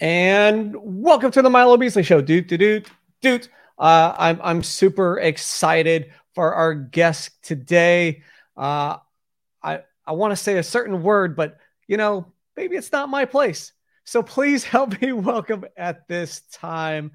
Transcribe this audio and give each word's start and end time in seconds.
And 0.00 0.74
welcome 0.82 1.30
to 1.32 1.42
the 1.42 1.50
Milo 1.50 1.76
Beasley 1.76 2.02
Show. 2.02 2.22
Doot, 2.22 2.48
doot, 2.48 2.58
doot, 2.58 2.90
doot. 3.20 3.48
Uh, 3.78 4.14
I'm, 4.16 4.40
I'm 4.42 4.62
super 4.62 5.18
excited 5.18 6.12
for 6.34 6.54
our 6.54 6.72
guest 6.72 7.32
today. 7.42 8.22
Uh, 8.56 8.96
I, 9.62 9.80
I 10.06 10.12
want 10.12 10.32
to 10.32 10.36
say 10.36 10.56
a 10.56 10.62
certain 10.62 11.02
word, 11.02 11.36
but 11.36 11.58
you 11.86 11.98
know, 11.98 12.32
maybe 12.56 12.76
it's 12.76 12.92
not 12.92 13.10
my 13.10 13.26
place. 13.26 13.72
So 14.04 14.22
please 14.22 14.64
help 14.64 14.98
me 15.02 15.12
welcome 15.12 15.66
at 15.76 16.08
this 16.08 16.40
time. 16.50 17.12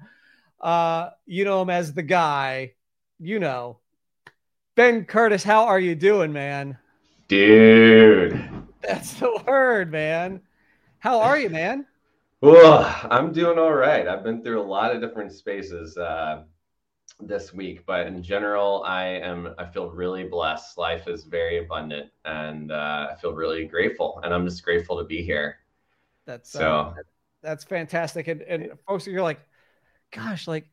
Uh, 0.60 1.10
you 1.26 1.44
know 1.44 1.62
him 1.62 1.70
as 1.70 1.92
the 1.92 2.04
guy, 2.04 2.74
you 3.18 3.40
know, 3.40 3.80
Ben 4.76 5.06
Curtis. 5.06 5.42
How 5.42 5.64
are 5.64 5.80
you 5.80 5.96
doing, 5.96 6.32
man? 6.32 6.78
Dude. 7.26 8.48
That's 8.80 9.14
the 9.14 9.42
word, 9.44 9.90
man. 9.90 10.40
How 11.00 11.18
are 11.18 11.36
you, 11.36 11.50
man? 11.50 11.84
Well, 12.46 12.96
I'm 13.10 13.32
doing 13.32 13.58
all 13.58 13.72
right. 13.72 14.06
I've 14.06 14.22
been 14.22 14.40
through 14.40 14.60
a 14.60 14.62
lot 14.62 14.94
of 14.94 15.00
different 15.00 15.32
spaces 15.32 15.96
uh, 15.96 16.44
this 17.18 17.52
week, 17.52 17.84
but 17.86 18.06
in 18.06 18.22
general, 18.22 18.84
I 18.86 19.04
am. 19.04 19.52
I 19.58 19.66
feel 19.66 19.90
really 19.90 20.22
blessed. 20.28 20.78
Life 20.78 21.08
is 21.08 21.24
very 21.24 21.58
abundant, 21.58 22.08
and 22.24 22.70
uh, 22.70 23.08
I 23.10 23.16
feel 23.20 23.32
really 23.32 23.64
grateful. 23.64 24.20
And 24.22 24.32
I'm 24.32 24.46
just 24.46 24.62
grateful 24.62 24.96
to 24.98 25.02
be 25.02 25.24
here. 25.24 25.56
That's 26.24 26.48
so. 26.48 26.94
Uh, 26.96 27.02
that's 27.42 27.64
fantastic. 27.64 28.28
And, 28.28 28.42
and 28.42 28.70
folks, 28.86 29.08
you're 29.08 29.22
like, 29.22 29.40
gosh, 30.12 30.46
like 30.46 30.68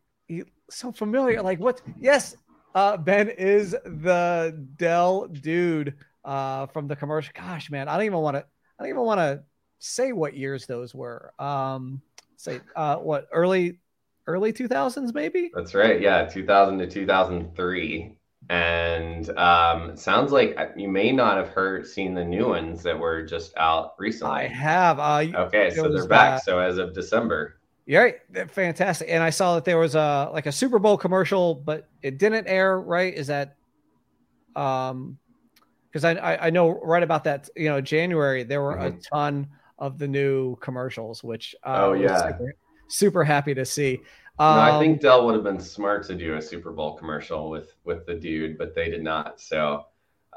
so 0.70 0.92
familiar. 0.92 1.42
Like 1.42 1.60
what? 1.60 1.82
Yes, 2.00 2.38
uh, 2.76 2.98
Ben 2.98 3.30
is 3.30 3.72
the 3.72 4.64
Dell 4.76 5.26
dude 5.26 5.96
uh, 6.24 6.68
from 6.68 6.88
the 6.88 6.96
commercial. 6.96 7.34
Gosh, 7.36 7.72
man, 7.72 7.88
I 7.88 7.98
don't 7.98 8.06
even 8.06 8.20
want 8.20 8.36
to. 8.36 8.46
I 8.78 8.84
don't 8.84 8.90
even 8.90 9.02
want 9.02 9.22
to 9.22 9.44
say 9.84 10.14
what 10.14 10.36
years 10.36 10.66
those 10.66 10.96
were. 10.96 11.34
Um, 11.40 12.02
say 12.38 12.62
uh, 12.76 12.96
what 12.98 13.28
early 13.32 13.78
early 14.28 14.54
2000s 14.54 15.14
maybe. 15.14 15.52
That's 15.54 15.76
right. 15.76 16.02
Yeah, 16.02 16.26
2000 16.26 16.80
to 16.80 16.88
2003. 16.88 18.16
And 18.50 19.30
um, 19.38 19.96
sounds 19.96 20.32
like 20.32 20.56
uh, 20.58 20.68
you 20.76 20.88
may 20.88 21.12
not 21.12 21.38
have 21.38 21.50
heard 21.50 21.88
seen 21.88 22.14
the 22.14 22.24
new 22.24 22.50
ones 22.50 22.84
that 22.84 22.98
were 22.98 23.24
just 23.24 23.56
out 23.58 23.94
recently. 23.98 24.34
I 24.34 24.48
have. 24.48 25.00
Uh, 25.00 25.26
okay, 25.36 25.72
so 25.72 25.90
they're 25.90 26.08
back. 26.08 26.34
Uh, 26.34 26.40
so 26.40 26.60
as 26.60 26.78
of 26.78 26.94
December. 26.94 27.60
Yeah, 27.86 28.00
right. 28.00 28.52
fantastic. 28.52 29.10
And 29.10 29.22
I 29.22 29.30
saw 29.30 29.56
that 29.56 29.66
there 29.66 29.78
was 29.78 29.96
a 29.96 30.30
like 30.34 30.46
a 30.46 30.52
Super 30.52 30.80
Bowl 30.80 30.98
commercial, 30.98 31.56
but 31.56 31.88
it 32.02 32.18
didn't 32.18 32.48
air. 32.48 32.80
Right? 32.80 33.14
Is 33.14 33.28
that 33.28 33.56
um? 34.56 35.18
Because 35.90 36.04
I, 36.06 36.14
I, 36.14 36.48
I 36.48 36.50
know 36.50 36.80
right 36.82 37.04
about 37.04 37.24
that. 37.26 37.50
You 37.56 37.70
know, 37.70 37.80
January 37.80 38.44
there 38.44 38.62
were 38.62 38.76
mm-hmm. 38.76 38.98
a 38.98 39.02
ton 39.02 39.48
of 39.84 39.98
the 39.98 40.08
new 40.08 40.56
commercials, 40.58 41.24
which 41.24 41.56
uh, 41.64 41.88
oh 41.88 41.94
yeah, 41.94 42.32
super, 42.32 42.56
super, 42.88 43.24
happy 43.24 43.54
to 43.54 43.66
see. 43.66 44.00
Um, 44.40 44.56
no, 44.56 44.62
I 44.62 44.80
think 44.80 45.02
Dell 45.02 45.26
would 45.26 45.36
have 45.36 45.44
been 45.44 45.60
smart 45.60 46.08
to 46.08 46.16
do 46.16 46.36
a 46.36 46.42
Super 46.42 46.72
Bowl 46.72 46.96
commercial 46.96 47.50
with 47.50 47.76
with 47.84 48.06
the 48.06 48.16
dude, 48.16 48.58
but 48.58 48.74
they 48.74 48.90
did 48.90 49.04
not. 49.04 49.42
So, 49.42 49.86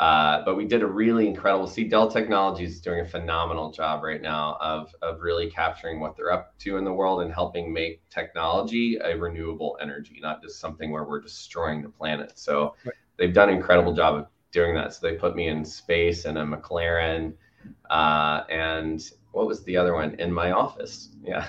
uh, 0.01 0.45
but 0.45 0.57
we 0.57 0.65
did 0.65 0.83
a 0.83 0.87
really 0.87 1.29
incredible. 1.29 1.69
See, 1.69 1.85
Dell 1.85 2.11
Technologies 2.11 2.73
is 2.73 2.81
doing 2.81 3.01
a 3.01 3.07
phenomenal 3.07 3.71
job 3.71 4.03
right 4.03 4.21
now 4.21 4.59
of 4.61 4.93
of 5.01 5.21
really 5.21 5.49
capturing 5.49 6.01
what 6.01 6.17
they're 6.17 6.33
up 6.33 6.59
to 6.59 6.77
in 6.77 6.85
the 6.85 6.93
world 6.93 7.23
and 7.23 7.33
helping 7.33 7.73
make 7.73 8.03
technology 8.11 8.97
a 8.97 9.17
renewable 9.17 9.79
energy, 9.81 10.19
not 10.21 10.43
just 10.43 10.59
something 10.59 10.91
where 10.91 11.05
we're 11.05 11.21
destroying 11.21 11.83
the 11.83 11.89
planet. 11.89 12.33
So, 12.35 12.75
they've 13.17 13.33
done 13.33 13.49
an 13.49 13.55
incredible 13.55 13.95
job 13.95 14.17
of 14.17 14.27
doing 14.51 14.75
that. 14.75 14.93
So 14.95 15.07
they 15.07 15.15
put 15.15 15.37
me 15.37 15.49
in 15.49 15.65
space 15.65 16.25
and 16.25 16.39
a 16.39 16.43
McLaren, 16.43 17.35
uh, 17.91 18.43
and 18.49 19.03
what 19.37 19.47
was 19.47 19.63
the 19.65 19.77
other 19.77 19.93
one 19.93 20.15
in 20.19 20.33
my 20.33 20.53
office? 20.53 21.11
Yeah. 21.23 21.49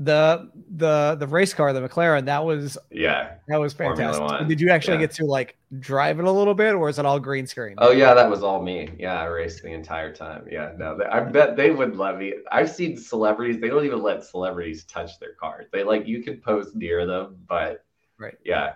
The 0.00 0.48
the 0.76 1.16
the 1.18 1.26
race 1.26 1.52
car, 1.52 1.72
the 1.72 1.80
McLaren, 1.80 2.26
that 2.26 2.44
was 2.44 2.78
yeah, 2.92 3.34
that 3.48 3.58
was 3.58 3.72
fantastic. 3.72 4.46
Did 4.46 4.60
you 4.60 4.70
actually 4.70 4.98
yeah. 4.98 5.06
get 5.06 5.10
to 5.16 5.24
like 5.24 5.56
drive 5.80 6.20
it 6.20 6.24
a 6.24 6.30
little 6.30 6.54
bit, 6.54 6.74
or 6.74 6.88
is 6.88 7.00
it 7.00 7.04
all 7.04 7.18
green 7.18 7.48
screen? 7.48 7.74
Oh 7.78 7.90
yeah, 7.90 8.14
that 8.14 8.30
was 8.30 8.44
all 8.44 8.62
me. 8.62 8.90
Yeah, 8.96 9.20
I 9.20 9.24
raced 9.24 9.64
the 9.64 9.72
entire 9.72 10.14
time. 10.14 10.46
Yeah, 10.48 10.70
no, 10.78 10.96
they, 10.96 11.04
I 11.06 11.18
bet 11.18 11.56
they 11.56 11.72
would 11.72 11.96
love 11.96 12.18
me. 12.18 12.34
I've 12.52 12.70
seen 12.70 12.96
celebrities; 12.96 13.60
they 13.60 13.66
don't 13.66 13.84
even 13.84 14.00
let 14.00 14.22
celebrities 14.22 14.84
touch 14.84 15.18
their 15.18 15.34
cars. 15.34 15.66
They 15.72 15.82
like 15.82 16.06
you 16.06 16.22
can 16.22 16.40
post 16.40 16.76
near 16.76 17.04
them, 17.04 17.36
but 17.48 17.84
right, 18.20 18.38
yeah. 18.44 18.74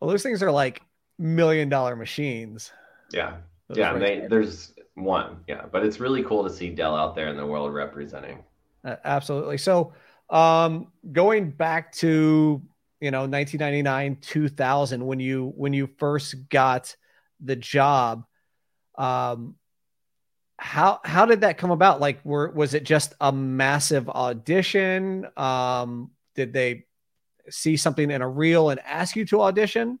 Well, 0.00 0.08
those 0.08 0.22
things 0.22 0.42
are 0.42 0.50
like 0.50 0.80
million 1.18 1.68
dollar 1.68 1.96
machines. 1.96 2.72
Yeah, 3.12 3.34
yeah. 3.68 3.98
They, 3.98 4.26
there's 4.26 4.72
one, 4.94 5.38
yeah. 5.46 5.66
But 5.70 5.84
it's 5.84 6.00
really 6.00 6.22
cool 6.22 6.44
to 6.44 6.50
see 6.50 6.70
Dell 6.70 6.94
out 6.96 7.14
there 7.14 7.28
in 7.28 7.36
the 7.36 7.46
world 7.46 7.72
representing. 7.72 8.44
Uh, 8.84 8.96
absolutely. 9.04 9.58
So, 9.58 9.92
um, 10.30 10.88
going 11.12 11.50
back 11.50 11.92
to 11.96 12.62
you 13.00 13.10
know 13.10 13.20
1999 13.20 14.18
2000 14.20 15.04
when 15.04 15.20
you 15.20 15.52
when 15.56 15.72
you 15.72 15.88
first 15.98 16.48
got 16.48 16.94
the 17.40 17.56
job 17.56 18.24
um 18.98 19.56
how 20.58 21.00
how 21.04 21.24
did 21.24 21.40
that 21.40 21.56
come 21.56 21.70
about 21.70 22.00
like 22.00 22.22
were 22.24 22.50
was 22.50 22.74
it 22.74 22.84
just 22.84 23.14
a 23.20 23.32
massive 23.32 24.08
audition 24.10 25.26
um 25.36 26.10
did 26.34 26.52
they 26.52 26.84
see 27.48 27.76
something 27.76 28.10
in 28.10 28.20
a 28.20 28.28
reel 28.28 28.68
and 28.70 28.78
ask 28.80 29.16
you 29.16 29.24
to 29.24 29.40
audition 29.40 29.98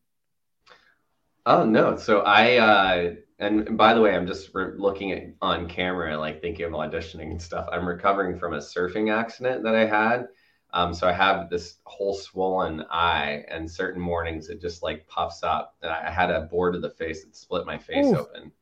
oh 1.46 1.64
no 1.64 1.96
so 1.96 2.20
i 2.20 2.58
uh 2.58 3.14
and 3.40 3.78
by 3.78 3.94
the 3.94 4.02
way, 4.02 4.14
I'm 4.14 4.26
just 4.26 4.54
re- 4.54 4.74
looking 4.76 5.12
at 5.12 5.22
on 5.40 5.66
camera, 5.66 6.16
like 6.18 6.42
thinking 6.42 6.66
of 6.66 6.72
auditioning 6.72 7.30
and 7.30 7.40
stuff. 7.42 7.68
I'm 7.72 7.88
recovering 7.88 8.38
from 8.38 8.52
a 8.52 8.58
surfing 8.58 9.12
accident 9.12 9.64
that 9.64 9.74
I 9.74 9.86
had. 9.86 10.28
Um, 10.72 10.94
so 10.94 11.08
I 11.08 11.12
have 11.12 11.50
this 11.50 11.78
whole 11.84 12.14
swollen 12.14 12.84
eye, 12.90 13.44
and 13.48 13.68
certain 13.68 14.00
mornings 14.00 14.50
it 14.50 14.60
just 14.60 14.82
like 14.82 15.08
puffs 15.08 15.42
up. 15.42 15.74
And 15.82 15.90
I 15.90 16.10
had 16.10 16.30
a 16.30 16.42
board 16.42 16.74
of 16.74 16.82
the 16.82 16.90
face 16.90 17.24
that 17.24 17.34
split 17.34 17.66
my 17.66 17.78
face 17.78 18.06
Ooh. 18.06 18.18
open. 18.18 18.52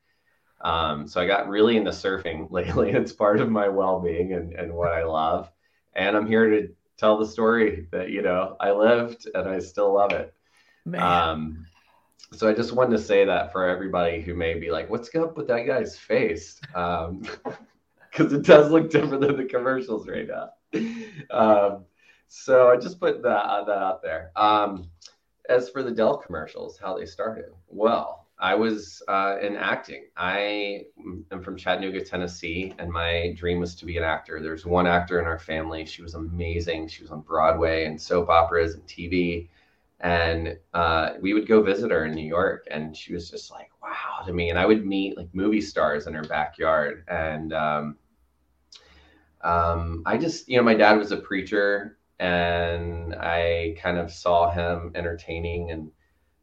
Um, 0.60 1.08
so 1.08 1.20
I 1.20 1.26
got 1.26 1.48
really 1.48 1.76
into 1.76 1.90
surfing 1.90 2.48
lately. 2.52 2.92
It's 2.92 3.12
part 3.12 3.40
of 3.40 3.50
my 3.50 3.68
well-being 3.68 4.32
and, 4.32 4.52
and 4.52 4.72
what 4.72 4.92
I 4.92 5.04
love. 5.04 5.50
And 5.94 6.16
I'm 6.16 6.26
here 6.26 6.48
to 6.50 6.68
tell 6.96 7.18
the 7.18 7.26
story 7.26 7.88
that 7.90 8.10
you 8.10 8.22
know 8.22 8.56
I 8.60 8.70
lived 8.70 9.28
and 9.34 9.48
I 9.48 9.58
still 9.58 9.92
love 9.92 10.12
it. 10.12 10.32
Man. 10.84 11.02
Um, 11.02 11.66
so 12.32 12.48
I 12.48 12.52
just 12.52 12.72
wanted 12.72 12.96
to 12.96 13.02
say 13.02 13.24
that 13.24 13.52
for 13.52 13.68
everybody 13.68 14.20
who 14.20 14.34
may 14.34 14.54
be 14.54 14.70
like, 14.70 14.90
"What's 14.90 15.14
up 15.14 15.36
with 15.36 15.48
that 15.48 15.66
guy's 15.66 15.96
face?" 15.96 16.60
Because 16.68 17.08
um, 17.08 17.22
it 18.18 18.44
does 18.44 18.70
look 18.70 18.90
different 18.90 19.22
than 19.22 19.36
the 19.36 19.44
commercials 19.44 20.06
right 20.08 20.26
now. 20.26 20.50
Um, 21.30 21.84
so 22.28 22.70
I 22.70 22.76
just 22.76 23.00
put 23.00 23.22
that 23.22 23.44
uh, 23.44 23.64
that 23.64 23.78
out 23.78 24.02
there. 24.02 24.30
Um, 24.36 24.90
as 25.48 25.70
for 25.70 25.82
the 25.82 25.90
Dell 25.90 26.18
commercials, 26.18 26.78
how 26.78 26.98
they 26.98 27.06
started, 27.06 27.46
well, 27.68 28.26
I 28.38 28.54
was 28.54 29.02
uh, 29.08 29.38
in 29.40 29.56
acting. 29.56 30.04
I 30.16 30.84
am 31.32 31.42
from 31.42 31.56
Chattanooga, 31.56 32.04
Tennessee, 32.04 32.74
and 32.78 32.90
my 32.90 33.34
dream 33.36 33.58
was 33.58 33.74
to 33.76 33.86
be 33.86 33.96
an 33.96 34.04
actor. 34.04 34.40
There's 34.40 34.64
one 34.64 34.86
actor 34.86 35.18
in 35.18 35.26
our 35.26 35.38
family. 35.38 35.86
She 35.86 36.02
was 36.02 36.14
amazing. 36.14 36.88
She 36.88 37.02
was 37.02 37.10
on 37.10 37.22
Broadway 37.22 37.86
and 37.86 38.00
soap 38.00 38.28
operas 38.28 38.74
and 38.74 38.86
TV 38.86 39.48
and 40.00 40.56
uh, 40.74 41.10
we 41.20 41.34
would 41.34 41.48
go 41.48 41.62
visit 41.62 41.90
her 41.90 42.04
in 42.04 42.14
New 42.14 42.26
York, 42.26 42.66
and 42.70 42.96
she 42.96 43.12
was 43.12 43.30
just 43.30 43.50
like, 43.50 43.70
"Wow!" 43.82 44.24
to 44.26 44.32
me. 44.32 44.50
And 44.50 44.58
I 44.58 44.66
would 44.66 44.86
meet 44.86 45.16
like 45.16 45.28
movie 45.32 45.60
stars 45.60 46.06
in 46.06 46.14
her 46.14 46.22
backyard, 46.22 47.04
and 47.08 47.52
um, 47.52 47.96
um, 49.42 50.02
I 50.06 50.16
just, 50.18 50.48
you 50.48 50.56
know, 50.56 50.62
my 50.62 50.74
dad 50.74 50.98
was 50.98 51.12
a 51.12 51.16
preacher, 51.16 51.98
and 52.18 53.14
I 53.14 53.76
kind 53.80 53.98
of 53.98 54.10
saw 54.12 54.50
him 54.50 54.92
entertaining 54.94 55.70
and 55.70 55.90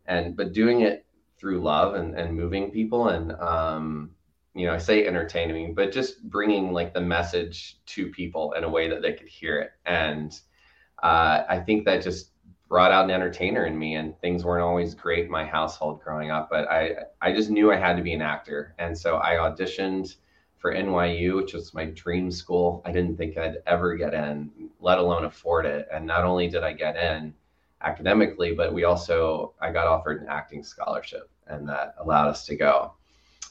and 0.05 0.35
but 0.35 0.53
doing 0.53 0.81
it 0.81 1.05
through 1.37 1.61
love 1.61 1.95
and 1.95 2.15
and 2.15 2.35
moving 2.35 2.71
people, 2.71 3.09
and 3.09 3.31
um, 3.33 4.11
you 4.53 4.65
know, 4.65 4.73
I 4.73 4.77
say 4.79 5.07
entertaining, 5.07 5.75
but 5.75 5.91
just 5.93 6.23
bringing 6.29 6.73
like 6.73 6.93
the 6.93 7.01
message 7.01 7.79
to 7.87 8.09
people 8.09 8.53
in 8.53 8.63
a 8.65 8.69
way 8.69 8.89
that 8.89 9.01
they 9.01 9.13
could 9.13 9.27
hear 9.27 9.59
it, 9.59 9.71
and 9.85 10.37
uh, 11.03 11.43
I 11.47 11.59
think 11.59 11.85
that 11.85 12.03
just 12.03 12.31
brought 12.67 12.91
out 12.91 13.05
an 13.05 13.11
entertainer 13.11 13.65
in 13.65 13.77
me 13.77 13.95
and 13.95 14.19
things 14.19 14.43
weren't 14.43 14.63
always 14.63 14.95
great 14.95 15.25
in 15.25 15.31
my 15.31 15.45
household 15.45 16.01
growing 16.01 16.31
up 16.31 16.49
but 16.49 16.67
i 16.69 16.91
i 17.21 17.31
just 17.31 17.49
knew 17.49 17.71
i 17.71 17.75
had 17.75 17.95
to 17.95 18.03
be 18.03 18.13
an 18.13 18.21
actor. 18.21 18.73
And 18.79 18.97
so 18.97 19.17
i 19.17 19.33
auditioned 19.33 20.15
for 20.57 20.73
nyu 20.73 21.35
which 21.35 21.53
was 21.53 21.73
my 21.73 21.85
dream 21.85 22.31
school. 22.31 22.81
I 22.85 22.91
didn't 22.91 23.17
think 23.17 23.37
i'd 23.37 23.57
ever 23.67 23.95
get 23.95 24.13
in 24.13 24.51
let 24.79 24.97
alone 24.97 25.25
afford 25.25 25.65
it. 25.65 25.87
And 25.91 26.05
not 26.05 26.23
only 26.23 26.47
did 26.47 26.63
i 26.63 26.73
get 26.73 26.95
in 26.95 27.33
academically 27.81 28.53
but 28.53 28.73
we 28.73 28.83
also 28.83 29.53
i 29.61 29.71
got 29.71 29.87
offered 29.87 30.21
an 30.21 30.27
acting 30.27 30.63
scholarship 30.63 31.29
and 31.47 31.69
that 31.69 31.95
allowed 31.99 32.29
us 32.29 32.45
to 32.47 32.55
go. 32.55 32.93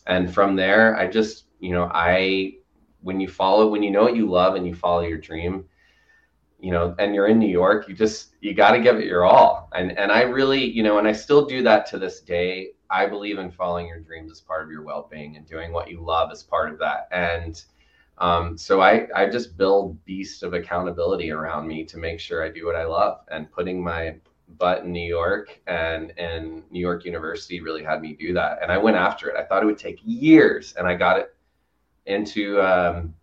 And 0.06 0.32
from 0.32 0.56
there 0.56 0.96
i 0.96 1.06
just 1.06 1.44
you 1.60 1.70
know 1.70 1.88
i 1.94 2.54
when 3.02 3.20
you 3.20 3.28
follow 3.28 3.68
when 3.68 3.82
you 3.82 3.92
know 3.92 4.02
what 4.02 4.16
you 4.16 4.28
love 4.28 4.56
and 4.56 4.66
you 4.66 4.74
follow 4.74 5.02
your 5.02 5.18
dream 5.18 5.66
you 6.64 6.72
know, 6.74 6.86
and 7.00 7.08
you're 7.14 7.30
in 7.32 7.38
New 7.38 7.54
York, 7.62 7.80
you 7.88 7.94
just 8.04 8.20
you 8.44 8.50
got 8.64 8.72
to 8.76 8.80
give 8.86 8.96
it 9.00 9.06
your 9.12 9.24
all. 9.24 9.52
And 9.78 9.88
and 10.00 10.10
I 10.20 10.22
really, 10.38 10.64
you 10.76 10.82
know, 10.86 10.96
and 10.98 11.06
I 11.12 11.14
still 11.24 11.44
do 11.54 11.58
that 11.68 11.80
to 11.90 11.98
this 11.98 12.16
day. 12.34 12.50
I 13.00 13.02
believe 13.14 13.38
in 13.42 13.50
following 13.50 13.86
your 13.92 14.02
dreams 14.08 14.30
as 14.34 14.40
part 14.40 14.62
of 14.64 14.70
your 14.74 14.84
well-being 14.90 15.36
and 15.36 15.44
doing 15.54 15.70
what 15.72 15.88
you 15.90 15.98
love 16.14 16.28
as 16.32 16.42
part 16.54 16.68
of 16.72 16.78
that. 16.78 17.00
And 17.10 17.54
Um, 18.18 18.56
so 18.56 18.80
I, 18.80 19.08
I 19.14 19.28
just 19.36 19.56
build 19.56 19.86
beasts 20.04 20.42
of 20.42 20.54
accountability 20.54 21.32
around 21.32 21.66
me 21.66 21.84
to 21.84 21.98
make 21.98 22.20
sure 22.20 22.44
I 22.44 22.48
do 22.58 22.66
what 22.66 22.76
I 22.76 22.84
love. 22.84 23.16
And 23.34 23.50
putting 23.50 23.82
my 23.82 24.02
butt 24.58 24.84
in 24.84 24.92
New 24.92 25.08
York 25.20 25.60
and 25.66 26.12
and 26.18 26.62
New 26.70 26.80
York 26.88 27.04
University 27.04 27.60
really 27.60 27.82
had 27.82 28.00
me 28.00 28.10
do 28.26 28.32
that. 28.34 28.62
And 28.62 28.70
I 28.70 28.78
went 28.78 28.96
after 28.96 29.28
it. 29.28 29.36
I 29.36 29.44
thought 29.44 29.62
it 29.62 29.66
would 29.66 29.84
take 29.86 30.00
years, 30.04 30.74
and 30.76 30.86
I 30.86 30.94
got 30.94 31.18
it 31.18 31.34
into 32.06 32.60
um, 32.60 33.14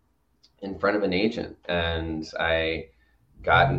in 0.62 0.78
front 0.78 0.98
of 0.98 1.04
an 1.04 1.14
agent, 1.14 1.56
and 1.66 2.30
I 2.40 2.88
got. 3.44 3.74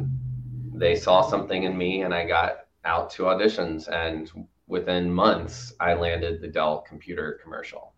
They 0.75 0.97
saw 0.97 1.23
something 1.23 1.65
in 1.65 1.77
me, 1.77 2.03
and 2.03 2.15
I 2.15 2.27
got 2.27 2.67
out 2.85 3.11
to 3.13 3.25
auditions. 3.25 3.89
And 3.89 4.31
within 4.67 5.13
months, 5.13 5.75
I 5.81 5.95
landed 5.95 6.41
the 6.41 6.49
Dell 6.49 6.81
computer 6.89 7.39
commercial. 7.43 7.93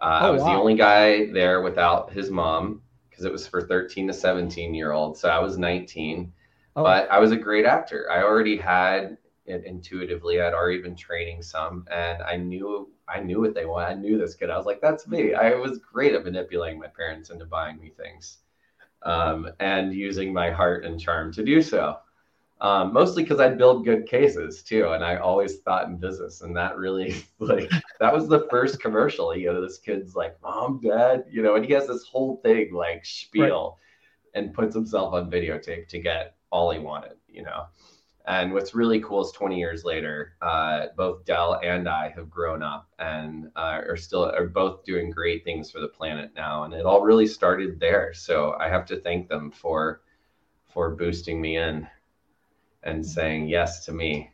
Uh, 0.00 0.20
oh, 0.22 0.26
I 0.26 0.30
was 0.30 0.42
wow. 0.42 0.52
the 0.52 0.58
only 0.58 0.74
guy 0.74 1.30
there 1.32 1.62
without 1.62 2.12
his 2.12 2.30
mom 2.30 2.82
because 3.08 3.24
it 3.24 3.32
was 3.32 3.46
for 3.46 3.62
13 3.62 4.08
to 4.08 4.12
17 4.12 4.74
year 4.74 4.92
olds. 4.92 5.20
So 5.20 5.28
I 5.28 5.38
was 5.38 5.56
19, 5.56 6.32
oh. 6.76 6.82
but 6.82 7.10
I 7.10 7.18
was 7.18 7.32
a 7.32 7.36
great 7.36 7.64
actor. 7.64 8.10
I 8.10 8.22
already 8.22 8.56
had 8.56 9.16
it 9.46 9.64
intuitively. 9.64 10.40
I'd 10.40 10.52
already 10.52 10.82
been 10.82 10.96
training 10.96 11.42
some, 11.42 11.86
and 11.90 12.22
I 12.22 12.36
knew 12.36 12.90
I 13.08 13.20
knew 13.20 13.40
what 13.40 13.54
they 13.54 13.64
wanted. 13.66 13.86
I 13.86 13.94
knew 13.94 14.18
this 14.18 14.34
kid. 14.34 14.50
I 14.50 14.56
was 14.56 14.66
like, 14.66 14.80
that's 14.80 15.06
me. 15.06 15.32
I 15.32 15.54
was 15.54 15.78
great 15.78 16.14
at 16.14 16.24
manipulating 16.24 16.80
my 16.80 16.88
parents 16.88 17.30
into 17.30 17.46
buying 17.46 17.78
me 17.78 17.90
things, 17.96 18.38
um, 19.02 19.48
and 19.60 19.92
using 19.92 20.32
my 20.32 20.50
heart 20.50 20.84
and 20.84 21.00
charm 21.00 21.32
to 21.32 21.44
do 21.44 21.62
so 21.62 21.96
um, 22.60 22.92
mostly 22.92 23.22
because 23.22 23.38
I 23.38 23.50
build 23.50 23.84
good 23.84 24.06
cases 24.06 24.62
too, 24.62 24.88
and 24.88 25.04
I 25.04 25.16
always 25.16 25.58
thought 25.58 25.88
in 25.88 25.98
business, 25.98 26.40
and 26.40 26.56
that 26.56 26.76
really 26.78 27.14
like 27.38 27.70
that 28.00 28.14
was 28.14 28.28
the 28.28 28.46
first 28.50 28.80
commercial. 28.80 29.36
You 29.36 29.52
know, 29.52 29.60
this 29.60 29.78
kid's 29.78 30.14
like, 30.14 30.40
"Mom, 30.42 30.80
Dad," 30.82 31.24
you 31.30 31.42
know, 31.42 31.56
and 31.56 31.64
he 31.64 31.72
has 31.74 31.86
this 31.86 32.04
whole 32.04 32.38
thing 32.42 32.72
like 32.72 33.04
spiel, 33.04 33.78
right. 34.34 34.42
and 34.42 34.54
puts 34.54 34.74
himself 34.74 35.12
on 35.12 35.30
videotape 35.30 35.88
to 35.88 35.98
get 35.98 36.36
all 36.50 36.70
he 36.70 36.78
wanted. 36.78 37.16
You 37.28 37.42
know, 37.42 37.66
and 38.26 38.52
what's 38.52 38.74
really 38.74 39.00
cool 39.00 39.24
is 39.24 39.30
20 39.32 39.56
years 39.56 39.84
later, 39.84 40.34
uh, 40.42 40.86
both 40.96 41.24
Dell 41.24 41.60
and 41.62 41.88
I 41.88 42.08
have 42.10 42.28
grown 42.28 42.62
up 42.62 42.88
and 42.98 43.50
uh, 43.54 43.80
are 43.86 43.96
still 43.96 44.24
are 44.24 44.48
both 44.48 44.84
doing 44.84 45.10
great 45.10 45.44
things 45.44 45.70
for 45.70 45.80
the 45.80 45.88
planet 45.88 46.32
now, 46.34 46.64
and 46.64 46.74
it 46.74 46.84
all 46.84 47.02
really 47.02 47.26
started 47.26 47.78
there. 47.78 48.12
So 48.14 48.56
I 48.58 48.68
have 48.68 48.84
to 48.86 49.00
thank 49.00 49.28
them 49.28 49.52
for 49.52 50.00
for 50.72 50.90
boosting 50.96 51.40
me 51.40 51.56
in 51.56 51.86
and 52.82 53.06
saying 53.06 53.48
yes 53.48 53.84
to 53.86 53.92
me. 53.92 54.32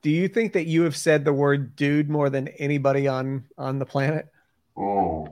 Do 0.00 0.10
you 0.10 0.28
think 0.28 0.54
that 0.54 0.66
you 0.66 0.82
have 0.82 0.96
said 0.96 1.24
the 1.24 1.32
word 1.32 1.76
dude 1.76 2.08
more 2.08 2.30
than 2.30 2.48
anybody 2.48 3.08
on 3.08 3.44
on 3.58 3.78
the 3.78 3.86
planet? 3.86 4.28
Oh. 4.76 5.28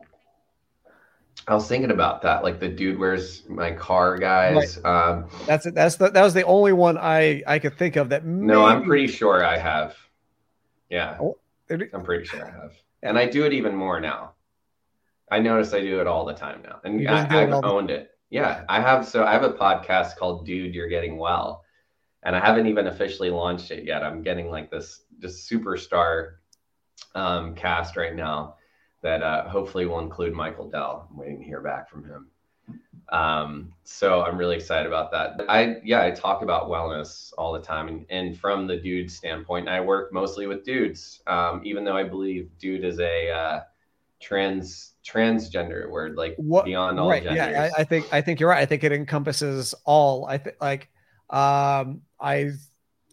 I 1.50 1.54
was 1.54 1.66
thinking 1.66 1.90
about 1.90 2.22
that, 2.22 2.44
like 2.44 2.60
the 2.60 2.68
dude 2.68 2.96
where's 2.96 3.42
my 3.48 3.72
car 3.72 4.16
guys. 4.18 4.78
Right. 4.84 5.08
Um, 5.08 5.28
that's 5.46 5.66
it. 5.66 5.74
That's 5.74 5.96
the 5.96 6.08
that 6.08 6.22
was 6.22 6.32
the 6.32 6.44
only 6.44 6.72
one 6.72 6.96
I 6.96 7.42
I 7.44 7.58
could 7.58 7.76
think 7.76 7.96
of 7.96 8.10
that. 8.10 8.24
Maybe... 8.24 8.46
No, 8.46 8.64
I'm 8.64 8.84
pretty 8.84 9.08
sure 9.08 9.44
I 9.44 9.58
have. 9.58 9.96
Yeah, 10.90 11.18
oh, 11.20 11.38
I'm 11.68 12.04
pretty 12.04 12.24
sure 12.24 12.46
I 12.46 12.50
have, 12.50 12.74
and 13.02 13.18
I 13.18 13.26
do 13.26 13.46
it 13.46 13.52
even 13.52 13.74
more 13.74 13.98
now. 13.98 14.34
I 15.28 15.40
notice 15.40 15.74
I 15.74 15.80
do 15.80 16.00
it 16.00 16.06
all 16.06 16.24
the 16.24 16.34
time 16.34 16.62
now, 16.62 16.78
and 16.84 17.08
I, 17.08 17.26
have 17.26 17.64
owned 17.64 17.90
it. 17.90 18.12
Yeah, 18.30 18.62
I 18.68 18.80
have. 18.80 19.04
So 19.04 19.24
I 19.24 19.32
have 19.32 19.42
a 19.42 19.52
podcast 19.52 20.16
called 20.16 20.46
"Dude, 20.46 20.72
You're 20.72 20.88
Getting 20.88 21.18
Well," 21.18 21.64
and 22.22 22.36
I 22.36 22.38
haven't 22.38 22.68
even 22.68 22.86
officially 22.86 23.30
launched 23.30 23.72
it 23.72 23.84
yet. 23.84 24.04
I'm 24.04 24.22
getting 24.22 24.50
like 24.50 24.70
this 24.70 25.00
just 25.18 25.50
superstar 25.50 26.34
um, 27.16 27.56
cast 27.56 27.96
right 27.96 28.14
now 28.14 28.54
that 29.02 29.22
uh, 29.22 29.48
hopefully 29.48 29.86
will 29.86 30.00
include 30.00 30.32
Michael 30.32 30.68
Dell. 30.68 31.08
I'm 31.10 31.16
waiting 31.16 31.38
to 31.38 31.44
hear 31.44 31.60
back 31.60 31.88
from 31.88 32.04
him. 32.04 32.26
Um, 33.10 33.72
so 33.82 34.22
I'm 34.22 34.38
really 34.38 34.56
excited 34.56 34.86
about 34.86 35.10
that. 35.12 35.44
I 35.48 35.76
yeah, 35.82 36.04
I 36.04 36.10
talk 36.12 36.42
about 36.42 36.68
wellness 36.68 37.32
all 37.36 37.52
the 37.52 37.60
time, 37.60 37.88
and, 37.88 38.06
and 38.08 38.38
from 38.38 38.66
the 38.66 38.76
dude 38.76 39.10
standpoint, 39.10 39.68
I 39.68 39.80
work 39.80 40.12
mostly 40.12 40.46
with 40.46 40.64
dudes. 40.64 41.20
Um, 41.26 41.60
even 41.64 41.84
though 41.84 41.96
I 41.96 42.04
believe 42.04 42.50
dude 42.58 42.84
is 42.84 43.00
a 43.00 43.30
uh, 43.30 43.60
trans 44.20 44.92
transgender 45.04 45.90
word, 45.90 46.16
like 46.16 46.36
what, 46.36 46.64
beyond 46.64 47.00
all 47.00 47.08
right, 47.08 47.22
genders. 47.22 47.36
Yeah, 47.36 47.70
I, 47.76 47.80
I 47.80 47.84
think 47.84 48.06
I 48.12 48.20
think 48.20 48.38
you're 48.38 48.50
right. 48.50 48.60
I 48.60 48.66
think 48.66 48.84
it 48.84 48.92
encompasses 48.92 49.74
all. 49.84 50.26
I 50.26 50.38
think 50.38 50.56
like 50.60 50.88
um, 51.30 52.02
I 52.20 52.52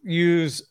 use 0.03 0.61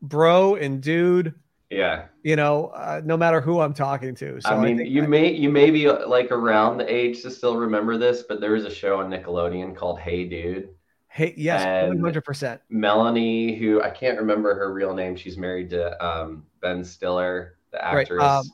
bro 0.00 0.54
and 0.54 0.82
dude. 0.82 1.34
Yeah. 1.74 2.06
You 2.22 2.36
know, 2.36 2.66
uh, 2.68 3.00
no 3.04 3.16
matter 3.16 3.40
who 3.40 3.60
I'm 3.60 3.74
talking 3.74 4.14
to. 4.16 4.40
So 4.40 4.48
I 4.48 4.60
mean, 4.60 4.80
I 4.80 4.84
you 4.84 5.02
I, 5.02 5.06
may 5.06 5.32
you 5.32 5.50
may 5.50 5.70
be 5.70 5.90
like 5.90 6.30
around 6.30 6.78
the 6.78 6.92
age 6.92 7.22
to 7.22 7.30
still 7.30 7.56
remember 7.56 7.98
this, 7.98 8.22
but 8.22 8.40
there 8.40 8.52
was 8.52 8.64
a 8.64 8.74
show 8.74 9.00
on 9.00 9.10
Nickelodeon 9.10 9.76
called 9.76 9.98
Hey 9.98 10.24
Dude. 10.24 10.68
Hey, 11.08 11.34
yes, 11.36 11.88
one 11.88 12.00
hundred 12.00 12.24
percent. 12.24 12.60
Melanie, 12.70 13.56
who 13.56 13.82
I 13.82 13.90
can't 13.90 14.18
remember 14.18 14.54
her 14.54 14.72
real 14.72 14.94
name, 14.94 15.14
she's 15.16 15.36
married 15.36 15.70
to 15.70 16.04
um, 16.04 16.44
Ben 16.60 16.82
Stiller, 16.84 17.58
the 17.70 17.84
actress. 17.84 18.10
Right, 18.10 18.38
um, 18.38 18.50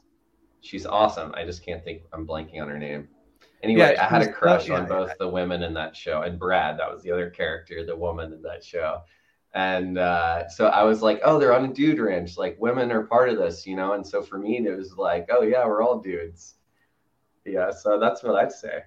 she's 0.61 0.87
awesome. 0.87 1.33
I 1.35 1.45
just 1.45 1.65
can't 1.65 1.83
think. 1.85 2.03
I'm 2.13 2.27
blanking 2.27 2.61
on 2.61 2.69
her 2.69 2.79
name. 2.79 3.09
Anyway, 3.63 3.93
yeah, 3.95 4.05
I 4.05 4.09
had 4.09 4.23
a 4.23 4.33
crush 4.33 4.71
on 4.71 4.87
both 4.87 5.13
the 5.19 5.29
women 5.29 5.63
in 5.63 5.75
that 5.75 5.95
show 5.95 6.23
and 6.23 6.39
Brad. 6.39 6.79
That 6.79 6.91
was 6.91 7.03
the 7.03 7.11
other 7.11 7.29
character, 7.29 7.85
the 7.85 7.97
woman 7.97 8.33
in 8.33 8.43
that 8.43 8.65
show. 8.65 9.03
And 9.55 9.99
uh, 9.99 10.49
so 10.49 10.67
I 10.67 10.85
was 10.85 11.03
like, 11.03 11.21
oh, 11.25 11.39
they're 11.39 11.55
on 11.55 11.65
a 11.65 11.73
dude 11.73 11.99
ranch. 11.99 12.37
Like 12.37 12.57
women 12.61 12.93
are 12.93 13.03
part 13.03 13.29
of 13.29 13.37
this, 13.37 13.67
you 13.67 13.75
know? 13.77 13.95
And 13.95 14.07
so 14.07 14.23
for 14.23 14.39
me, 14.39 14.59
it 14.59 14.77
was 14.77 14.97
like, 14.97 15.29
oh, 15.31 15.43
yeah, 15.43 15.67
we're 15.67 15.83
all 15.83 15.99
dudes. 15.99 16.55
Yeah. 17.45 17.71
So 17.71 17.99
that's 17.99 18.23
what 18.23 18.37
I'd 18.37 18.53
say. 18.53 18.85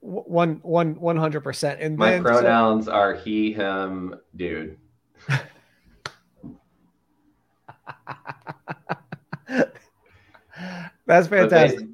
One, 0.00 0.60
one, 0.62 0.94
100%. 0.96 1.76
And 1.80 1.96
my 1.96 2.10
then, 2.12 2.22
pronouns 2.22 2.86
so... 2.86 2.92
are 2.92 3.14
he, 3.14 3.52
him, 3.52 4.14
dude. 4.36 4.78
That's 11.06 11.26
fantastic. 11.26 11.88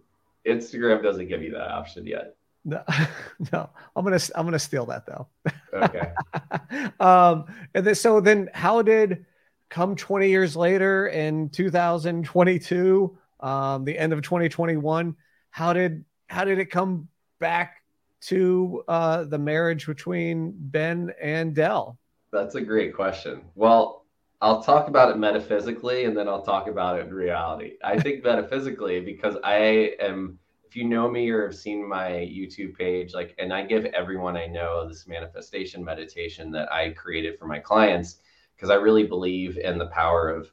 Instagram 0.47 1.03
doesn't 1.03 1.29
give 1.29 1.43
you 1.43 1.53
that 1.53 1.71
option 1.71 2.07
yet. 2.07 2.37
No, 2.67 2.83
no, 3.53 3.71
I'm 3.95 4.05
gonna 4.05 4.19
I'm 4.35 4.45
gonna 4.45 4.59
steal 4.59 4.87
that 4.87 5.07
though. 5.07 5.29
Okay. 5.73 6.11
um, 7.01 7.45
and 7.75 7.87
then 7.87 7.95
so 7.95 8.21
then 8.21 8.51
how 8.53 8.83
did 8.83 9.25
come 9.71 9.95
20 9.95 10.29
years 10.29 10.57
later 10.57 11.07
in 11.07 11.49
2022, 11.51 13.19
um, 13.39 13.85
the 13.85 13.97
end 13.97 14.13
of 14.13 14.21
2021, 14.23 15.15
how 15.51 15.73
did 15.73 16.05
how 16.27 16.45
did 16.45 16.59
it 16.59 16.67
come 16.67 17.07
back 17.39 17.77
to 18.23 18.83
uh, 18.89 19.23
the 19.23 19.39
marriage 19.39 19.87
between 19.87 20.53
Ben 20.57 21.13
and 21.23 21.55
Dell? 21.55 21.97
That's 22.33 22.57
a 22.57 22.61
great 22.61 22.95
question. 22.95 23.43
Well, 23.55 24.05
I'll 24.41 24.63
talk 24.63 24.89
about 24.89 25.11
it 25.11 25.19
metaphysically 25.19 26.05
and 26.05 26.17
then 26.17 26.27
I'll 26.27 26.43
talk 26.43 26.67
about 26.67 26.99
it 26.99 27.07
in 27.07 27.15
reality. 27.15 27.75
I 27.85 28.01
think 28.01 28.25
metaphysically 28.25 29.01
because 29.01 29.37
I 29.45 29.95
am 30.01 30.41
you 30.77 30.85
know 30.85 31.11
me 31.11 31.31
or 31.31 31.47
have 31.47 31.57
seen 31.57 31.89
my 31.89 32.11
YouTube 32.11 32.77
page, 32.77 33.15
like, 33.15 33.35
and 33.39 33.53
I 33.53 33.65
give 33.65 33.87
everyone 33.87 34.37
I 34.37 34.47
know 34.47 34.87
this 34.87 35.09
manifestation 35.09 35.83
meditation 35.85 36.51
that 36.53 36.71
I 36.71 36.91
created 36.91 37.39
for 37.39 37.47
my 37.47 37.59
clients 37.59 38.19
because 38.55 38.71
I 38.71 38.75
really 38.75 39.05
believe 39.05 39.59
in 39.59 39.79
the 39.79 39.87
power 39.87 40.29
of 40.29 40.53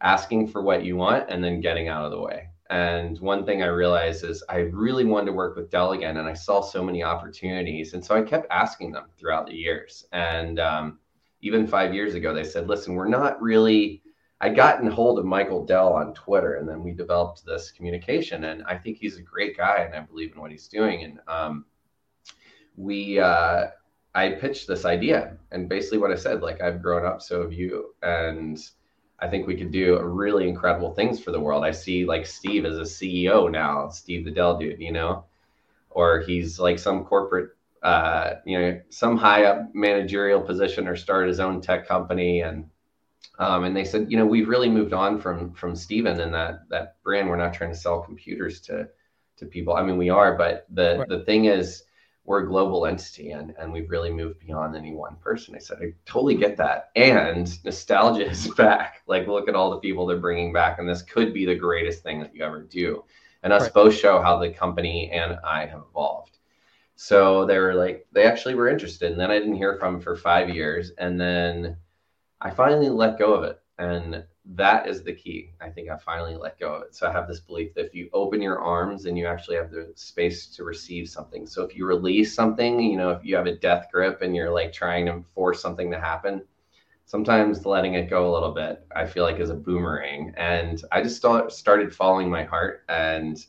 asking 0.00 0.48
for 0.48 0.62
what 0.62 0.84
you 0.84 0.96
want 0.96 1.30
and 1.30 1.42
then 1.42 1.60
getting 1.60 1.88
out 1.88 2.04
of 2.04 2.10
the 2.10 2.20
way. 2.20 2.48
And 2.68 3.18
one 3.20 3.46
thing 3.46 3.62
I 3.62 3.66
realized 3.66 4.24
is 4.24 4.44
I 4.48 4.58
really 4.58 5.04
wanted 5.04 5.26
to 5.26 5.32
work 5.32 5.56
with 5.56 5.70
Dell 5.70 5.92
again, 5.92 6.16
and 6.16 6.28
I 6.28 6.34
saw 6.34 6.60
so 6.60 6.82
many 6.82 7.02
opportunities, 7.02 7.94
and 7.94 8.04
so 8.04 8.16
I 8.16 8.22
kept 8.22 8.46
asking 8.50 8.92
them 8.92 9.04
throughout 9.16 9.46
the 9.46 9.54
years. 9.54 10.04
And 10.12 10.58
um, 10.58 10.98
even 11.40 11.66
five 11.66 11.94
years 11.94 12.14
ago, 12.14 12.34
they 12.34 12.42
said, 12.42 12.66
"Listen, 12.66 12.94
we're 12.94 13.08
not 13.08 13.40
really." 13.40 14.02
I 14.40 14.50
gotten 14.50 14.90
hold 14.90 15.18
of 15.18 15.24
Michael 15.24 15.64
Dell 15.64 15.94
on 15.94 16.12
Twitter, 16.12 16.54
and 16.54 16.68
then 16.68 16.82
we 16.82 16.92
developed 16.92 17.44
this 17.44 17.70
communication. 17.70 18.44
And 18.44 18.62
I 18.64 18.76
think 18.76 18.98
he's 18.98 19.16
a 19.16 19.22
great 19.22 19.56
guy, 19.56 19.78
and 19.78 19.94
I 19.94 20.00
believe 20.00 20.32
in 20.34 20.40
what 20.40 20.50
he's 20.50 20.68
doing. 20.68 21.04
And 21.04 21.20
um, 21.26 21.64
we, 22.76 23.18
uh, 23.18 23.68
I 24.14 24.30
pitched 24.30 24.68
this 24.68 24.84
idea, 24.84 25.38
and 25.52 25.68
basically 25.68 25.98
what 25.98 26.10
I 26.10 26.16
said, 26.16 26.42
like 26.42 26.60
I've 26.60 26.82
grown 26.82 27.06
up, 27.06 27.22
so 27.22 27.42
have 27.42 27.52
you, 27.52 27.94
and 28.02 28.58
I 29.18 29.28
think 29.28 29.46
we 29.46 29.56
could 29.56 29.72
do 29.72 29.98
really 30.00 30.48
incredible 30.48 30.92
things 30.92 31.18
for 31.18 31.32
the 31.32 31.40
world. 31.40 31.64
I 31.64 31.70
see 31.70 32.04
like 32.04 32.26
Steve 32.26 32.66
as 32.66 32.78
a 32.78 32.82
CEO 32.82 33.50
now, 33.50 33.88
Steve 33.88 34.26
the 34.26 34.30
Dell 34.30 34.58
dude, 34.58 34.80
you 34.80 34.92
know, 34.92 35.24
or 35.90 36.20
he's 36.20 36.58
like 36.58 36.78
some 36.78 37.04
corporate, 37.04 37.50
uh, 37.82 38.34
you 38.44 38.58
know, 38.58 38.80
some 38.90 39.16
high 39.16 39.44
up 39.44 39.74
managerial 39.74 40.42
position, 40.42 40.86
or 40.86 40.96
start 40.96 41.28
his 41.28 41.40
own 41.40 41.62
tech 41.62 41.88
company 41.88 42.42
and 42.42 42.68
um, 43.38 43.64
and 43.64 43.76
they 43.76 43.84
said, 43.84 44.10
you 44.10 44.16
know, 44.16 44.26
we've 44.26 44.48
really 44.48 44.70
moved 44.70 44.92
on 44.92 45.20
from 45.20 45.52
from 45.52 45.76
Steven 45.76 46.20
and 46.20 46.34
that 46.34 46.68
that 46.70 47.02
brand. 47.02 47.28
We're 47.28 47.36
not 47.36 47.54
trying 47.54 47.70
to 47.72 47.76
sell 47.76 48.00
computers 48.00 48.60
to 48.62 48.88
to 49.38 49.46
people. 49.46 49.74
I 49.74 49.82
mean, 49.82 49.96
we 49.98 50.08
are, 50.10 50.36
but 50.36 50.66
the 50.70 50.96
right. 51.00 51.08
the 51.08 51.20
thing 51.20 51.46
is, 51.46 51.84
we're 52.24 52.42
a 52.44 52.46
global 52.48 52.86
entity, 52.86 53.30
and 53.32 53.54
and 53.58 53.72
we've 53.72 53.90
really 53.90 54.10
moved 54.10 54.40
beyond 54.40 54.74
any 54.76 54.92
one 54.94 55.16
person. 55.16 55.54
I 55.54 55.58
said, 55.58 55.78
I 55.82 55.92
totally 56.06 56.36
get 56.36 56.56
that, 56.58 56.90
and 56.96 57.46
nostalgia 57.64 58.28
is 58.30 58.48
back. 58.56 59.02
Like, 59.06 59.26
look 59.26 59.48
at 59.48 59.54
all 59.54 59.70
the 59.70 59.78
people 59.78 60.06
they're 60.06 60.18
bringing 60.18 60.52
back, 60.52 60.78
and 60.78 60.88
this 60.88 61.02
could 61.02 61.32
be 61.34 61.44
the 61.46 61.54
greatest 61.54 62.02
thing 62.02 62.20
that 62.20 62.34
you 62.34 62.44
ever 62.44 62.62
do. 62.62 63.04
and 63.42 63.52
us 63.52 63.64
Right. 63.64 63.74
both 63.74 63.94
show 63.94 64.20
how 64.20 64.38
the 64.38 64.50
company 64.50 65.10
and 65.12 65.38
I 65.44 65.66
have 65.66 65.82
evolved. 65.90 66.38
So 66.96 67.44
they 67.46 67.58
were 67.58 67.74
like, 67.74 68.06
they 68.12 68.24
actually 68.24 68.54
were 68.54 68.68
interested, 68.68 69.12
and 69.12 69.20
then 69.20 69.30
I 69.30 69.38
didn't 69.38 69.56
hear 69.56 69.76
from 69.78 69.94
them 69.94 70.02
for 70.02 70.16
five 70.16 70.48
years, 70.50 70.92
and 70.98 71.20
then 71.20 71.76
I 72.40 72.50
finally 72.50 72.90
let 72.90 73.18
go 73.18 73.34
of 73.34 73.44
it, 73.44 73.60
and 73.78 74.24
that 74.54 74.86
is 74.86 75.02
the 75.02 75.12
key. 75.12 75.50
I 75.60 75.70
think 75.70 75.90
I 75.90 75.96
finally 75.96 76.36
let 76.36 76.60
go 76.60 76.74
of 76.74 76.82
it. 76.82 76.94
So 76.94 77.08
I 77.08 77.12
have 77.12 77.26
this 77.26 77.40
belief 77.40 77.74
that 77.74 77.86
if 77.86 77.94
you 77.94 78.08
open 78.12 78.42
your 78.42 78.60
arms, 78.60 79.06
and 79.06 79.18
you 79.18 79.26
actually 79.26 79.56
have 79.56 79.70
the 79.70 79.92
space 79.94 80.46
to 80.48 80.64
receive 80.64 81.08
something. 81.08 81.46
So 81.46 81.62
if 81.62 81.76
you 81.76 81.86
release 81.86 82.34
something, 82.34 82.80
you 82.80 82.96
know, 82.96 83.10
if 83.10 83.24
you 83.24 83.36
have 83.36 83.46
a 83.46 83.56
death 83.56 83.88
grip 83.92 84.22
and 84.22 84.36
you're 84.36 84.52
like 84.52 84.72
trying 84.72 85.06
to 85.06 85.24
force 85.34 85.60
something 85.60 85.90
to 85.90 86.00
happen, 86.00 86.42
sometimes 87.06 87.64
letting 87.64 87.94
it 87.94 88.10
go 88.10 88.30
a 88.30 88.32
little 88.32 88.52
bit, 88.52 88.86
I 88.94 89.06
feel 89.06 89.24
like 89.24 89.40
is 89.40 89.50
a 89.50 89.54
boomerang. 89.54 90.34
And 90.36 90.82
I 90.92 91.02
just 91.02 91.16
start, 91.16 91.52
started 91.52 91.94
following 91.94 92.28
my 92.28 92.44
heart 92.44 92.82
and 92.88 93.44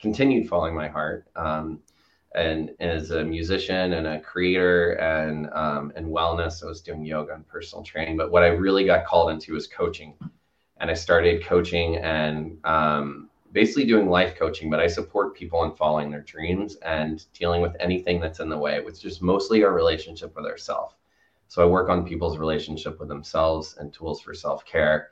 continued 0.00 0.48
following 0.48 0.74
my 0.74 0.88
heart. 0.88 1.26
Um, 1.36 1.80
and 2.34 2.70
as 2.80 3.10
a 3.10 3.24
musician 3.24 3.94
and 3.94 4.06
a 4.06 4.20
creator 4.20 4.92
and 4.92 5.50
um, 5.52 5.92
and 5.96 6.06
wellness, 6.06 6.62
I 6.62 6.66
was 6.66 6.80
doing 6.80 7.04
yoga 7.04 7.34
and 7.34 7.46
personal 7.46 7.84
training. 7.84 8.16
But 8.16 8.30
what 8.30 8.42
I 8.42 8.48
really 8.48 8.84
got 8.84 9.04
called 9.04 9.30
into 9.30 9.54
was 9.54 9.66
coaching, 9.66 10.16
and 10.78 10.90
I 10.90 10.94
started 10.94 11.44
coaching 11.44 11.96
and 11.96 12.58
um, 12.64 13.28
basically 13.52 13.84
doing 13.84 14.08
life 14.08 14.36
coaching. 14.36 14.70
But 14.70 14.80
I 14.80 14.86
support 14.86 15.34
people 15.34 15.64
in 15.64 15.72
following 15.72 16.10
their 16.10 16.22
dreams 16.22 16.76
and 16.76 17.24
dealing 17.34 17.60
with 17.60 17.76
anything 17.80 18.20
that's 18.20 18.40
in 18.40 18.48
the 18.48 18.58
way, 18.58 18.80
which 18.80 19.04
is 19.04 19.20
mostly 19.20 19.62
our 19.62 19.72
relationship 19.72 20.34
with 20.34 20.46
ourselves. 20.46 20.94
So 21.48 21.62
I 21.62 21.66
work 21.66 21.90
on 21.90 22.06
people's 22.06 22.38
relationship 22.38 22.98
with 22.98 23.08
themselves 23.08 23.76
and 23.78 23.92
tools 23.92 24.22
for 24.22 24.32
self 24.32 24.64
care. 24.64 25.10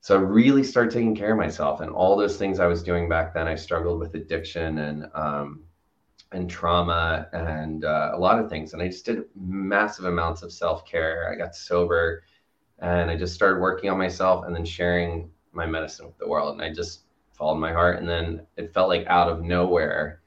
So 0.00 0.18
I 0.18 0.20
really 0.20 0.64
started 0.64 0.92
taking 0.92 1.14
care 1.14 1.32
of 1.32 1.38
myself 1.38 1.80
and 1.80 1.90
all 1.90 2.16
those 2.16 2.36
things 2.36 2.58
I 2.58 2.66
was 2.66 2.82
doing 2.82 3.08
back 3.08 3.32
then. 3.32 3.46
I 3.46 3.54
struggled 3.54 4.00
with 4.00 4.14
addiction 4.16 4.78
and 4.78 5.06
um, 5.14 5.62
and 6.34 6.50
trauma 6.50 7.28
and 7.32 7.84
uh, 7.84 8.10
a 8.12 8.18
lot 8.18 8.38
of 8.38 8.50
things. 8.50 8.72
And 8.72 8.82
I 8.82 8.88
just 8.88 9.06
did 9.06 9.24
massive 9.34 10.04
amounts 10.04 10.42
of 10.42 10.52
self 10.52 10.84
care. 10.84 11.32
I 11.32 11.36
got 11.36 11.54
sober 11.54 12.24
and 12.80 13.10
I 13.10 13.16
just 13.16 13.34
started 13.34 13.60
working 13.60 13.88
on 13.88 13.96
myself 13.96 14.44
and 14.44 14.54
then 14.54 14.64
sharing 14.64 15.30
my 15.52 15.64
medicine 15.64 16.06
with 16.06 16.18
the 16.18 16.28
world. 16.28 16.54
And 16.54 16.62
I 16.62 16.74
just 16.74 17.02
followed 17.32 17.56
my 17.56 17.72
heart. 17.72 17.98
And 17.98 18.08
then 18.08 18.42
it 18.56 18.74
felt 18.74 18.88
like 18.88 19.06
out 19.06 19.28
of 19.30 19.42
nowhere, 19.42 20.20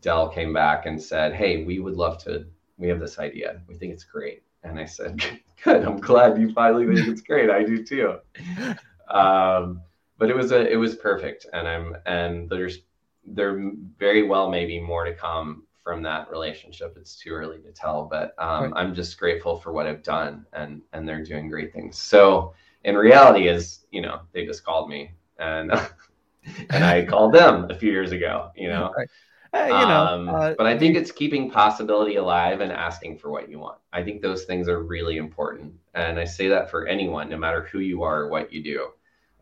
Dell 0.00 0.28
came 0.28 0.52
back 0.54 0.86
and 0.86 1.02
said, 1.02 1.34
Hey, 1.34 1.64
we 1.64 1.80
would 1.80 1.94
love 1.94 2.22
to, 2.24 2.46
we 2.78 2.88
have 2.88 3.00
this 3.00 3.18
idea. 3.18 3.60
We 3.66 3.74
think 3.74 3.92
it's 3.92 4.04
great. 4.04 4.42
And 4.62 4.78
I 4.78 4.84
said, 4.84 5.20
Good. 5.64 5.84
I'm 5.84 5.98
glad 5.98 6.40
you 6.40 6.52
finally 6.54 6.86
think 6.86 7.06
it's 7.06 7.20
great. 7.20 7.50
I 7.50 7.62
do 7.64 7.84
too. 7.84 8.14
Um, 9.10 9.82
but 10.18 10.30
it 10.30 10.36
was 10.36 10.52
a, 10.52 10.70
it 10.70 10.76
was 10.76 10.94
perfect. 10.94 11.44
And 11.52 11.66
I'm, 11.66 11.96
and 12.06 12.48
there's, 12.48 12.78
there 13.26 13.72
very 13.98 14.22
well 14.22 14.50
may 14.50 14.66
be 14.66 14.80
more 14.80 15.04
to 15.04 15.14
come 15.14 15.64
from 15.82 16.02
that 16.02 16.30
relationship. 16.30 16.96
It's 16.96 17.16
too 17.16 17.30
early 17.30 17.58
to 17.60 17.72
tell, 17.72 18.04
but 18.10 18.34
um, 18.38 18.72
Right. 18.72 18.72
I'm 18.76 18.94
just 18.94 19.18
grateful 19.18 19.56
for 19.58 19.72
what 19.72 19.86
I've 19.86 20.02
done, 20.02 20.46
and 20.52 20.82
and 20.92 21.08
they're 21.08 21.24
doing 21.24 21.48
great 21.48 21.72
things. 21.72 21.98
So 21.98 22.54
in 22.84 22.96
reality, 22.96 23.48
is 23.48 23.86
you 23.90 24.02
know 24.02 24.20
they 24.32 24.46
just 24.46 24.64
called 24.64 24.88
me, 24.88 25.12
and 25.38 25.72
and 26.70 26.84
I 26.84 27.04
called 27.04 27.34
them 27.34 27.70
a 27.70 27.74
few 27.74 27.90
years 27.90 28.12
ago. 28.12 28.50
You 28.56 28.68
know, 28.68 28.92
Right. 28.96 29.08
Uh, 29.52 29.66
you 29.66 29.86
know, 29.86 30.06
um, 30.06 30.28
uh, 30.28 30.54
but 30.56 30.66
I 30.66 30.78
think 30.78 30.96
it's 30.96 31.10
keeping 31.10 31.50
possibility 31.50 32.16
alive 32.16 32.60
and 32.60 32.70
asking 32.72 33.18
for 33.18 33.30
what 33.30 33.50
you 33.50 33.58
want. 33.58 33.78
I 33.92 34.02
think 34.04 34.22
those 34.22 34.44
things 34.44 34.68
are 34.68 34.82
really 34.82 35.16
important, 35.16 35.74
and 35.94 36.20
I 36.20 36.24
say 36.24 36.48
that 36.48 36.70
for 36.70 36.86
anyone, 36.86 37.28
no 37.28 37.36
matter 37.36 37.62
who 37.64 37.80
you 37.80 38.02
are 38.04 38.22
or 38.22 38.28
what 38.28 38.52
you 38.52 38.62
do. 38.62 38.90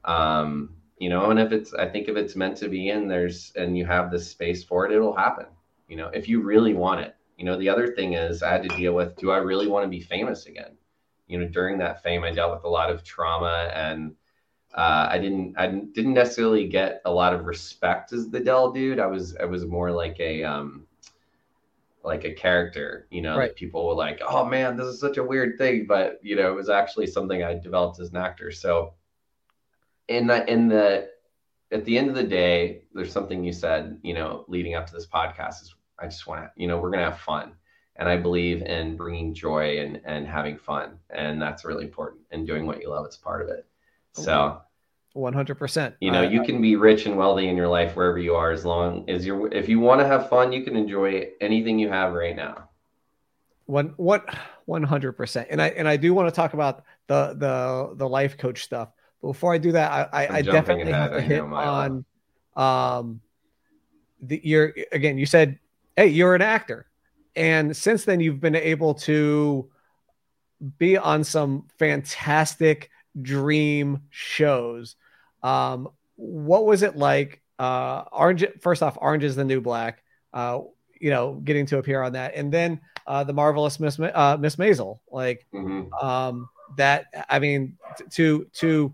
Um, 0.04 0.77
you 0.98 1.08
know, 1.08 1.30
and 1.30 1.38
if 1.40 1.52
it's, 1.52 1.74
I 1.74 1.88
think 1.88 2.08
if 2.08 2.16
it's 2.16 2.36
meant 2.36 2.56
to 2.58 2.68
be, 2.68 2.90
and 2.90 3.10
there's, 3.10 3.52
and 3.56 3.76
you 3.76 3.86
have 3.86 4.10
the 4.10 4.18
space 4.18 4.64
for 4.64 4.86
it, 4.86 4.92
it'll 4.92 5.16
happen. 5.16 5.46
You 5.88 5.96
know, 5.96 6.08
if 6.08 6.28
you 6.28 6.42
really 6.42 6.74
want 6.74 7.00
it. 7.00 7.14
You 7.36 7.44
know, 7.44 7.56
the 7.56 7.68
other 7.68 7.88
thing 7.94 8.14
is 8.14 8.42
I 8.42 8.50
had 8.50 8.62
to 8.64 8.76
deal 8.76 8.94
with: 8.94 9.16
Do 9.16 9.30
I 9.30 9.38
really 9.38 9.68
want 9.68 9.84
to 9.84 9.88
be 9.88 10.00
famous 10.00 10.46
again? 10.46 10.76
You 11.28 11.38
know, 11.38 11.48
during 11.48 11.78
that 11.78 12.02
fame, 12.02 12.24
I 12.24 12.32
dealt 12.32 12.54
with 12.54 12.64
a 12.64 12.68
lot 12.68 12.90
of 12.90 13.04
trauma 13.04 13.70
and 13.74 14.14
uh, 14.74 15.08
I 15.10 15.18
didn't 15.18 15.54
I 15.58 15.66
didn't 15.68 16.14
necessarily 16.14 16.68
get 16.68 17.00
a 17.04 17.12
lot 17.12 17.34
of 17.34 17.46
respect 17.46 18.12
as 18.12 18.30
the 18.30 18.40
Dell 18.40 18.72
dude. 18.72 18.98
I 19.00 19.06
was 19.06 19.36
I 19.36 19.44
was 19.46 19.66
more 19.66 19.90
like 19.90 20.18
a 20.20 20.44
um 20.44 20.86
like 22.04 22.24
a 22.24 22.32
character, 22.32 23.06
you 23.10 23.20
know, 23.22 23.36
Right. 23.36 23.54
people 23.54 23.86
were 23.86 23.94
like, 23.94 24.20
"Oh 24.26 24.44
man, 24.44 24.76
this 24.76 24.86
is 24.86 25.00
such 25.00 25.18
a 25.18 25.24
weird 25.24 25.58
thing," 25.58 25.86
but 25.86 26.18
you 26.22 26.36
know, 26.36 26.50
it 26.50 26.54
was 26.54 26.68
actually 26.68 27.06
something 27.06 27.42
I 27.42 27.54
developed 27.58 28.00
as 28.00 28.10
an 28.10 28.16
actor. 28.16 28.50
So 28.52 28.94
in 30.08 30.26
the 30.26 30.50
in 30.50 30.68
the 30.68 31.10
at 31.70 31.84
the 31.84 31.98
end 31.98 32.08
of 32.08 32.14
the 32.14 32.24
day, 32.24 32.82
there's 32.94 33.12
something 33.12 33.44
you 33.44 33.52
said, 33.52 33.98
you 34.02 34.14
know, 34.14 34.44
leading 34.48 34.74
up 34.74 34.86
to 34.86 34.92
this 34.92 35.06
podcast 35.06 35.62
is 35.62 35.74
I 35.98 36.06
just 36.06 36.26
want 36.26 36.42
to, 36.42 36.50
you 36.56 36.66
know, 36.66 36.78
we're 36.78 36.90
going 36.90 37.04
to 37.04 37.10
have 37.10 37.20
fun. 37.20 37.52
And 37.96 38.08
I 38.08 38.16
believe 38.16 38.62
in 38.62 38.96
bringing 38.96 39.34
joy 39.34 39.80
and 39.80 40.00
and 40.04 40.26
having 40.26 40.56
fun, 40.56 40.98
and 41.10 41.42
that's 41.42 41.64
really 41.64 41.84
important. 41.84 42.22
And 42.30 42.46
doing 42.46 42.64
what 42.64 42.80
you 42.80 42.90
love 42.90 43.06
is 43.08 43.16
part 43.16 43.42
of 43.42 43.48
it. 43.48 43.66
So, 44.12 44.62
one 45.14 45.32
hundred 45.32 45.56
percent. 45.56 45.96
you 46.00 46.12
know, 46.12 46.22
you 46.22 46.44
can 46.44 46.62
be 46.62 46.76
rich 46.76 47.06
and 47.06 47.16
wealthy 47.16 47.48
in 47.48 47.56
your 47.56 47.66
life 47.66 47.96
wherever 47.96 48.18
you 48.18 48.36
are, 48.36 48.52
as 48.52 48.64
long 48.64 49.10
as 49.10 49.26
you're. 49.26 49.52
If 49.52 49.68
you 49.68 49.80
want 49.80 50.00
to 50.00 50.06
have 50.06 50.28
fun, 50.28 50.52
you 50.52 50.62
can 50.62 50.76
enjoy 50.76 51.30
anything 51.40 51.80
you 51.80 51.88
have 51.88 52.12
right 52.12 52.36
now. 52.36 52.68
one 53.66 53.94
what 53.96 54.32
one 54.64 54.84
hundred 54.84 55.14
percent. 55.14 55.48
And 55.50 55.60
I 55.60 55.68
and 55.70 55.88
I 55.88 55.96
do 55.96 56.14
want 56.14 56.28
to 56.28 56.34
talk 56.34 56.54
about 56.54 56.84
the 57.08 57.34
the 57.36 57.96
the 57.96 58.08
life 58.08 58.38
coach 58.38 58.62
stuff. 58.62 58.90
But 59.20 59.28
before 59.28 59.52
I 59.52 59.58
do 59.58 59.72
that, 59.72 59.90
I 59.90 60.24
I, 60.24 60.36
I 60.38 60.42
definitely 60.42 60.92
have 60.92 61.12
to 61.12 61.20
hit 61.20 61.40
on 61.42 62.04
um 62.56 63.20
the 64.20 64.40
you're 64.42 64.74
again. 64.92 65.18
You 65.18 65.26
said, 65.26 65.58
hey, 65.96 66.08
you're 66.08 66.34
an 66.34 66.42
actor, 66.42 66.86
and 67.36 67.76
since 67.76 68.04
then 68.04 68.20
you've 68.20 68.40
been 68.40 68.56
able 68.56 68.94
to 68.94 69.68
be 70.78 70.96
on 70.96 71.22
some 71.24 71.66
fantastic 71.78 72.90
dream 73.22 74.02
shows. 74.10 74.96
Um, 75.42 75.88
what 76.16 76.66
was 76.66 76.82
it 76.82 76.96
like? 76.96 77.42
Uh, 77.58 78.04
Orange. 78.12 78.44
First 78.60 78.82
off, 78.82 78.98
Orange 79.00 79.24
is 79.24 79.36
the 79.36 79.44
New 79.44 79.60
Black. 79.60 80.02
Uh, 80.32 80.60
you 81.00 81.10
know, 81.10 81.34
getting 81.44 81.64
to 81.66 81.78
appear 81.78 82.02
on 82.02 82.12
that, 82.12 82.34
and 82.34 82.52
then 82.52 82.80
uh, 83.06 83.22
the 83.24 83.32
marvelous 83.32 83.78
Miss 83.78 83.98
Ma- 83.98 84.06
uh, 84.06 84.36
Miss 84.38 84.56
Maisel. 84.56 84.98
Like 85.10 85.46
hmm 85.52 85.82
um, 86.02 86.48
that. 86.76 87.06
I 87.28 87.38
mean, 87.38 87.76
to 88.12 88.46
to 88.54 88.92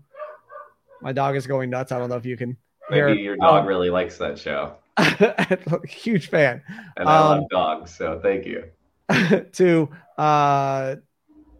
my 1.05 1.13
dog 1.13 1.35
is 1.35 1.45
going 1.45 1.69
nuts. 1.69 1.91
I 1.91 1.99
don't 1.99 2.09
know 2.09 2.15
if 2.15 2.25
you 2.25 2.35
can 2.35 2.57
hear. 2.89 3.09
Maybe 3.09 3.21
your 3.21 3.37
dog 3.37 3.61
Um, 3.61 3.67
really 3.67 3.91
likes 3.91 4.17
that 4.17 4.39
show, 4.39 4.73
huge 5.87 6.27
fan. 6.29 6.63
and 6.97 7.07
I 7.07 7.19
um, 7.19 7.41
love 7.41 7.49
dogs, 7.49 7.95
so 7.95 8.19
thank 8.21 8.45
you. 8.45 8.65
to 9.53 9.87
uh 10.17 10.95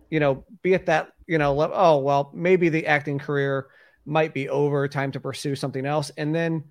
you 0.09 0.19
know 0.19 0.43
be 0.63 0.73
at 0.73 0.87
that 0.87 1.09
you 1.27 1.37
know 1.37 1.53
le- 1.53 1.71
oh 1.71 1.99
well 1.99 2.31
maybe 2.33 2.69
the 2.69 2.87
acting 2.87 3.19
career 3.19 3.67
might 4.03 4.33
be 4.33 4.49
over 4.49 4.87
time 4.87 5.11
to 5.11 5.19
pursue 5.19 5.55
something 5.55 5.85
else 5.85 6.09
and 6.17 6.33
then 6.33 6.63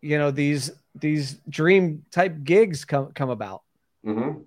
you 0.00 0.16
know 0.16 0.30
these 0.30 0.70
these 0.94 1.34
dream 1.50 2.02
type 2.10 2.42
gigs 2.44 2.84
come 2.84 3.12
come 3.12 3.28
about 3.30 3.62
Mm-hmm. 4.06 4.40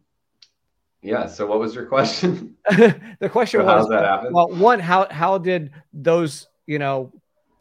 Yeah. 1.01 1.27
So, 1.27 1.45
what 1.45 1.59
was 1.59 1.75
your 1.75 1.85
question? 1.85 2.55
the 2.69 3.29
question 3.29 3.61
So 3.61 3.65
was 3.65 3.89
that 3.89 4.31
well 4.31 4.47
one 4.49 4.79
how 4.79 5.07
how 5.11 5.37
did 5.37 5.71
those 5.93 6.47
you 6.71 6.79
know 6.79 7.11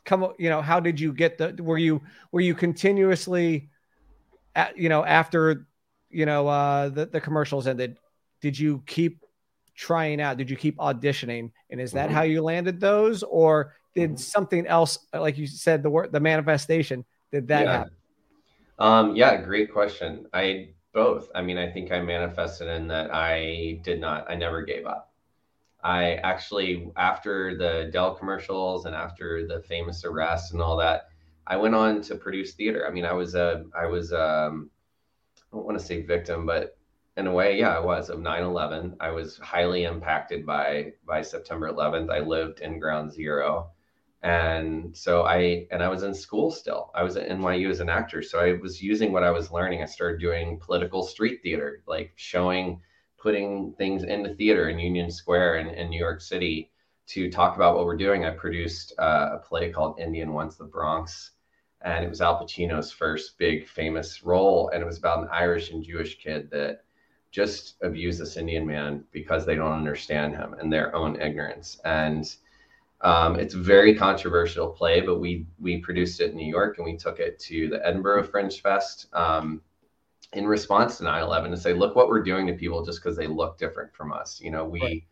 come 0.05 0.21
you 0.39 0.51
know 0.53 0.63
how 0.63 0.79
did 0.81 0.97
you 1.05 1.11
get 1.13 1.39
the 1.39 1.47
were 1.63 1.79
you 1.79 2.01
were 2.33 2.41
you 2.49 2.55
continuously 2.55 3.69
at, 4.55 4.77
you 4.79 4.89
know 4.89 5.05
after 5.05 5.67
you 6.11 6.27
know 6.27 6.49
uh 6.49 6.89
the, 6.89 7.07
the 7.07 7.21
commercials 7.21 7.67
ended 7.67 7.99
did 8.41 8.59
you 8.59 8.83
keep 8.87 9.15
trying 9.75 10.21
out 10.21 10.37
did 10.37 10.51
you 10.51 10.57
keep 10.57 10.77
auditioning 10.79 11.51
and 11.71 11.81
is 11.81 11.93
that 11.93 12.11
Mhm. 12.11 12.15
how 12.17 12.23
you 12.23 12.43
landed 12.43 12.81
those 12.81 13.23
or 13.23 13.75
did 13.95 14.13
Mhm. 14.13 14.19
something 14.19 14.67
else 14.67 14.99
like 15.13 15.39
you 15.39 15.47
said 15.47 15.83
the 15.83 15.91
word 15.91 16.13
the 16.13 16.21
manifestation 16.21 17.05
did 17.33 17.49
that 17.49 17.67
yeah. 17.67 17.73
happen 17.79 17.95
Um, 18.79 19.15
yeah, 19.15 19.37
great 19.43 19.73
question. 19.73 20.27
I 20.33 20.71
both. 20.95 21.29
I 21.35 21.43
mean, 21.43 21.59
I 21.59 21.71
think 21.71 21.93
I 21.93 22.01
manifested 22.01 22.69
in 22.69 22.89
that 22.89 23.15
I 23.15 23.81
did 23.85 24.01
not, 24.01 24.31
I 24.31 24.35
never 24.35 24.63
gave 24.63 24.87
up. 24.87 25.10
I 25.83 26.15
actually, 26.17 26.91
after 26.97 27.57
the 27.57 27.91
Dell 27.93 28.15
commercials 28.15 28.87
and 28.87 28.95
after 28.95 29.47
the 29.47 29.61
famous 29.63 30.05
arrest 30.05 30.53
and 30.53 30.61
all 30.63 30.77
that, 30.79 31.09
I 31.47 31.57
went 31.57 31.75
on 31.75 32.03
to 32.03 32.17
produce 32.17 32.55
theater. 32.55 32.87
I 32.87 32.91
mean, 32.91 33.05
I 33.05 33.13
was 33.13 33.35
a, 33.35 33.65
I 33.77 33.87
was, 33.87 34.13
um, 34.13 34.71
I 35.37 35.57
don't 35.57 35.67
want 35.67 35.79
to 35.79 35.85
say 35.85 36.03
victim, 36.03 36.47
but 36.47 36.77
in 37.17 37.27
a 37.27 37.33
way, 37.33 37.59
yeah, 37.59 37.77
I 37.77 37.81
was 37.81 38.09
of 38.09 38.21
9/11. 38.21 38.97
I 39.01 39.11
was 39.11 39.39
highly 39.39 39.85
impacted 39.85 40.47
by 40.47 40.93
by 41.05 41.23
September 41.23 41.69
11th. 41.71 42.11
I 42.11 42.21
lived 42.21 42.61
in 42.61 42.79
Ground 42.79 43.13
Zero, 43.13 43.71
and 44.23 44.97
so 44.97 45.23
I 45.25 45.67
and 45.71 45.83
I 45.83 45.89
was 45.89 46.03
in 46.03 46.15
school 46.15 46.51
still. 46.51 46.91
I 46.95 47.03
was 47.03 47.17
at 47.17 47.29
NYU 47.29 47.71
as 47.71 47.81
an 47.81 47.89
actor, 47.89 48.23
so 48.23 48.39
I 48.41 48.55
was 48.55 48.83
using 48.83 49.13
what 49.13 49.25
I 49.25 49.31
was 49.31 49.51
learning. 49.51 49.83
I 49.83 49.87
started 49.87 50.21
doing 50.21 50.59
political 50.61 51.03
street 51.03 51.41
theater, 51.43 51.83
like 51.87 52.13
showing, 52.17 52.81
putting 53.21 53.73
things 53.79 54.05
into 54.05 54.35
theater 54.35 54.69
in 54.69 54.79
Union 54.79 55.11
Square 55.11 55.59
in, 55.59 55.69
in 55.69 55.91
New 55.91 55.99
York 55.99 56.21
City 56.21 56.71
to 57.09 57.31
talk 57.31 57.57
about 57.57 57.77
what 57.77 57.85
we're 57.85 57.97
doing. 57.97 58.25
I 58.25 58.31
produced 58.31 58.95
uh, 58.99 59.31
a 59.35 59.39
play 59.39 59.71
called 59.71 59.99
Indian 59.99 60.33
Wants 60.33 60.57
the 60.57 60.65
Bronx 60.65 61.33
and 61.83 62.05
it 62.05 62.09
was 62.09 62.21
Al 62.21 62.43
Pacino's 62.43 62.93
first 62.93 63.39
big 63.39 63.67
famous 63.67 64.23
role, 64.23 64.71
and 64.73 64.83
it 64.83 64.87
was 64.87 64.99
about 64.99 65.23
an 65.23 65.29
Irish 65.33 65.71
and 65.71 65.83
Jewish 65.83 66.19
kid 66.19 66.51
that 66.51 66.85
just 67.31 67.77
abused 67.83 68.21
this 68.21 68.37
Indian 68.37 68.67
man 68.67 69.05
because 69.13 69.47
they 69.47 69.55
don't 69.55 69.73
understand 69.73 70.35
him 70.35 70.55
and 70.59 70.73
their 70.73 70.95
own 70.95 71.21
ignorance. 71.21 71.81
And 71.85 72.35
um, 73.03 73.37
it's 73.37 73.55
a 73.55 73.59
very 73.59 73.95
controversial 73.95 74.69
play, 74.69 75.01
but 75.01 75.21
we 75.21 75.47
we 75.59 75.79
produced 75.79 76.21
it 76.21 76.33
in 76.33 76.37
New 76.37 76.51
York 76.51 76.77
and 76.77 76.85
we 76.85 76.97
took 76.97 77.19
it 77.19 77.39
to 77.41 77.69
the 77.69 77.87
Edinburgh 77.87 78.25
Fringe 78.25 78.61
Fest 78.61 79.07
um, 79.15 79.63
in 80.33 80.47
response 80.47 80.99
to 80.99 81.05
9/11 81.05 81.51
to 81.51 81.57
say, 81.57 81.73
look 81.73 81.97
what 81.97 82.09
we're 82.09 82.23
doing 82.23 82.47
to 82.47 82.55
people 82.55 82.85
just 82.85 83.03
because 83.03 83.17
they 83.17 83.27
look 83.27 83.59
different 83.59 83.95
from 83.95 84.13
us. 84.13 84.41
You 84.41 84.51
know, 84.51 84.65
we. 84.65 84.81
Right. 84.81 85.03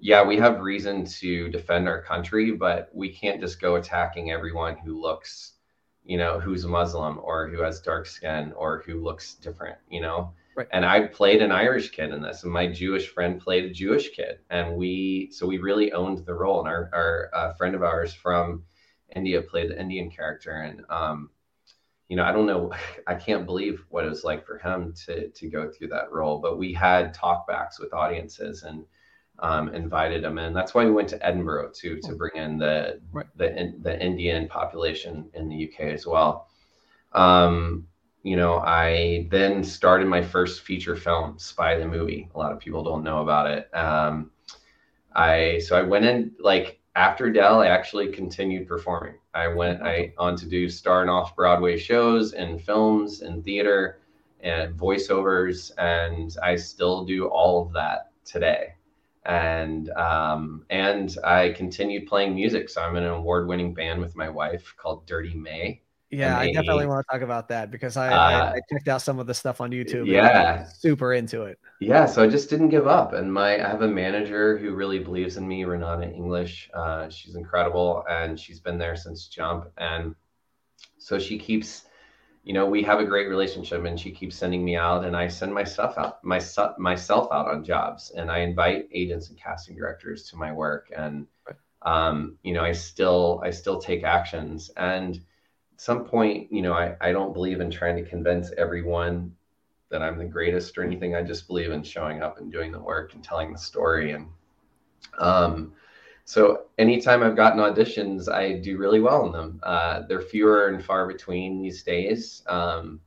Yeah, 0.00 0.22
we 0.22 0.36
have 0.38 0.60
reason 0.60 1.04
to 1.04 1.48
defend 1.50 1.88
our 1.88 2.02
country, 2.02 2.52
but 2.52 2.90
we 2.92 3.10
can't 3.10 3.40
just 3.40 3.60
go 3.60 3.76
attacking 3.76 4.30
everyone 4.30 4.76
who 4.76 5.00
looks 5.00 5.54
you 6.04 6.18
know, 6.18 6.38
who's 6.38 6.66
Muslim 6.66 7.18
or 7.22 7.48
who 7.48 7.62
has 7.62 7.80
dark 7.80 8.06
skin 8.06 8.52
or 8.56 8.82
who 8.86 9.02
looks 9.02 9.34
different, 9.34 9.78
you 9.88 10.00
know. 10.00 10.32
Right. 10.56 10.68
And 10.72 10.84
I 10.84 11.06
played 11.06 11.42
an 11.42 11.50
Irish 11.50 11.90
kid 11.90 12.12
in 12.12 12.22
this, 12.22 12.44
and 12.44 12.52
my 12.52 12.68
Jewish 12.68 13.08
friend 13.08 13.40
played 13.40 13.64
a 13.64 13.70
Jewish 13.70 14.10
kid, 14.10 14.38
and 14.50 14.76
we 14.76 15.30
so 15.32 15.46
we 15.46 15.58
really 15.58 15.92
owned 15.92 16.24
the 16.24 16.34
role. 16.34 16.60
And 16.60 16.68
our 16.68 16.90
our 16.92 17.30
uh, 17.34 17.52
friend 17.54 17.74
of 17.74 17.82
ours 17.82 18.14
from 18.14 18.62
India 19.16 19.42
played 19.42 19.70
the 19.70 19.80
Indian 19.80 20.10
character, 20.10 20.52
and 20.52 20.84
um, 20.90 21.30
you 22.08 22.16
know, 22.16 22.24
I 22.24 22.32
don't 22.32 22.46
know, 22.46 22.72
I 23.06 23.14
can't 23.14 23.46
believe 23.46 23.84
what 23.88 24.04
it 24.04 24.10
was 24.10 24.24
like 24.24 24.46
for 24.46 24.58
him 24.58 24.94
to 25.06 25.28
to 25.28 25.48
go 25.48 25.70
through 25.70 25.88
that 25.88 26.12
role. 26.12 26.38
But 26.38 26.58
we 26.58 26.72
had 26.72 27.14
talkbacks 27.14 27.80
with 27.80 27.92
audiences, 27.92 28.62
and 28.62 28.84
um, 29.40 29.74
invited 29.74 30.22
them 30.22 30.38
in. 30.38 30.52
That's 30.52 30.74
why 30.74 30.84
we 30.84 30.92
went 30.92 31.08
to 31.10 31.26
Edinburgh 31.26 31.72
too 31.74 32.00
to 32.02 32.14
bring 32.14 32.36
in 32.36 32.58
the 32.58 33.00
right. 33.12 33.26
the 33.36 33.74
the 33.80 34.00
Indian 34.00 34.48
population 34.48 35.28
in 35.34 35.48
the 35.48 35.68
UK 35.68 35.86
as 35.92 36.06
well. 36.06 36.48
Um, 37.12 37.86
you 38.22 38.36
know, 38.36 38.58
I 38.58 39.28
then 39.30 39.62
started 39.62 40.06
my 40.06 40.22
first 40.22 40.62
feature 40.62 40.96
film, 40.96 41.38
Spy 41.38 41.76
the 41.76 41.86
Movie. 41.86 42.28
A 42.34 42.38
lot 42.38 42.52
of 42.52 42.58
people 42.58 42.82
don't 42.82 43.04
know 43.04 43.22
about 43.22 43.50
it. 43.50 43.74
Um, 43.74 44.30
I 45.14 45.58
so 45.58 45.76
I 45.76 45.82
went 45.82 46.04
in 46.04 46.32
like 46.38 46.80
after 46.96 47.30
Dell, 47.30 47.60
I 47.60 47.66
actually 47.66 48.08
continued 48.12 48.68
performing. 48.68 49.14
I 49.34 49.48
went 49.48 49.82
I 49.82 50.12
on 50.18 50.36
to 50.36 50.46
do 50.46 50.68
star 50.68 51.02
and 51.02 51.10
off 51.10 51.34
Broadway 51.36 51.76
shows 51.78 52.32
and 52.32 52.60
films 52.62 53.22
and 53.22 53.44
theater 53.44 54.00
and 54.40 54.74
voiceovers, 54.74 55.72
and 55.78 56.36
I 56.42 56.56
still 56.56 57.04
do 57.04 57.26
all 57.26 57.62
of 57.62 57.72
that 57.72 58.10
today 58.24 58.74
and 59.26 59.90
um, 59.90 60.64
and 60.70 61.16
I 61.24 61.50
continued 61.50 62.06
playing 62.06 62.34
music. 62.34 62.68
So 62.68 62.82
I'm 62.82 62.96
in 62.96 63.04
an 63.04 63.10
award-winning 63.10 63.74
band 63.74 64.00
with 64.00 64.16
my 64.16 64.28
wife 64.28 64.74
called 64.76 65.06
Dirty 65.06 65.34
May. 65.34 65.80
Yeah, 66.18 66.38
I 66.38 66.52
definitely 66.52 66.86
want 66.86 67.04
to 67.06 67.12
talk 67.12 67.22
about 67.22 67.48
that 67.48 67.70
because 67.70 67.96
I, 67.96 68.08
uh, 68.08 68.54
I, 68.54 68.60
checked 68.72 68.88
out 68.88 69.02
some 69.02 69.18
of 69.18 69.26
the 69.26 69.34
stuff 69.34 69.60
on 69.60 69.70
YouTube. 69.70 70.06
Yeah, 70.06 70.64
super 70.64 71.14
into 71.14 71.42
it. 71.42 71.58
Yeah, 71.80 72.06
so 72.06 72.22
I 72.22 72.28
just 72.28 72.50
didn't 72.50 72.68
give 72.68 72.86
up, 72.86 73.12
and 73.12 73.32
my 73.32 73.54
I 73.64 73.68
have 73.68 73.82
a 73.82 73.88
manager 73.88 74.56
who 74.58 74.74
really 74.74 74.98
believes 74.98 75.36
in 75.36 75.46
me, 75.46 75.64
Renata 75.64 76.10
English. 76.10 76.70
Uh, 76.72 77.08
she's 77.08 77.34
incredible, 77.34 78.04
and 78.08 78.38
she's 78.38 78.60
been 78.60 78.78
there 78.78 78.96
since 78.96 79.26
jump, 79.26 79.70
and 79.78 80.14
so 80.98 81.18
she 81.18 81.38
keeps 81.38 81.86
you 82.44 82.52
know, 82.52 82.66
we 82.66 82.82
have 82.82 83.00
a 83.00 83.04
great 83.04 83.28
relationship 83.28 83.84
and 83.84 83.98
she 83.98 84.10
keeps 84.10 84.36
sending 84.36 84.62
me 84.62 84.76
out 84.76 85.04
and 85.04 85.16
I 85.16 85.28
send 85.28 85.52
my 85.52 85.64
stuff 85.64 85.96
out, 85.96 86.22
my, 86.22 86.40
myself 86.76 87.32
out 87.32 87.48
on 87.48 87.64
jobs 87.64 88.12
and 88.14 88.30
I 88.30 88.40
invite 88.40 88.88
agents 88.92 89.30
and 89.30 89.38
casting 89.38 89.74
directors 89.74 90.28
to 90.28 90.36
my 90.36 90.52
work. 90.52 90.92
And, 90.94 91.26
um, 91.82 92.36
you 92.42 92.52
know, 92.52 92.62
I 92.62 92.72
still, 92.72 93.40
I 93.42 93.50
still 93.50 93.80
take 93.80 94.04
actions 94.04 94.70
and 94.76 95.20
some 95.76 96.04
point, 96.04 96.52
you 96.52 96.62
know, 96.62 96.72
I, 96.72 96.96
I 97.00 97.12
don't 97.12 97.32
believe 97.32 97.60
in 97.60 97.70
trying 97.70 97.96
to 97.96 98.08
convince 98.08 98.50
everyone 98.56 99.34
that 99.90 100.02
I'm 100.02 100.18
the 100.18 100.24
greatest 100.24 100.76
or 100.78 100.82
anything. 100.82 101.14
I 101.14 101.22
just 101.22 101.46
believe 101.46 101.70
in 101.70 101.82
showing 101.82 102.22
up 102.22 102.38
and 102.38 102.52
doing 102.52 102.72
the 102.72 102.80
work 102.80 103.14
and 103.14 103.22
telling 103.22 103.52
the 103.52 103.58
story. 103.58 104.12
And, 104.12 104.28
um, 105.18 105.72
so 106.24 106.66
anytime 106.78 107.22
I've 107.22 107.36
gotten 107.36 107.60
auditions, 107.60 108.32
I 108.32 108.54
do 108.54 108.78
really 108.78 109.00
well 109.00 109.26
in 109.26 109.32
them. 109.32 109.60
Uh, 109.62 110.02
they're 110.08 110.20
fewer 110.20 110.68
and 110.68 110.82
far 110.82 111.06
between 111.06 111.60
these 111.60 111.82
days, 111.82 112.42
um, 112.46 113.00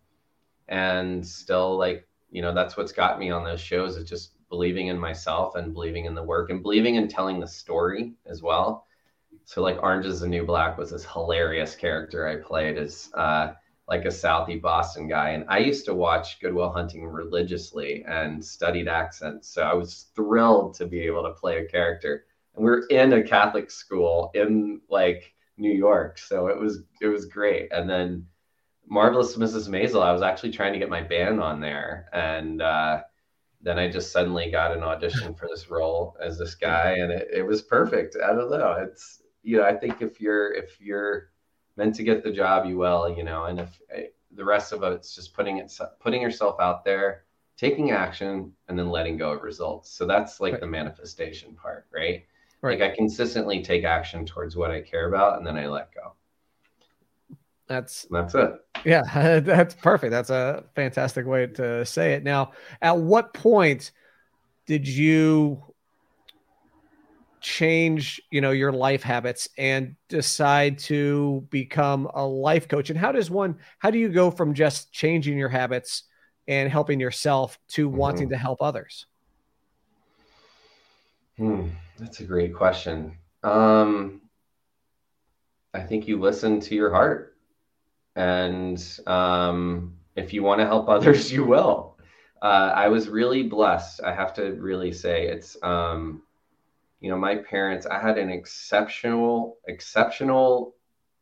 and 0.68 1.26
still, 1.26 1.78
like 1.78 2.08
you 2.30 2.42
know, 2.42 2.54
that's 2.54 2.78
what's 2.78 2.92
got 2.92 3.20
me 3.20 3.32
on 3.32 3.44
those 3.44 3.62
shows 3.62 3.98
is 3.98 4.08
just 4.08 4.34
believing 4.50 4.88
in 4.88 5.00
myself 5.00 5.56
and 5.56 5.74
believing 5.74 6.06
in 6.06 6.16
the 6.16 6.24
work 6.24 6.50
and 6.50 6.62
believing 6.62 6.96
in 6.96 7.08
telling 7.08 7.40
the 7.40 7.48
story 7.48 8.14
as 8.26 8.42
well. 8.42 8.87
So 9.48 9.62
like 9.62 9.82
Orange 9.82 10.06
is 10.06 10.20
the 10.20 10.28
New 10.28 10.46
Black 10.46 10.78
was 10.78 10.92
this 10.92 11.06
hilarious 11.06 11.74
character 11.74 12.28
I 12.28 12.36
played 12.36 12.78
as 12.78 13.10
uh, 13.14 13.54
like 13.88 14.04
a 14.04 14.10
Southie 14.10 14.62
Boston 14.62 15.08
guy, 15.08 15.30
and 15.30 15.46
I 15.48 15.60
used 15.60 15.86
to 15.86 15.94
watch 15.94 16.42
Good 16.42 16.54
Will 16.54 16.70
Hunting 16.70 17.08
religiously 17.08 18.04
and 18.06 18.44
studied 18.44 18.90
accents. 18.90 19.48
So 19.48 19.64
I 19.64 19.74
was 19.74 20.08
thrilled 20.14 20.74
to 20.76 20.86
be 20.86 21.00
able 21.00 21.24
to 21.24 21.32
play 21.32 21.60
a 21.60 21.66
character 21.66 22.26
and 22.58 22.66
we 22.66 22.72
are 22.72 22.86
in 22.88 23.14
a 23.14 23.24
Catholic 23.24 23.72
school 23.72 24.32
in 24.34 24.82
like 24.90 25.34
New 25.58 25.72
York, 25.72 26.18
so 26.18 26.48
it 26.48 26.60
was 26.60 26.84
it 27.02 27.08
was 27.08 27.26
great. 27.26 27.72
And 27.72 27.90
then 27.90 28.28
Marvelous 28.86 29.38
Mrs. 29.38 29.70
Maisel, 29.70 30.04
I 30.04 30.12
was 30.12 30.22
actually 30.22 30.52
trying 30.52 30.74
to 30.74 30.80
get 30.80 30.90
my 30.90 31.02
band 31.02 31.40
on 31.40 31.62
there, 31.62 32.10
and 32.12 32.62
uh, 32.62 33.02
then 33.62 33.80
I 33.80 33.90
just 33.90 34.12
suddenly 34.12 34.52
got 34.52 34.76
an 34.76 34.84
audition 34.84 35.34
for 35.36 35.48
this 35.48 35.70
role 35.70 36.18
as 36.22 36.38
this 36.38 36.56
guy, 36.56 36.98
and 36.98 37.12
it, 37.12 37.30
it 37.34 37.44
was 37.44 37.62
perfect. 37.62 38.18
I 38.22 38.34
don't 38.34 38.52
know. 38.52 38.76
It's 38.80 39.22
you 39.48 39.58
know, 39.58 39.64
I 39.64 39.76
think 39.76 40.02
if 40.02 40.20
you're 40.20 40.54
if 40.54 40.80
you're 40.82 41.30
meant 41.76 41.96
to 41.96 42.04
get 42.04 42.24
the 42.24 42.32
job, 42.32 42.66
you 42.66 42.78
will. 42.78 43.10
You 43.10 43.24
know, 43.24 43.46
and 43.46 43.60
if 43.60 43.82
eh, 43.92 44.08
the 44.32 44.46
rest 44.46 44.74
of 44.74 44.84
it's 44.84 45.16
just 45.16 45.34
putting 45.34 45.58
it 45.58 45.72
putting 46.00 46.22
yourself 46.22 46.60
out 46.60 46.84
there 46.84 47.24
taking 47.56 47.90
action 47.90 48.54
and 48.68 48.78
then 48.78 48.90
letting 48.90 49.18
go 49.18 49.32
of 49.32 49.42
results 49.42 49.90
so 49.90 50.06
that's 50.06 50.40
like 50.40 50.54
right. 50.54 50.62
the 50.62 50.68
manifestation 50.68 51.56
part 51.56 51.88
right 51.92 52.24
Right. 52.62 52.80
Like 52.80 52.92
I 52.92 52.96
consistently 52.96 53.62
take 53.62 53.84
action 53.84 54.26
towards 54.26 54.56
what 54.56 54.72
I 54.72 54.82
care 54.82 55.08
about 55.08 55.38
and 55.38 55.46
then 55.46 55.58
I 55.58 55.68
let 55.68 55.94
go. 55.94 56.14
That's 57.68 58.08
that's 58.10 58.34
it. 58.34 58.52
Yeah, 58.86 59.04
that's 59.42 59.76
perfect. 59.76 60.12
That's 60.12 60.30
a 60.30 60.64
fantastic 60.74 61.26
way 61.26 61.48
to 61.48 61.86
say 61.86 62.14
it. 62.14 62.24
Now, 62.24 62.54
at 62.82 62.98
what 62.98 63.34
point 63.34 63.92
did 64.66 64.88
you 64.88 65.64
change, 67.48 68.22
you 68.30 68.42
know, 68.42 68.52
your 68.52 68.74
life 68.74 69.02
habits 69.02 69.48
and 69.58 69.96
decide 70.10 70.78
to 70.78 71.48
become 71.50 72.10
a 72.14 72.26
life 72.26 72.68
coach? 72.68 72.90
And 72.90 73.00
how 73.00 73.14
does 73.14 73.32
one 73.32 73.58
how 73.80 73.90
do 73.90 73.98
you 73.98 74.10
go 74.10 74.30
from 74.30 74.54
just 74.54 74.92
changing 74.92 75.38
your 75.38 75.50
habits 75.50 76.04
and 76.48 76.70
helping 76.70 77.00
yourself 77.00 77.58
to 77.70 77.88
mm-hmm. 77.88 77.98
wanting 77.98 78.30
to 78.30 78.38
help 78.38 78.62
others? 78.62 79.06
Hmm. 81.38 81.70
That's 81.98 82.20
a 82.20 82.26
great 82.26 82.54
question. 82.54 83.18
Um, 83.44 84.22
I 85.74 85.82
think 85.82 86.08
you 86.08 86.20
listen 86.20 86.60
to 86.62 86.76
your 86.76 86.92
heart. 86.92 87.38
And 88.16 88.84
um, 89.08 89.96
if 90.16 90.34
you 90.34 90.44
want 90.44 90.60
to 90.60 90.66
help 90.66 90.90
others, 90.90 91.32
you 91.36 91.46
will. 91.46 91.98
Uh, 92.42 92.72
I 92.76 92.88
was 92.90 93.08
really 93.08 93.44
blessed. 93.44 94.02
I 94.04 94.14
have 94.14 94.34
to 94.36 94.54
really 94.54 94.92
say 94.92 95.28
it's, 95.28 95.56
um, 95.64 96.24
you 97.00 97.10
know, 97.10 97.18
my 97.18 97.36
parents, 97.36 97.86
I 97.86 98.00
had 98.00 98.18
an 98.18 98.30
exceptional, 98.30 99.58
exceptional, 99.68 100.76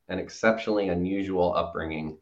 and 0.08 0.20
exceptionally 0.20 0.90
unusual 0.90 1.54
upbringing. 1.56 2.18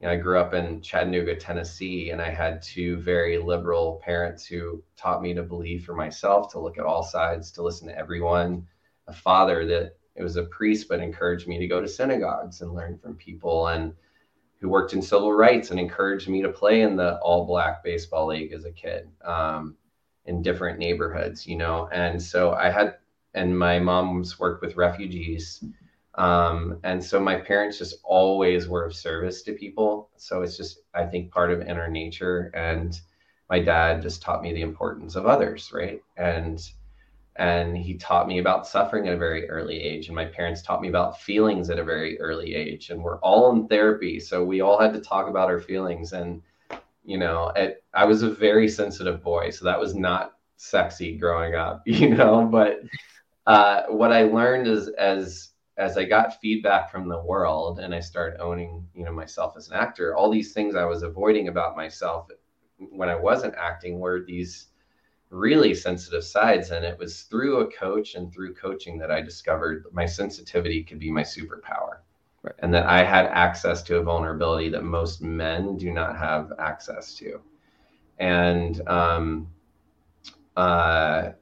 You 0.00 0.06
know, 0.06 0.12
I 0.12 0.16
grew 0.16 0.38
up 0.38 0.54
in 0.54 0.80
Chattanooga, 0.80 1.36
Tennessee, 1.36 2.10
and 2.10 2.20
I 2.22 2.30
had 2.30 2.62
two 2.62 2.96
very 2.96 3.38
liberal 3.38 4.00
parents 4.02 4.44
who 4.44 4.82
taught 4.96 5.22
me 5.22 5.34
to 5.34 5.42
believe 5.42 5.84
for 5.84 5.94
myself, 5.94 6.50
to 6.52 6.58
look 6.58 6.78
at 6.78 6.84
all 6.84 7.02
sides, 7.02 7.50
to 7.52 7.62
listen 7.62 7.86
to 7.88 7.98
everyone. 7.98 8.66
A 9.08 9.12
father 9.12 9.66
that 9.66 9.96
it 10.16 10.22
was 10.22 10.36
a 10.36 10.44
priest, 10.44 10.88
but 10.88 11.00
encouraged 11.00 11.46
me 11.46 11.58
to 11.58 11.66
go 11.66 11.80
to 11.80 11.88
synagogues 11.88 12.60
and 12.60 12.74
learn 12.74 12.98
from 12.98 13.14
people, 13.14 13.68
and 13.68 13.94
who 14.60 14.68
worked 14.68 14.92
in 14.92 15.02
civil 15.02 15.32
rights 15.32 15.70
and 15.70 15.80
encouraged 15.80 16.28
me 16.28 16.42
to 16.42 16.48
play 16.48 16.82
in 16.82 16.96
the 16.96 17.18
all 17.20 17.46
black 17.46 17.82
baseball 17.82 18.26
league 18.26 18.52
as 18.52 18.64
a 18.64 18.72
kid 18.72 19.08
um, 19.24 19.74
in 20.30 20.42
different 20.42 20.78
neighborhoods, 20.78 21.46
you 21.46 21.56
know. 21.56 21.88
And 21.92 22.22
so 22.22 22.54
I 22.54 22.70
had, 22.70 22.96
and 23.34 23.58
my 23.58 23.78
mom's 23.78 24.38
worked 24.38 24.62
with 24.62 24.76
refugees 24.76 25.62
um, 26.16 26.80
and 26.84 27.02
so 27.02 27.20
my 27.20 27.36
parents 27.36 27.78
just 27.78 27.96
always 28.04 28.68
were 28.68 28.84
of 28.84 28.94
service 28.94 29.42
to 29.44 29.52
people. 29.52 30.10
So 30.16 30.42
it's 30.42 30.56
just, 30.56 30.80
I 30.94 31.06
think, 31.06 31.30
part 31.30 31.52
of 31.52 31.62
inner 31.62 31.88
nature. 31.88 32.50
And 32.54 32.98
my 33.48 33.60
dad 33.60 34.02
just 34.02 34.22
taught 34.22 34.42
me 34.42 34.52
the 34.52 34.62
importance 34.62 35.16
of 35.16 35.26
others, 35.26 35.70
right? 35.72 36.00
And 36.16 36.60
and 37.36 37.76
he 37.76 37.94
taught 37.96 38.26
me 38.26 38.38
about 38.38 38.66
suffering 38.66 39.06
at 39.08 39.14
a 39.14 39.18
very 39.18 39.48
early 39.48 39.80
age 39.80 40.08
and 40.08 40.16
my 40.16 40.24
parents 40.24 40.62
taught 40.62 40.82
me 40.82 40.88
about 40.88 41.20
feelings 41.20 41.70
at 41.70 41.78
a 41.78 41.84
very 41.84 42.20
early 42.20 42.54
age 42.54 42.90
and 42.90 43.02
we're 43.02 43.20
all 43.20 43.52
in 43.52 43.68
therapy 43.68 44.18
so 44.18 44.44
we 44.44 44.60
all 44.60 44.78
had 44.78 44.92
to 44.92 45.00
talk 45.00 45.28
about 45.28 45.48
our 45.48 45.60
feelings 45.60 46.12
and 46.12 46.42
you 47.04 47.18
know 47.18 47.52
i 47.94 48.04
was 48.04 48.22
a 48.22 48.30
very 48.30 48.68
sensitive 48.68 49.22
boy 49.22 49.50
so 49.50 49.64
that 49.64 49.78
was 49.78 49.94
not 49.94 50.32
sexy 50.56 51.16
growing 51.16 51.54
up 51.54 51.82
you 51.86 52.10
know 52.10 52.44
but 52.44 52.80
uh, 53.46 53.82
what 53.88 54.12
i 54.12 54.22
learned 54.22 54.66
is 54.66 54.88
as 54.88 55.50
as 55.80 55.96
I 55.96 56.04
got 56.04 56.38
feedback 56.40 56.90
from 56.90 57.08
the 57.08 57.22
world 57.22 57.80
and 57.80 57.94
I 57.94 58.00
started 58.00 58.38
owning, 58.38 58.86
you 58.94 59.02
know, 59.02 59.12
myself 59.12 59.54
as 59.56 59.68
an 59.68 59.76
actor, 59.76 60.14
all 60.14 60.30
these 60.30 60.52
things 60.52 60.74
I 60.74 60.84
was 60.84 61.02
avoiding 61.02 61.48
about 61.48 61.74
myself 61.74 62.28
when 62.76 63.08
I 63.08 63.14
wasn't 63.14 63.54
acting 63.56 63.98
were 63.98 64.22
these 64.22 64.68
really 65.30 65.74
sensitive 65.74 66.22
sides. 66.22 66.70
And 66.70 66.84
it 66.84 66.98
was 66.98 67.22
through 67.22 67.60
a 67.60 67.72
coach 67.72 68.14
and 68.14 68.32
through 68.32 68.54
coaching 68.54 68.98
that 68.98 69.10
I 69.10 69.22
discovered 69.22 69.86
my 69.90 70.04
sensitivity 70.04 70.84
could 70.84 70.98
be 70.98 71.10
my 71.10 71.22
superpower. 71.22 72.00
Right. 72.42 72.54
And 72.60 72.72
that 72.72 72.86
I 72.86 73.04
had 73.04 73.26
access 73.26 73.82
to 73.84 73.98
a 73.98 74.02
vulnerability 74.02 74.70
that 74.70 74.82
most 74.82 75.20
men 75.20 75.76
do 75.76 75.92
not 75.92 76.16
have 76.16 76.52
access 76.58 77.14
to. 77.16 77.40
And 78.18 78.86
um, 78.88 79.48
uh, 80.56 81.32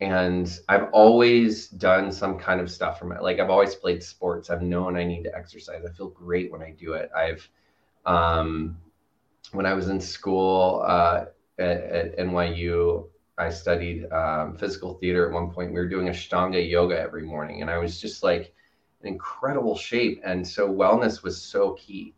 and 0.00 0.58
I've 0.68 0.88
always 0.92 1.68
done 1.68 2.10
some 2.10 2.36
kind 2.36 2.60
of 2.60 2.70
stuff 2.70 2.98
for 2.98 3.04
my 3.04 3.20
like 3.20 3.38
I've 3.38 3.50
always 3.50 3.76
played 3.76 4.02
sports. 4.02 4.50
I've 4.50 4.62
known 4.62 4.96
I 4.96 5.04
need 5.04 5.22
to 5.24 5.34
exercise. 5.34 5.84
I 5.88 5.92
feel 5.92 6.08
great 6.08 6.50
when 6.50 6.60
I 6.60 6.70
do 6.70 6.94
it. 6.94 7.08
I've 7.16 7.48
um, 8.04 8.76
when 9.52 9.64
I 9.64 9.74
was 9.74 9.88
in 9.88 10.00
school 10.00 10.82
uh, 10.84 11.26
at, 11.58 11.82
at, 11.82 12.18
NYU, 12.18 13.08
I 13.38 13.48
studied 13.48 14.10
um, 14.10 14.56
physical 14.56 14.94
theater 14.94 15.26
at 15.26 15.32
one 15.32 15.50
point. 15.50 15.72
We 15.72 15.78
were 15.78 15.88
doing 15.88 16.08
Ashtanga 16.08 16.68
yoga 16.68 16.98
every 16.98 17.22
morning, 17.22 17.60
and 17.60 17.70
I 17.70 17.78
was 17.78 18.00
just 18.00 18.24
like 18.24 18.52
incredible 19.04 19.76
shape. 19.76 20.20
And 20.24 20.46
so 20.46 20.68
wellness 20.68 21.22
was 21.22 21.40
so 21.40 21.72
key. 21.74 22.14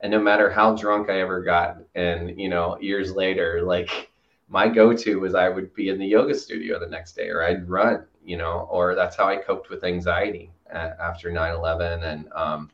And 0.00 0.10
no 0.10 0.20
matter 0.20 0.50
how 0.50 0.76
drunk 0.76 1.08
I 1.08 1.20
ever 1.20 1.42
got, 1.42 1.78
and 1.94 2.38
you 2.38 2.48
know, 2.48 2.78
years 2.80 3.12
later, 3.12 3.62
like 3.62 4.10
my 4.48 4.68
go-to 4.68 5.18
was 5.18 5.34
I 5.34 5.48
would 5.48 5.74
be 5.74 5.88
in 5.88 5.98
the 5.98 6.06
yoga 6.06 6.34
studio 6.34 6.78
the 6.78 6.86
next 6.86 7.16
day, 7.16 7.28
or 7.28 7.42
I'd 7.42 7.68
run, 7.68 8.04
you 8.24 8.36
know, 8.36 8.68
or 8.70 8.94
that's 8.94 9.16
how 9.16 9.26
I 9.26 9.36
coped 9.36 9.70
with 9.70 9.84
anxiety 9.84 10.50
after 10.70 11.30
9/11 11.30 12.02
and 12.04 12.32
um, 12.32 12.70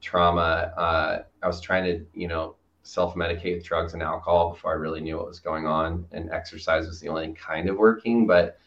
trauma. 0.00 0.72
Uh, 0.76 1.22
I 1.42 1.46
was 1.46 1.60
trying 1.60 1.84
to, 1.84 2.06
you 2.14 2.28
know, 2.28 2.56
self-medicate 2.84 3.56
with 3.56 3.64
drugs 3.64 3.94
and 3.94 4.02
alcohol 4.02 4.50
before 4.50 4.72
I 4.72 4.76
really 4.76 5.00
knew 5.00 5.16
what 5.16 5.26
was 5.26 5.40
going 5.40 5.66
on, 5.66 6.06
and 6.12 6.30
exercise 6.30 6.86
was 6.86 7.00
the 7.00 7.08
only 7.08 7.32
kind 7.34 7.68
of 7.68 7.76
working, 7.76 8.26
but 8.26 8.58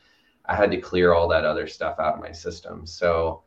I 0.46 0.56
had 0.56 0.72
to 0.72 0.78
clear 0.78 1.14
all 1.14 1.28
that 1.30 1.46
other 1.46 1.68
stuff 1.68 2.00
out 2.00 2.16
of 2.16 2.22
my 2.22 2.32
system. 2.32 2.86
So, 2.86 3.44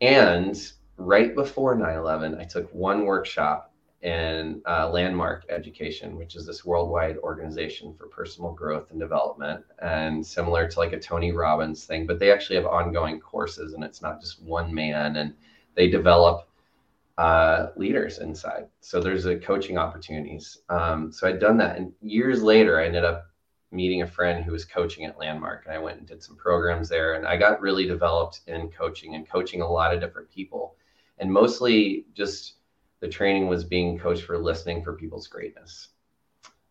and 0.00 0.72
right 0.96 1.34
before 1.34 1.76
9/11, 1.76 2.38
I 2.38 2.44
took 2.44 2.72
one 2.72 3.04
workshop 3.04 3.72
in 4.02 4.60
uh, 4.68 4.90
Landmark 4.90 5.46
Education, 5.48 6.16
which 6.16 6.36
is 6.36 6.46
this 6.46 6.64
worldwide 6.64 7.16
organization 7.18 7.94
for 7.94 8.06
personal 8.08 8.52
growth 8.52 8.90
and 8.90 9.00
development, 9.00 9.64
and 9.78 10.24
similar 10.24 10.68
to 10.68 10.78
like 10.78 10.92
a 10.92 11.00
Tony 11.00 11.32
Robbins 11.32 11.86
thing, 11.86 12.06
but 12.06 12.18
they 12.18 12.30
actually 12.30 12.56
have 12.56 12.66
ongoing 12.66 13.18
courses, 13.18 13.72
and 13.72 13.82
it's 13.82 14.02
not 14.02 14.20
just 14.20 14.42
one 14.42 14.72
man, 14.72 15.16
and 15.16 15.34
they 15.74 15.88
develop 15.88 16.48
uh, 17.16 17.68
leaders 17.76 18.18
inside. 18.18 18.66
So 18.80 19.00
there's 19.00 19.24
a 19.24 19.36
coaching 19.38 19.78
opportunities. 19.78 20.58
Um, 20.68 21.10
so 21.10 21.26
I'd 21.26 21.40
done 21.40 21.56
that, 21.58 21.78
and 21.78 21.92
years 22.02 22.42
later, 22.42 22.78
I 22.78 22.86
ended 22.86 23.04
up 23.04 23.24
meeting 23.74 24.02
a 24.02 24.06
friend 24.06 24.44
who 24.44 24.52
was 24.52 24.64
coaching 24.64 25.04
at 25.04 25.18
Landmark, 25.18 25.64
and 25.66 25.74
I 25.74 25.78
went 25.78 25.98
and 25.98 26.06
did 26.06 26.22
some 26.22 26.36
programs 26.36 26.88
there, 26.88 27.14
and 27.14 27.26
I 27.26 27.36
got 27.36 27.60
really 27.60 27.86
developed 27.86 28.40
in 28.46 28.70
coaching 28.70 29.14
and 29.14 29.28
coaching 29.28 29.60
a 29.60 29.68
lot 29.68 29.92
of 29.92 30.00
different 30.00 30.30
people, 30.30 30.76
and 31.18 31.32
mostly 31.32 32.06
just 32.14 32.54
the 33.00 33.08
training 33.08 33.48
was 33.48 33.64
being 33.64 33.98
coached 33.98 34.22
for 34.22 34.38
listening 34.38 34.82
for 34.82 34.94
people's 34.94 35.26
greatness. 35.26 35.88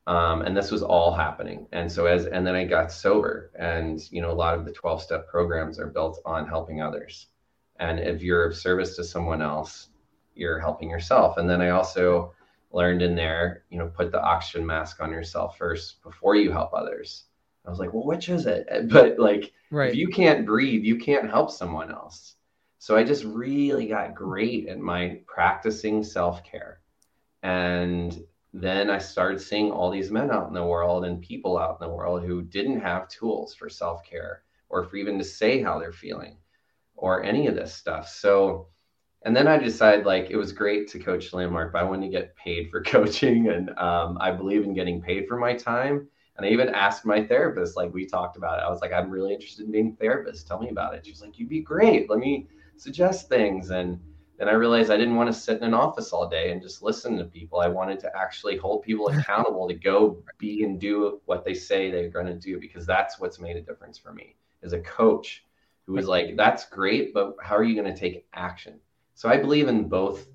Um, 0.08 0.42
and 0.42 0.58
this 0.58 0.72
was 0.72 0.84
all 0.84 1.14
happening. 1.14 1.68
And 1.72 1.90
so 1.90 2.08
as 2.08 2.26
and 2.26 2.46
then 2.46 2.56
I 2.56 2.66
got 2.66 2.92
sober, 2.92 3.52
and 3.58 4.02
you 4.12 4.22
know 4.22 4.32
a 4.32 4.34
lot 4.34 4.58
of 4.58 4.66
the 4.66 4.72
twelve 4.72 5.02
step 5.02 5.28
programs 5.30 5.80
are 5.80 5.88
built 5.88 6.20
on 6.26 6.48
helping 6.48 6.82
others. 6.82 7.28
And 7.80 8.00
if 8.00 8.22
you're 8.22 8.46
of 8.46 8.56
service 8.56 8.96
to 8.98 9.04
someone 9.04 9.42
else, 9.42 9.90
you're 10.36 10.60
helping 10.60 10.90
yourself. 10.90 11.38
And 11.38 11.50
then 11.50 11.62
I 11.62 11.70
also 11.70 12.34
learned 12.74 13.02
in 13.02 13.16
there, 13.16 13.64
you 13.70 13.78
know, 13.78 13.88
put 13.88 14.12
the 14.12 14.22
oxygen 14.22 14.66
mask 14.66 15.00
on 15.00 15.12
yourself 15.12 15.58
first 15.58 16.02
before 16.04 16.36
you 16.36 16.52
help 16.52 16.74
others. 16.74 17.26
I 17.66 17.70
was 17.70 17.80
like, 17.80 17.94
well, 17.94 18.06
which 18.06 18.28
is 18.30 18.46
it? 18.46 18.68
But 18.90 19.20
like, 19.20 19.54
right. 19.72 19.92
if 19.92 19.96
you 19.96 20.10
can't 20.10 20.46
breathe, 20.46 20.84
you 20.84 20.98
can't 20.98 21.30
help 21.30 21.52
someone 21.52 21.92
else. 21.92 22.36
So 22.80 22.98
I 22.98 23.04
just 23.06 23.24
really 23.24 23.88
got 23.88 24.16
great 24.16 24.68
at 24.68 24.80
my 24.80 25.22
practicing 25.26 26.04
self 26.04 26.44
care. 26.44 26.82
And 27.42 28.24
then 28.54 28.90
I 28.90 28.98
started 28.98 29.40
seeing 29.40 29.72
all 29.72 29.90
these 29.90 30.12
men 30.12 30.32
out 30.32 30.48
in 30.48 30.54
the 30.54 30.66
world 30.66 31.06
and 31.06 31.22
people 31.22 31.58
out 31.58 31.78
in 31.80 31.88
the 31.88 31.94
world 31.94 32.24
who 32.24 32.42
didn't 32.42 32.82
have 32.82 33.08
tools 33.08 33.54
for 33.54 33.70
self 33.70 34.04
care 34.04 34.44
or 34.70 34.84
for 34.84 34.98
even 34.98 35.18
to 35.20 35.24
say 35.24 35.62
how 35.62 35.80
they're 35.80 35.94
feeling 35.94 36.38
or 36.96 37.24
any 37.24 37.48
of 37.48 37.56
this 37.56 37.74
stuff. 37.74 38.10
So, 38.10 38.68
and 39.26 39.36
then 39.36 39.48
I 39.48 39.58
decided 39.58 40.06
like 40.06 40.30
it 40.30 40.38
was 40.38 40.52
great 40.52 40.88
to 40.90 41.00
coach 41.00 41.34
Landmark, 41.34 41.74
but 41.74 41.82
I 41.82 41.86
wanted 41.86 42.08
to 42.08 42.12
get 42.12 42.36
paid 42.36 42.70
for 42.70 42.82
coaching. 42.84 43.50
And 43.50 43.70
um, 43.78 44.18
I 44.20 44.32
believe 44.32 44.64
in 44.64 44.74
getting 44.74 45.02
paid 45.02 45.28
for 45.28 45.38
my 45.38 45.54
time. 45.54 46.08
And 46.36 46.46
I 46.46 46.50
even 46.50 46.70
asked 46.70 47.06
my 47.06 47.24
therapist, 47.24 47.78
like 47.78 47.94
we 47.94 48.06
talked 48.06 48.38
about 48.38 48.60
it. 48.60 48.64
I 48.64 48.70
was 48.70 48.82
like, 48.82 48.92
I'm 48.92 49.10
really 49.10 49.34
interested 49.34 49.66
in 49.66 49.72
being 49.72 49.94
a 49.94 50.02
therapist. 50.02 50.48
Tell 50.48 50.60
me 50.60 50.70
about 50.70 50.96
it. 50.96 51.06
She's 51.06 51.22
like, 51.22 51.38
you'd 51.38 51.50
be 51.50 51.62
great. 51.62 52.10
Let 52.10 52.20
me 52.20 52.48
suggest 52.76 53.30
things 53.30 53.70
and 53.70 54.00
then 54.38 54.50
I 54.50 54.54
realized 54.54 54.90
I 54.90 54.98
didn't 54.98 55.16
want 55.16 55.32
to 55.32 55.40
sit 55.40 55.58
in 55.58 55.64
an 55.64 55.74
office 55.74 56.12
all 56.12 56.28
day 56.28 56.52
and 56.52 56.62
just 56.62 56.82
listen 56.82 57.18
to 57.18 57.26
people. 57.26 57.60
I 57.60 57.68
wanted 57.68 58.00
to 58.02 58.12
actually 58.18 58.58
hold 58.58 58.82
people 58.82 59.08
accountable 59.18 59.68
to 59.68 59.74
go 59.74 60.24
be 60.38 60.64
and 60.64 60.80
do 60.80 61.22
what 61.26 61.46
they 61.46 61.54
say 61.54 61.92
they're 61.92 62.10
going 62.10 62.26
to 62.26 62.34
do 62.34 62.60
because 62.60 62.86
that's 62.86 63.20
what's 63.20 63.40
made 63.40 63.58
a 63.58 63.62
difference 63.62 63.98
for 63.98 64.12
me 64.12 64.36
as 64.64 64.74
a 64.74 64.80
coach 64.80 65.46
who 65.86 65.94
was 65.94 66.08
like, 66.08 66.36
that's 66.36 66.66
great, 66.66 67.14
but 67.14 67.36
how 67.42 67.56
are 67.56 67.64
you 67.64 67.80
going 67.80 67.94
to 67.94 68.00
take 68.00 68.26
action? 68.34 68.80
So 69.14 69.30
I 69.30 69.38
believe 69.38 69.68
in 69.68 69.88
both. 69.90 70.28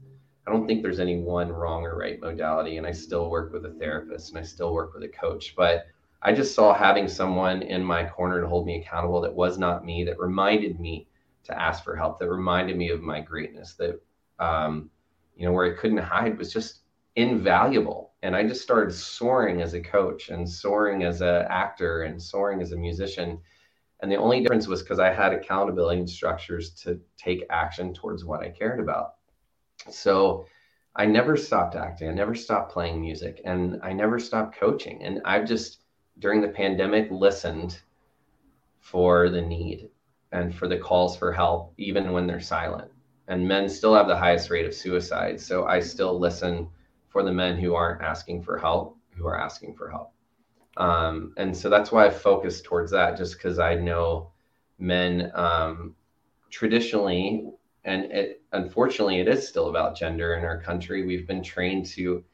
I 0.47 0.51
don't 0.51 0.67
think 0.67 0.83
there's 0.83 1.01
any 1.01 1.21
one 1.21 1.51
wrong 1.51 1.85
or 1.85 1.99
right 1.99 2.21
modality. 2.21 2.79
And 2.79 2.87
I 2.87 2.93
still 2.93 3.31
work 3.31 3.53
with 3.53 3.67
a 3.67 3.75
therapist 3.75 4.31
and 4.31 4.38
I 4.38 4.43
still 4.43 4.73
work 4.73 4.95
with 4.95 5.03
a 5.03 5.09
coach. 5.09 5.55
But 5.57 5.87
I 6.23 6.33
just 6.33 6.55
saw 6.55 6.73
having 6.75 7.07
someone 7.07 7.62
in 7.62 7.85
my 7.85 8.05
corner 8.09 8.41
to 8.41 8.49
hold 8.49 8.67
me 8.67 8.81
accountable 8.81 9.21
that 9.21 9.35
was 9.35 9.59
not 9.59 9.85
me, 9.85 10.05
that 10.05 10.19
reminded 10.19 10.81
me 10.81 11.07
to 11.49 11.61
ask 11.61 11.83
for 11.83 11.97
help 11.97 12.19
that 12.19 12.29
reminded 12.29 12.77
me 12.77 12.91
of 12.91 13.03
my 13.03 13.21
greatness 13.21 13.75
that 13.75 14.01
um, 14.38 14.91
you 15.37 15.47
know 15.47 15.53
where 15.53 15.73
i 15.73 15.77
couldn't 15.77 15.99
hide 15.99 16.38
was 16.38 16.53
just 16.53 16.81
invaluable 17.17 18.12
and 18.23 18.37
i 18.37 18.47
just 18.47 18.62
started 18.62 18.93
soaring 18.93 19.62
as 19.62 19.75
a 19.75 19.81
coach 19.81 20.29
and 20.29 20.49
soaring 20.49 21.03
as 21.03 21.21
an 21.21 21.47
actor 21.49 22.03
and 22.03 22.23
soaring 22.23 22.61
as 22.61 22.73
a 22.73 22.77
musician 22.77 23.38
and 24.01 24.11
the 24.11 24.17
only 24.17 24.41
difference 24.41 24.67
was 24.67 24.83
because 24.83 24.99
i 24.99 25.13
had 25.13 25.33
accountability 25.33 25.99
and 25.99 26.11
structures 26.11 26.71
to 26.71 27.01
take 27.17 27.45
action 27.51 27.93
towards 27.93 28.25
what 28.25 28.41
i 28.41 28.49
cared 28.49 28.81
about 28.81 29.15
so 29.91 30.47
i 30.97 31.05
never 31.07 31.37
stopped 31.37 31.75
acting 31.77 32.09
i 32.09 32.13
never 32.13 32.35
stopped 32.35 32.73
playing 32.73 33.01
music 33.01 33.41
and 33.45 33.79
i 33.83 33.93
never 33.93 34.19
stopped 34.19 34.59
coaching 34.59 35.03
and 35.03 35.21
i've 35.25 35.47
just 35.47 35.81
during 36.19 36.41
the 36.41 36.49
pandemic 36.49 37.09
listened 37.11 37.81
for 38.81 39.29
the 39.29 39.43
need 39.43 39.91
and 40.33 40.55
for 40.55 40.69
the 40.69 40.79
calls 40.79 41.17
for 41.17 41.33
help, 41.33 41.75
even 41.79 42.13
when 42.13 42.27
they're 42.27 42.41
silent. 42.41 42.91
And 43.29 43.47
men 43.47 43.69
still 43.69 43.95
have 43.95 44.09
the 44.09 44.17
highest 44.17 44.51
rate 44.51 44.67
of 44.67 44.75
suicide. 44.75 45.41
So 45.41 45.67
I 45.67 45.81
still 45.81 46.19
listen 46.19 46.69
for 47.09 47.23
the 47.23 47.33
men 47.33 47.59
who 47.59 47.75
aren't 47.75 48.03
asking 48.03 48.43
for 48.43 48.59
help, 48.59 48.97
who 49.17 49.27
are 49.27 49.39
asking 49.39 49.75
for 49.75 49.91
help. 49.91 50.13
Um, 50.79 51.35
and 51.37 51.57
so 51.57 51.69
that's 51.69 51.93
why 51.93 52.07
I 52.07 52.11
focus 52.11 52.62
towards 52.62 52.91
that, 52.93 53.17
just 53.17 53.35
because 53.35 53.59
I 53.59 53.75
know 53.75 54.31
men 54.79 55.31
um, 55.35 55.95
traditionally, 56.51 57.51
and 57.85 58.05
it, 58.05 58.43
unfortunately, 58.53 59.21
it 59.21 59.29
is 59.29 59.47
still 59.47 59.69
about 59.69 59.97
gender 59.97 60.35
in 60.35 60.45
our 60.45 60.61
country. 60.61 61.05
We've 61.05 61.27
been 61.27 61.43
trained 61.43 61.87
to 61.87 62.25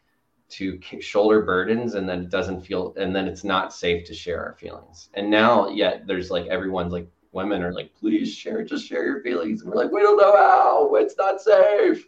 to 0.50 0.78
shoulder 1.00 1.40
burdens 1.40 1.94
and 1.94 2.06
then 2.06 2.20
it 2.20 2.28
doesn't 2.28 2.60
feel 2.60 2.94
and 2.98 3.16
then 3.16 3.26
it's 3.26 3.44
not 3.44 3.72
safe 3.72 4.06
to 4.06 4.14
share 4.14 4.44
our 4.44 4.52
feelings 4.52 5.08
and 5.14 5.28
now 5.28 5.70
yet 5.70 6.06
there's 6.06 6.30
like 6.30 6.46
everyone's 6.46 6.92
like 6.92 7.08
women 7.34 7.62
are 7.62 7.72
like, 7.72 7.92
please 7.94 8.32
share, 8.32 8.64
just 8.64 8.86
share 8.86 9.04
your 9.04 9.20
feelings. 9.20 9.60
And 9.60 9.70
we're 9.70 9.76
like, 9.76 9.90
we 9.90 10.00
don't 10.00 10.16
know 10.16 10.34
how, 10.34 10.94
it's 10.94 11.16
not 11.18 11.40
safe. 11.40 12.06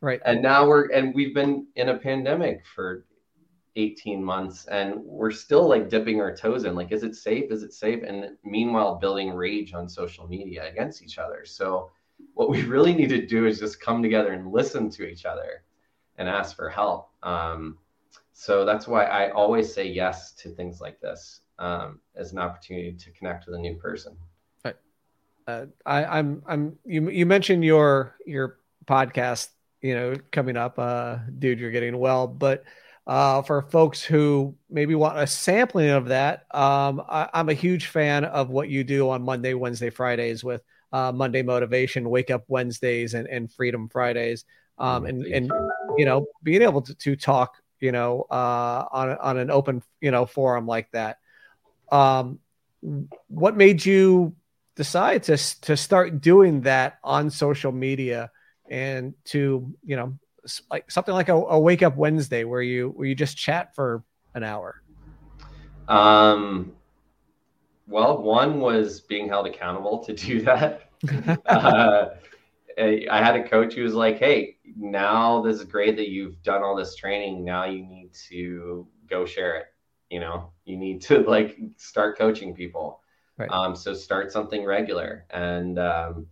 Right. 0.00 0.20
And 0.24 0.42
now 0.42 0.68
we're, 0.68 0.88
and 0.92 1.14
we've 1.14 1.34
been 1.34 1.66
in 1.74 1.88
a 1.88 1.96
pandemic 1.96 2.64
for 2.66 3.04
18 3.76 4.22
months 4.22 4.66
and 4.66 4.96
we're 5.04 5.30
still 5.30 5.68
like 5.68 5.88
dipping 5.88 6.20
our 6.20 6.34
toes 6.34 6.64
in 6.64 6.74
like, 6.74 6.92
is 6.92 7.02
it 7.02 7.14
safe? 7.14 7.50
Is 7.50 7.62
it 7.62 7.72
safe? 7.72 8.02
And 8.02 8.36
meanwhile, 8.44 8.96
building 8.96 9.32
rage 9.32 9.74
on 9.74 9.88
social 9.88 10.26
media 10.26 10.68
against 10.68 11.02
each 11.02 11.18
other. 11.18 11.44
So, 11.44 11.90
what 12.34 12.48
we 12.48 12.62
really 12.74 12.94
need 12.94 13.10
to 13.10 13.26
do 13.26 13.46
is 13.46 13.60
just 13.60 13.80
come 13.80 14.02
together 14.02 14.32
and 14.32 14.50
listen 14.50 14.90
to 14.90 15.06
each 15.06 15.24
other 15.24 15.62
and 16.18 16.28
ask 16.28 16.56
for 16.56 16.68
help. 16.68 17.10
Um, 17.22 17.78
so 18.32 18.64
that's 18.64 18.86
why 18.86 19.04
I 19.04 19.30
always 19.30 19.72
say 19.72 19.86
yes 19.86 20.32
to 20.32 20.50
things 20.50 20.80
like 20.80 21.00
this 21.00 21.40
um, 21.58 22.00
as 22.14 22.32
an 22.32 22.38
opportunity 22.38 22.92
to 22.92 23.10
connect 23.12 23.46
with 23.46 23.54
a 23.54 23.58
new 23.58 23.74
person 23.74 24.16
uh, 25.46 25.66
I, 25.84 26.04
I'm 26.04 26.42
I'm 26.46 26.78
you 26.84 27.08
you 27.10 27.26
mentioned 27.26 27.64
your 27.64 28.16
your 28.26 28.58
podcast, 28.86 29.48
you 29.80 29.94
know, 29.94 30.14
coming 30.32 30.56
up, 30.56 30.78
uh, 30.78 31.18
dude, 31.38 31.60
you're 31.60 31.70
getting 31.70 31.98
well, 31.98 32.26
but 32.26 32.64
uh, 33.06 33.42
for 33.42 33.62
folks 33.62 34.02
who 34.02 34.54
maybe 34.68 34.94
want 34.94 35.18
a 35.18 35.26
sampling 35.26 35.90
of 35.90 36.06
that, 36.06 36.44
um, 36.52 37.02
I, 37.08 37.28
am 37.34 37.48
a 37.48 37.54
huge 37.54 37.86
fan 37.86 38.24
of 38.24 38.50
what 38.50 38.68
you 38.68 38.82
do 38.82 39.10
on 39.10 39.22
Monday, 39.22 39.54
Wednesday, 39.54 39.90
Fridays 39.90 40.42
with 40.42 40.62
uh, 40.92 41.12
Monday 41.12 41.42
Motivation, 41.42 42.10
Wake 42.10 42.30
Up 42.30 42.44
Wednesdays, 42.48 43.14
and, 43.14 43.28
and 43.28 43.52
Freedom 43.52 43.88
Fridays. 43.88 44.44
Um, 44.78 45.04
mm, 45.04 45.08
and, 45.08 45.24
and, 45.26 45.52
you 45.96 46.04
know, 46.04 46.26
being 46.42 46.62
able 46.62 46.82
to, 46.82 46.94
to 46.94 47.16
talk, 47.16 47.56
you 47.78 47.92
know, 47.92 48.26
uh, 48.30 48.86
on, 48.90 49.16
on 49.18 49.38
an 49.38 49.50
open, 49.50 49.82
you 50.00 50.10
know, 50.10 50.26
forum 50.26 50.66
like 50.66 50.90
that. 50.90 51.18
Um, 51.92 52.40
what 53.28 53.56
made 53.56 53.86
you 53.86 54.34
decide 54.74 55.22
to, 55.24 55.36
to 55.62 55.76
start 55.76 56.20
doing 56.20 56.62
that 56.62 56.98
on 57.04 57.30
social 57.30 57.72
media 57.72 58.30
and 58.68 59.14
to, 59.26 59.72
you 59.84 59.96
know, 59.96 60.18
like 60.70 60.90
something 60.90 61.14
like 61.14 61.28
a, 61.28 61.34
a 61.34 61.58
wake 61.58 61.82
up 61.82 61.96
Wednesday 61.96 62.44
where 62.44 62.62
you, 62.62 62.90
where 62.90 63.06
you 63.06 63.14
just 63.14 63.36
chat 63.36 63.74
for 63.74 64.02
an 64.34 64.42
hour? 64.42 64.82
Um, 65.88 66.72
well, 67.88 68.20
one 68.20 68.60
was 68.60 69.00
being 69.00 69.28
held 69.28 69.46
accountable 69.46 70.04
to 70.04 70.12
do 70.12 70.42
that. 70.42 70.90
uh, 71.46 72.08
I 72.78 73.24
had 73.24 73.36
a 73.36 73.48
coach 73.48 73.74
who 73.74 73.82
was 73.82 73.94
like, 73.94 74.18
"Hey, 74.18 74.58
now 74.76 75.42
this 75.42 75.56
is 75.56 75.64
great 75.64 75.96
that 75.96 76.08
you've 76.08 76.42
done 76.42 76.62
all 76.62 76.76
this 76.76 76.94
training. 76.96 77.44
Now 77.44 77.64
you 77.64 77.82
need 77.82 78.10
to 78.28 78.86
go 79.08 79.24
share 79.24 79.56
it. 79.56 79.66
You 80.10 80.20
know, 80.20 80.50
you 80.64 80.76
need 80.76 81.00
to 81.02 81.20
like 81.20 81.56
start 81.76 82.18
coaching 82.18 82.54
people. 82.54 83.00
Right. 83.38 83.50
Um, 83.50 83.76
so 83.76 83.94
start 83.94 84.32
something 84.32 84.64
regular." 84.64 85.24
And 85.30 85.78
um, 85.78 86.26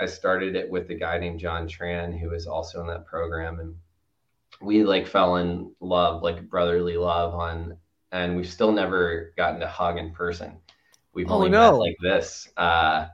I 0.00 0.06
started 0.06 0.56
it 0.56 0.70
with 0.70 0.90
a 0.90 0.94
guy 0.94 1.18
named 1.18 1.40
John 1.40 1.68
Tran, 1.68 2.18
who 2.18 2.32
is 2.32 2.46
also 2.46 2.80
in 2.80 2.86
that 2.88 3.06
program, 3.06 3.60
and 3.60 3.74
we 4.60 4.84
like 4.84 5.06
fell 5.06 5.36
in 5.36 5.72
love, 5.80 6.22
like 6.22 6.48
brotherly 6.48 6.96
love 6.96 7.34
on, 7.34 7.76
and 8.12 8.36
we've 8.36 8.50
still 8.50 8.72
never 8.72 9.32
gotten 9.36 9.60
to 9.60 9.68
hug 9.68 9.98
in 9.98 10.12
person. 10.12 10.58
We've 11.12 11.30
oh, 11.30 11.34
only 11.34 11.50
no. 11.50 11.72
met 11.72 11.78
like 11.78 11.96
this. 12.02 12.48
Uh, 12.56 13.06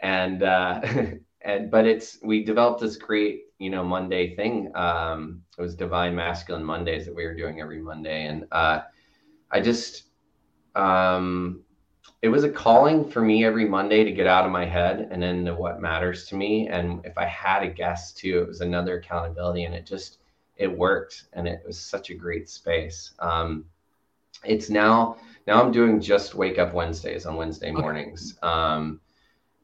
and 0.00 0.42
uh, 0.42 0.80
and 1.42 1.70
but 1.70 1.86
it's 1.86 2.18
we 2.22 2.44
developed 2.44 2.80
this 2.80 2.96
great 2.96 3.44
you 3.58 3.70
know 3.70 3.84
Monday 3.84 4.34
thing. 4.34 4.72
Um, 4.74 5.42
it 5.56 5.62
was 5.62 5.74
Divine 5.74 6.14
Masculine 6.14 6.64
Mondays 6.64 7.06
that 7.06 7.14
we 7.14 7.24
were 7.24 7.34
doing 7.34 7.60
every 7.60 7.80
Monday, 7.80 8.26
and 8.26 8.46
uh, 8.50 8.80
I 9.50 9.60
just 9.60 10.04
um, 10.74 11.62
it 12.24 12.30
was 12.30 12.42
a 12.42 12.48
calling 12.48 13.06
for 13.06 13.20
me 13.20 13.44
every 13.44 13.66
Monday 13.66 14.02
to 14.02 14.10
get 14.10 14.26
out 14.26 14.46
of 14.46 14.50
my 14.50 14.64
head 14.64 15.08
and 15.10 15.22
into 15.22 15.54
what 15.54 15.82
matters 15.82 16.24
to 16.24 16.34
me. 16.34 16.68
And 16.68 17.04
if 17.04 17.18
I 17.18 17.26
had 17.26 17.62
a 17.62 17.68
guest 17.68 18.16
too, 18.16 18.40
it 18.40 18.48
was 18.48 18.62
another 18.62 18.96
accountability, 18.96 19.64
and 19.64 19.74
it 19.74 19.84
just 19.84 20.20
it 20.56 20.66
worked, 20.66 21.24
and 21.34 21.46
it 21.46 21.62
was 21.66 21.78
such 21.78 22.08
a 22.08 22.14
great 22.14 22.48
space. 22.48 23.12
Um, 23.18 23.66
it's 24.42 24.70
now 24.70 25.18
now 25.46 25.62
I'm 25.62 25.70
doing 25.70 26.00
just 26.00 26.34
wake 26.34 26.58
up 26.58 26.72
Wednesdays 26.72 27.26
on 27.26 27.36
Wednesday 27.36 27.70
mornings. 27.70 28.38
Um, 28.42 29.00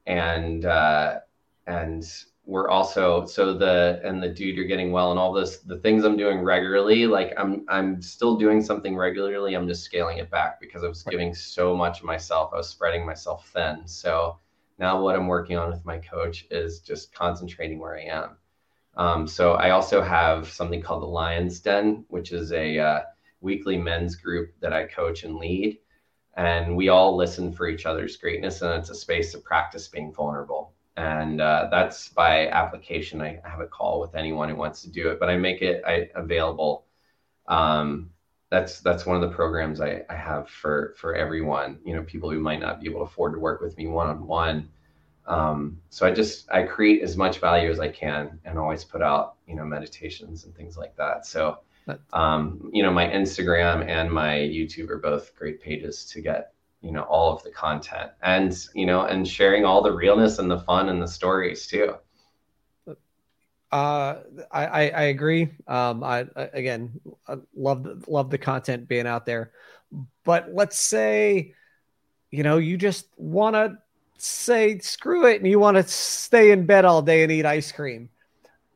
and 0.07 0.67
uh, 0.67 1.21
and 1.67 2.07
we're 2.47 2.69
also 2.69 3.27
so 3.27 3.55
the 3.55 4.01
and 4.03 4.23
the 4.23 4.29
dude 4.29 4.57
you're 4.57 4.65
getting 4.65 4.93
well 4.93 5.11
and 5.11 5.21
all 5.21 5.33
this 5.33 5.59
the 5.59 5.79
things 5.79 6.05
I'm 6.05 6.17
doing 6.17 6.41
regularly 6.41 7.07
like 7.07 7.33
I'm 7.37 7.65
I'm 7.69 8.01
still 8.03 8.37
doing 8.37 8.63
something 8.63 8.97
regularly 8.97 9.55
I'm 9.55 9.69
just 9.69 9.85
scaling 9.85 10.19
it 10.19 10.31
back 10.31 10.61
because 10.61 10.83
I 10.83 10.89
was 10.89 11.03
giving 11.03 11.35
so 11.35 11.77
much 11.77 12.01
of 12.01 12.07
myself 12.07 12.51
I 12.53 12.57
was 12.57 12.69
spreading 12.69 13.07
myself 13.07 13.49
thin 13.53 13.87
so 13.87 14.39
now 14.79 15.03
what 15.03 15.17
I'm 15.17 15.27
working 15.27 15.57
on 15.57 15.71
with 15.71 15.85
my 15.85 15.99
coach 15.99 16.47
is 16.51 16.81
just 16.81 17.15
concentrating 17.15 17.79
where 17.79 17.97
I 17.97 18.05
am 18.05 18.37
um, 18.97 19.29
so 19.29 19.53
I 19.53 19.71
also 19.71 20.03
have 20.03 20.49
something 20.49 20.83
called 20.83 21.03
the 21.03 21.07
Lions 21.07 21.61
Den 21.61 22.05
which 22.09 22.33
is 22.33 22.53
a 22.53 22.79
uh, 22.79 23.01
weekly 23.41 23.77
men's 23.77 24.17
group 24.17 24.53
that 24.61 24.73
I 24.73 24.87
coach 24.87 25.25
and 25.25 25.37
lead. 25.37 25.79
And 26.37 26.77
we 26.77 26.89
all 26.89 27.17
listen 27.17 27.53
for 27.53 27.69
each 27.69 27.87
other's 27.87 28.17
greatness, 28.17 28.63
and 28.63 28.73
it's 28.75 28.91
a 28.91 28.95
space 28.95 29.33
to 29.33 29.39
practice 29.39 29.89
being 29.89 30.13
vulnerable. 30.13 30.73
And 31.01 31.41
uh, 31.41 31.69
that's 31.71 32.11
by 32.11 32.49
application. 32.49 33.23
I 33.23 33.41
have 33.43 33.61
a 33.61 33.67
call 33.67 34.01
with 34.01 34.15
anyone 34.15 34.51
who 34.51 34.55
wants 34.55 34.83
to 34.83 34.91
do 34.91 35.09
it, 35.11 35.19
but 35.19 35.31
I 35.31 35.37
make 35.39 35.63
it 35.63 35.83
I, 35.87 36.11
available. 36.15 36.85
Um, 37.49 38.11
that's 38.51 38.81
that's 38.81 39.07
one 39.07 39.17
of 39.17 39.23
the 39.23 39.35
programs 39.35 39.81
I, 39.81 40.03
I 40.11 40.15
have 40.15 40.51
for 40.51 40.95
for 40.99 41.15
everyone. 41.15 41.79
You 41.87 41.97
know, 41.97 42.03
people 42.03 42.31
who 42.31 42.39
might 42.39 42.61
not 42.61 42.81
be 42.83 42.87
able 42.87 43.01
to 43.01 43.11
afford 43.11 43.33
to 43.33 43.39
work 43.39 43.63
with 43.63 43.79
me 43.79 43.87
one 43.87 44.09
on 44.09 44.27
one. 44.27 44.69
so 45.89 46.07
I 46.07 46.11
just 46.11 46.51
I 46.51 46.65
create 46.65 47.01
as 47.01 47.17
much 47.17 47.39
value 47.39 47.71
as 47.71 47.81
I 47.81 47.89
can, 47.89 48.39
and 48.45 48.59
always 48.59 48.85
put 48.85 49.01
out 49.01 49.37
you 49.49 49.55
know 49.55 49.65
meditations 49.65 50.45
and 50.45 50.55
things 50.55 50.77
like 50.77 50.95
that. 50.97 51.25
So 51.25 51.61
um, 52.13 52.71
you 52.75 52.83
know, 52.83 52.91
my 52.91 53.07
Instagram 53.07 53.87
and 53.89 54.11
my 54.11 54.35
YouTube 54.35 54.91
are 54.91 54.99
both 54.99 55.35
great 55.35 55.63
pages 55.63 56.05
to 56.13 56.21
get, 56.21 56.53
you 56.83 56.93
know, 56.93 57.03
all 57.03 57.33
of 57.35 57.43
the 57.43 57.51
content 57.51 58.11
and, 58.23 58.57
you 58.75 58.87
know, 58.87 59.03
and 59.03 59.27
sharing 59.27 59.65
all 59.65 59.83
the 59.83 59.93
realness 59.93 60.39
and 60.39 60.51
the 60.51 60.61
fun 60.61 60.89
and 60.89 61.01
the 61.01 61.07
stories 61.09 61.67
too. 61.67 61.95
Uh, 63.73 64.23
I, 64.51 64.67
I, 64.67 64.81
I 64.89 65.03
agree. 65.03 65.49
Um, 65.69 66.03
I, 66.03 66.27
again, 66.35 67.01
I 67.29 67.37
love, 67.55 67.85
the, 67.85 68.03
love 68.09 68.31
the 68.31 68.39
content 68.39 68.89
being 68.89 69.07
out 69.07 69.27
there, 69.27 69.53
but 70.25 70.49
let's 70.53 70.79
say, 70.79 71.55
you 72.31 72.43
know, 72.43 72.59
you 72.59 72.77
just 72.77 73.07
want 73.17 73.55
to 73.55 73.79
say, 74.19 74.79
screw 74.79 75.27
it. 75.27 75.41
And 75.41 75.49
you 75.49 75.59
want 75.59 75.77
to 75.77 75.83
stay 75.85 76.51
in 76.51 76.67
bed 76.67 76.85
all 76.85 77.03
day 77.03 77.23
and 77.23 77.31
eat 77.31 77.47
ice 77.47 77.71
cream. 77.73 78.09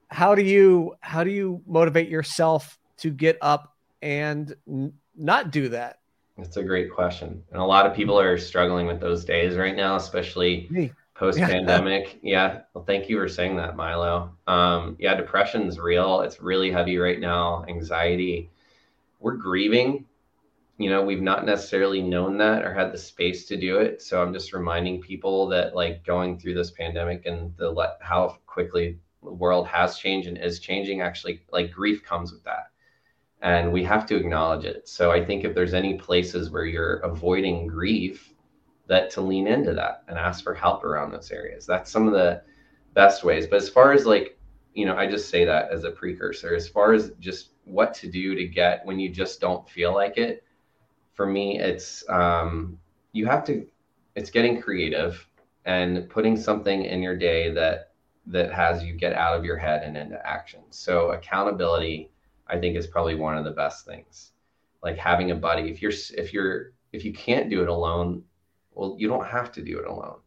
How 0.09 0.35
do 0.35 0.43
you, 0.43 0.95
how 1.01 1.25
do 1.25 1.31
you 1.31 1.63
motivate 1.67 2.09
yourself 2.09 2.79
to 2.99 3.11
get 3.11 3.39
up 3.41 3.75
and 4.01 4.55
n- 4.69 4.93
not 5.17 5.51
do 5.51 5.71
that? 5.71 5.99
That's 6.37 6.57
a 6.57 6.65
great 6.65 6.91
question. 6.91 7.43
And 7.53 7.61
a 7.61 7.65
lot 7.65 7.87
of 7.87 7.95
people 7.95 8.19
are 8.19 8.37
struggling 8.37 8.87
with 8.87 9.01
those 9.01 9.25
days 9.25 9.57
right 9.57 9.77
now, 9.77 9.97
especially 9.97 10.93
post 11.15 11.39
pandemic. 11.39 12.19
Yeah. 12.23 12.55
yeah. 12.55 12.61
Well, 12.75 12.85
thank 12.85 13.09
you 13.09 13.19
for 13.19 13.29
saying 13.29 13.57
that, 13.57 13.77
Milo. 13.77 14.33
Um, 14.47 14.97
yeah, 14.99 15.15
depression's 15.15 15.79
real. 15.79 16.23
It's 16.23 16.41
really 16.41 16.73
heavy 16.73 16.99
right 16.99 17.21
now. 17.21 17.65
Anxiety. 17.69 18.51
We're 19.21 19.37
grieving. 19.37 20.07
You 20.77 20.91
know, 20.91 21.05
we've 21.05 21.23
not 21.23 21.47
necessarily 21.47 22.03
known 22.03 22.37
that 22.39 22.65
or 22.65 22.75
had 22.75 22.93
the 22.93 22.99
space 22.99 23.47
to 23.47 23.57
do 23.57 23.79
it. 23.79 24.03
So 24.03 24.21
I'm 24.21 24.33
just 24.33 24.53
reminding 24.53 25.03
people 25.03 25.47
that 25.49 25.77
like 25.77 26.05
going 26.05 26.37
through 26.37 26.55
this 26.55 26.73
pandemic 26.73 27.27
and 27.27 27.57
the 27.57 27.95
how 28.01 28.39
quickly 28.47 28.99
the 29.23 29.33
world 29.33 29.69
has 29.69 29.99
changed 29.99 30.27
and 30.27 30.37
is 30.37 30.59
changing, 30.59 31.01
actually 31.01 31.43
like 31.53 31.71
grief 31.71 32.03
comes 32.03 32.33
with 32.33 32.43
that 32.43 32.73
and 33.45 33.71
we 33.71 33.85
have 33.85 34.07
to 34.07 34.17
acknowledge 34.17 34.65
it. 34.65 34.89
So 34.89 35.13
I 35.13 35.23
think 35.23 35.45
if 35.45 35.55
there's 35.55 35.75
any 35.75 35.95
places 35.95 36.51
where 36.51 36.65
you're 36.65 36.97
avoiding 37.01 37.67
grief, 37.67 38.33
that 38.87 39.11
to 39.11 39.21
lean 39.21 39.47
into 39.47 39.75
that 39.75 40.03
and 40.09 40.19
ask 40.19 40.43
for 40.43 40.55
help 40.55 40.83
around 40.83 41.13
those 41.13 41.31
areas. 41.31 41.67
That's 41.67 41.91
some 41.91 42.07
of 42.07 42.15
the 42.15 42.43
best 42.95 43.23
ways. 43.23 43.47
But 43.47 43.57
as 43.57 43.69
far 43.69 43.93
as 43.93 44.07
like, 44.07 44.39
you 44.73 44.87
know, 44.87 44.97
I 44.97 45.07
just 45.07 45.29
say 45.29 45.45
that 45.45 45.71
as 45.71 45.85
a 45.85 45.91
precursor. 45.91 46.55
As 46.55 46.69
far 46.69 46.95
as 46.95 47.13
just 47.21 47.51
what 47.65 47.93
to 47.95 48.11
do 48.11 48.35
to 48.35 48.47
get 48.47 48.85
when 48.85 48.99
you 48.99 49.11
just 49.11 49.41
don't 49.41 49.69
feel 49.69 49.95
like 49.95 50.17
it, 50.17 50.43
for 51.13 51.27
me, 51.27 51.59
it's 51.61 52.03
um, 52.09 52.79
you 53.13 53.27
have 53.27 53.45
to. 53.45 53.67
It's 54.17 54.31
getting 54.31 54.61
creative 54.61 55.27
and 55.65 56.09
putting 56.09 56.37
something 56.37 56.85
in 56.85 57.03
your 57.03 57.17
day 57.17 57.53
that 57.53 57.93
that 58.27 58.53
has 58.53 58.83
you 58.83 58.95
get 58.95 59.13
out 59.13 59.37
of 59.37 59.45
your 59.45 59.57
head 59.57 59.83
and 59.83 59.97
into 59.97 60.27
action. 60.27 60.61
So 60.71 61.13
accountability 61.13 62.11
I 62.49 62.59
think 62.59 62.77
is 62.77 62.87
probably 62.87 63.15
one 63.15 63.37
of 63.37 63.45
the 63.45 63.51
best 63.51 63.87
things. 63.87 64.33
Like 64.83 64.99
having 64.99 65.31
a 65.31 65.35
buddy. 65.35 65.71
If 65.71 65.81
you're 65.81 65.93
if 66.17 66.33
you're 66.33 66.73
if 66.93 67.05
you 67.05 67.13
can't 67.13 67.51
do 67.51 67.63
it 67.63 67.69
alone, 67.69 68.23
well, 68.73 68.97
you 68.99 69.09
don't 69.09 69.27
have 69.27 69.51
to 69.53 69.63
do 69.63 69.79
it 69.79 69.87
alone. 69.87 70.19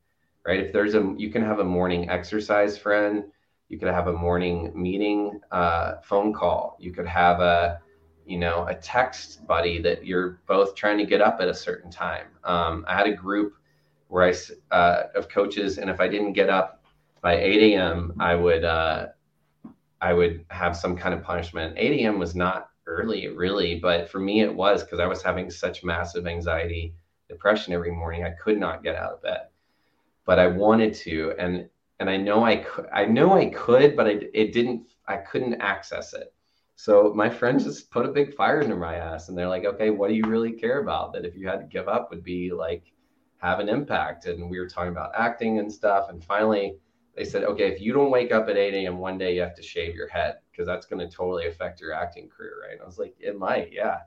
Right? 0.45 0.59
If 0.59 0.73
there's 0.73 0.95
a 0.95 1.13
you 1.17 1.29
can 1.29 1.43
have 1.43 1.59
a 1.59 1.63
morning 1.63 2.09
exercise 2.09 2.77
friend, 2.77 3.25
you 3.69 3.77
could 3.77 3.89
have 3.89 4.07
a 4.07 4.13
morning 4.13 4.71
meeting 4.75 5.39
uh, 5.51 5.97
phone 6.01 6.33
call. 6.33 6.77
You 6.79 6.91
could 6.91 7.07
have 7.07 7.39
a 7.39 7.81
you 8.25 8.37
know 8.37 8.65
a 8.67 8.75
text 8.75 9.45
buddy 9.45 9.81
that 9.81 10.05
you're 10.05 10.39
both 10.47 10.75
trying 10.75 10.97
to 10.97 11.05
get 11.05 11.21
up 11.21 11.39
at 11.39 11.47
a 11.47 11.53
certain 11.53 11.91
time. 11.91 12.27
Um, 12.43 12.85
I 12.87 12.95
had 12.95 13.07
a 13.07 13.13
group 13.13 13.53
where 14.07 14.23
I 14.23 14.33
uh, 14.73 15.03
of 15.15 15.29
coaches, 15.29 15.77
and 15.77 15.89
if 15.89 15.99
I 15.99 16.07
didn't 16.07 16.33
get 16.33 16.49
up 16.49 16.83
by 17.21 17.35
8 17.35 17.73
a.m., 17.73 18.13
I 18.19 18.35
would 18.35 18.63
uh, 18.63 19.07
I 20.01 20.13
would 20.13 20.45
have 20.49 20.77
some 20.77 20.95
kind 20.95 21.13
of 21.13 21.23
punishment. 21.23 21.75
8 21.77 22.01
a.m. 22.01 22.19
was 22.19 22.35
not 22.35 22.69
early, 22.85 23.27
really, 23.27 23.75
but 23.79 24.09
for 24.09 24.19
me, 24.19 24.41
it 24.41 24.53
was 24.53 24.83
because 24.83 24.99
I 24.99 25.07
was 25.07 25.21
having 25.21 25.49
such 25.49 25.83
massive 25.83 26.27
anxiety, 26.27 26.93
depression 27.29 27.73
every 27.73 27.91
morning. 27.91 28.23
I 28.23 28.31
could 28.31 28.59
not 28.59 28.83
get 28.83 28.95
out 28.95 29.13
of 29.13 29.21
bed, 29.21 29.47
but 30.25 30.39
I 30.39 30.47
wanted 30.47 30.93
to, 30.95 31.33
and 31.37 31.69
and 31.99 32.09
I 32.09 32.17
know 32.17 32.43
I 32.43 32.57
could. 32.57 32.87
I 32.93 33.05
know 33.05 33.33
I 33.33 33.47
could, 33.47 33.95
but 33.95 34.07
I, 34.07 34.19
it 34.33 34.53
didn't. 34.53 34.87
I 35.07 35.17
couldn't 35.17 35.61
access 35.61 36.13
it. 36.13 36.33
So 36.75 37.11
my 37.15 37.29
friends 37.29 37.63
just 37.63 37.89
put 37.89 38.05
a 38.05 38.11
big 38.11 38.35
fire 38.35 38.61
under 38.61 38.75
my 38.75 38.95
ass, 38.95 39.29
and 39.29 39.37
they're 39.37 39.49
like, 39.49 39.65
"Okay, 39.65 39.89
what 39.89 40.09
do 40.09 40.13
you 40.13 40.25
really 40.25 40.51
care 40.51 40.79
about? 40.79 41.13
That 41.13 41.25
if 41.25 41.35
you 41.35 41.47
had 41.47 41.59
to 41.59 41.65
give 41.65 41.87
up, 41.87 42.11
would 42.11 42.23
be 42.23 42.51
like 42.51 42.83
have 43.39 43.59
an 43.59 43.67
impact." 43.69 44.27
And 44.27 44.49
we 44.49 44.59
were 44.59 44.69
talking 44.69 44.91
about 44.91 45.11
acting 45.17 45.59
and 45.59 45.71
stuff, 45.71 46.09
and 46.09 46.23
finally 46.23 46.77
they 47.17 47.25
said, 47.25 47.43
okay, 47.43 47.67
if 47.67 47.81
you 47.81 47.91
don't 47.93 48.11
wake 48.11 48.31
up 48.31 48.47
at 48.47 48.57
8 48.57 48.75
a.m. 48.75 48.99
one 48.99 49.17
day, 49.17 49.35
you 49.35 49.41
have 49.41 49.55
to 49.55 49.63
shave 49.63 49.95
your 49.95 50.07
head 50.07 50.35
because 50.51 50.67
that's 50.67 50.85
going 50.85 50.99
to 50.99 51.13
totally 51.13 51.47
affect 51.47 51.81
your 51.81 51.91
acting 51.91 52.29
career, 52.29 52.53
right? 52.63 52.73
And 52.73 52.81
I 52.81 52.85
was 52.85 52.99
like, 52.99 53.15
it 53.19 53.37
might, 53.37 53.73
yeah. 53.73 54.01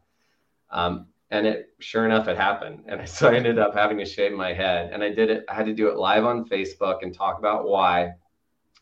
Um, 0.70 1.08
and 1.30 1.46
it 1.46 1.74
sure 1.78 2.04
enough 2.04 2.28
it 2.28 2.36
happened 2.36 2.84
and 2.88 3.08
so 3.08 3.28
i 3.28 3.34
ended 3.34 3.58
up 3.58 3.74
having 3.74 3.98
to 3.98 4.04
shave 4.04 4.32
my 4.32 4.52
head 4.52 4.90
and 4.92 5.02
i 5.02 5.08
did 5.08 5.30
it 5.30 5.44
i 5.48 5.54
had 5.54 5.66
to 5.66 5.72
do 5.72 5.88
it 5.88 5.96
live 5.96 6.24
on 6.24 6.44
facebook 6.48 7.02
and 7.02 7.14
talk 7.14 7.38
about 7.38 7.68
why 7.68 8.12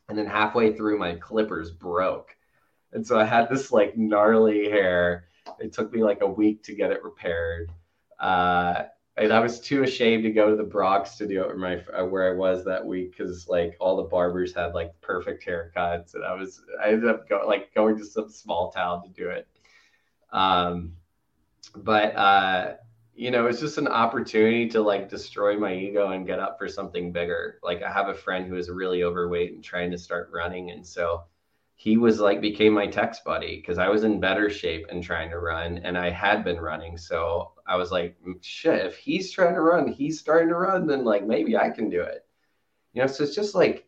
and 0.09 0.17
then 0.17 0.27
halfway 0.27 0.75
through 0.75 0.99
my 0.99 1.14
clippers 1.14 1.71
broke 1.71 2.37
and 2.93 3.07
so 3.07 3.19
i 3.19 3.25
had 3.25 3.49
this 3.49 3.71
like 3.71 3.97
gnarly 3.97 4.69
hair 4.71 5.25
it 5.61 5.73
took 5.73 5.93
me 5.93 6.03
like 6.03 6.23
a 6.23 6.27
week 6.27 6.62
to 6.62 6.75
get 6.75 6.91
it 6.91 7.05
repaired 7.05 7.71
uh, 8.19 8.85
and 9.18 9.33
I 9.33 9.40
was 9.40 9.61
too 9.61 9.83
ashamed 9.83 10.22
to 10.24 10.31
go 10.31 10.50
to 10.50 10.57
the 10.57 10.62
Bronx 10.62 11.16
to 11.16 11.26
do 11.26 11.42
it 11.42 11.57
my 11.57 11.83
uh, 11.92 12.04
where 12.04 12.33
I 12.33 12.37
was 12.37 12.64
that 12.64 12.85
week 12.85 13.16
because 13.16 13.48
like 13.48 13.76
all 13.81 13.96
the 13.96 14.04
barbers 14.04 14.54
had 14.54 14.74
like 14.74 14.98
perfect 15.00 15.44
haircuts, 15.46 16.14
and 16.14 16.24
I 16.24 16.35
was 16.35 16.62
I 16.83 16.88
ended 16.88 17.09
up 17.09 17.28
go, 17.28 17.44
like 17.46 17.74
going 17.74 17.98
to 17.98 18.04
some 18.04 18.31
small 18.31 18.70
town 18.70 19.02
to 19.02 19.09
do 19.09 19.28
it. 19.28 19.46
Um, 20.33 20.92
but 21.76 22.14
uh, 22.16 22.74
you 23.14 23.31
know, 23.31 23.46
it's 23.46 23.61
just 23.61 23.78
an 23.78 23.88
opportunity 23.88 24.68
to 24.68 24.81
like 24.81 25.09
destroy 25.09 25.59
my 25.59 25.74
ego 25.74 26.12
and 26.12 26.26
get 26.26 26.38
up 26.38 26.59
for 26.59 26.68
something 26.68 27.12
bigger. 27.12 27.59
Like 27.62 27.83
I 27.83 27.92
have 27.92 28.09
a 28.09 28.14
friend 28.14 28.46
who 28.46 28.57
is 28.57 28.70
really 28.70 29.02
overweight 29.02 29.52
and 29.52 29.64
trying 29.64 29.90
to 29.90 29.98
start 29.98 30.31
running, 30.33 30.70
and 30.70 30.87
so 30.87 31.24
he 31.74 31.96
was 31.96 32.20
like 32.20 32.40
became 32.40 32.72
my 32.72 32.87
text 32.87 33.24
buddy 33.24 33.57
because 33.57 33.78
I 33.78 33.88
was 33.88 34.04
in 34.04 34.20
better 34.20 34.50
shape 34.50 34.87
and 34.90 35.02
trying 35.02 35.31
to 35.31 35.38
run, 35.38 35.78
and 35.78 35.98
I 35.98 36.11
had 36.11 36.44
been 36.44 36.61
running. 36.61 36.96
So 36.96 37.52
I 37.68 37.76
was 37.76 37.92
like, 37.92 38.16
shit, 38.40 38.87
if 38.87 38.96
he's 38.96 39.31
trying 39.31 39.54
to 39.54 39.61
run, 39.61 39.88
he's 39.88 40.18
starting 40.18 40.48
to 40.48 40.54
run, 40.54 40.87
then 40.87 41.04
like 41.04 41.26
maybe 41.26 41.57
I 41.57 41.70
can 41.70 41.90
do 41.90 42.00
it. 42.00 42.24
You 42.94 43.02
know, 43.02 43.07
so 43.07 43.24
it's 43.24 43.35
just 43.35 43.54
like, 43.54 43.87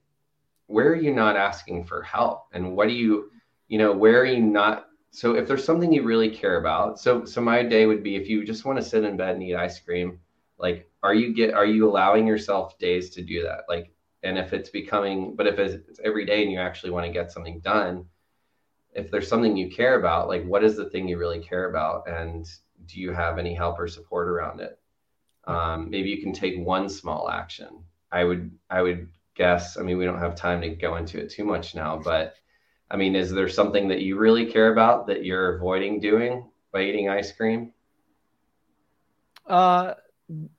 where 0.67 0.89
are 0.89 0.97
you 0.97 1.13
not 1.13 1.37
asking 1.37 1.85
for 1.85 2.03
help, 2.03 2.45
and 2.53 2.77
what 2.77 2.87
do 2.87 2.95
you, 2.95 3.31
you 3.67 3.79
know, 3.79 3.93
where 3.93 4.21
are 4.21 4.27
you 4.27 4.41
not 4.41 4.87
so 5.11 5.35
if 5.35 5.49
there's 5.49 5.65
something 5.65 5.93
you 5.93 6.03
really 6.03 6.31
care 6.31 6.59
about 6.59 6.99
so 6.99 7.25
so 7.25 7.41
my 7.41 7.63
day 7.63 7.87
would 7.87 8.03
be 8.03 8.17
if 8.17 8.29
you 8.29 8.45
just 8.45 8.65
want 8.65 8.79
to 8.79 8.85
sit 8.85 9.05
in 9.05 9.17
bed 9.17 9.35
and 9.35 9.43
eat 9.43 9.57
ice 9.57 9.81
cream 9.81 10.21
like 10.59 10.89
are 11.03 11.15
you 11.15 11.35
get 11.35 11.53
are 11.53 11.67
you 11.67 11.89
allowing 11.89 12.27
yourself 12.27 12.79
days 12.79 13.11
to 13.11 13.23
do 13.23 13.43
that? 13.43 13.63
Like 13.69 13.93
and 14.23 14.39
if 14.39 14.53
it's 14.53 14.71
becoming 14.71 15.35
but 15.35 15.47
if 15.47 15.59
it's 15.59 15.99
every 16.05 16.25
day 16.25 16.43
and 16.43 16.53
you 16.53 16.59
actually 16.59 16.91
want 16.91 17.07
to 17.07 17.13
get 17.13 17.33
something 17.33 17.61
done 17.61 18.05
if 18.93 19.11
there's 19.11 19.29
something 19.29 19.57
you 19.57 19.71
care 19.71 19.99
about 19.99 20.29
like 20.29 20.45
what 20.45 20.65
is 20.65 20.77
the 20.77 20.91
thing 20.91 21.09
you 21.09 21.19
really 21.19 21.41
care 21.41 21.69
about? 21.71 22.09
And 22.09 22.47
do 22.93 23.01
you 23.01 23.13
have 23.13 23.39
any 23.39 23.55
help 23.55 23.79
or 23.79 23.89
support 23.89 24.29
around 24.29 24.61
it 24.61 24.79
um, 25.47 25.91
maybe 25.91 26.11
you 26.11 26.21
can 26.23 26.33
take 26.33 26.59
one 26.59 26.89
small 26.89 27.31
action 27.31 27.83
i 28.13 28.23
would 28.25 28.51
i 28.69 28.83
would 28.83 29.09
guess 29.35 29.77
i 29.77 29.83
mean 29.83 29.99
we 29.99 30.05
don't 30.05 30.19
have 30.19 30.35
time 30.35 30.61
to 30.61 30.71
go 30.71 30.97
into 30.97 31.19
it 31.19 31.31
too 31.31 31.45
much 31.45 31.75
now 31.75 31.99
but 32.03 32.35
I 32.91 32.97
mean, 32.97 33.15
is 33.15 33.31
there 33.31 33.49
something 33.49 33.89
that 33.89 34.01
you 34.01 34.19
really 34.19 34.47
care 34.47 34.73
about 34.73 35.07
that 35.07 35.25
you're 35.25 35.57
avoiding 35.57 36.01
doing 36.01 36.51
by 36.73 36.83
eating 36.83 37.09
ice 37.09 37.31
cream? 37.31 37.73
Uh, 39.47 39.95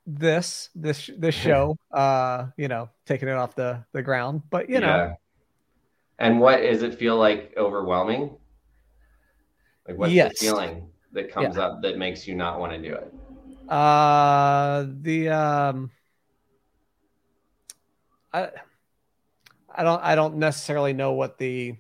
this 0.06 0.70
this 0.74 1.10
this 1.18 1.36
show, 1.48 1.78
uh, 1.92 2.48
you 2.58 2.70
know, 2.70 2.90
taking 3.06 3.28
it 3.28 3.36
off 3.36 3.56
the 3.56 3.84
the 3.92 4.02
ground, 4.02 4.44
but 4.50 4.70
you 4.70 4.80
know. 4.80 4.88
Yeah. 4.88 5.14
And 6.20 6.40
what 6.40 6.62
does 6.62 6.84
it 6.84 6.96
feel 6.96 7.18
like 7.18 7.54
overwhelming? 7.58 8.38
Like 9.88 9.98
what's 9.98 10.14
yes. 10.14 10.40
the 10.40 10.46
feeling 10.46 10.91
that 11.14 11.32
comes 11.32 11.56
yeah. 11.56 11.64
up 11.64 11.82
that 11.82 11.98
makes 11.98 12.28
you 12.28 12.36
not 12.36 12.60
want 12.60 12.72
to 12.74 12.78
do 12.78 12.96
it? 12.96 13.14
Uh, 13.70 14.86
the 15.02 15.30
um, 15.30 15.92
I 18.34 18.50
I 19.74 19.84
don't 19.84 20.04
I 20.04 20.16
don't 20.16 20.36
necessarily 20.36 20.94
know 20.94 21.14
what 21.14 21.38
the 21.38 21.76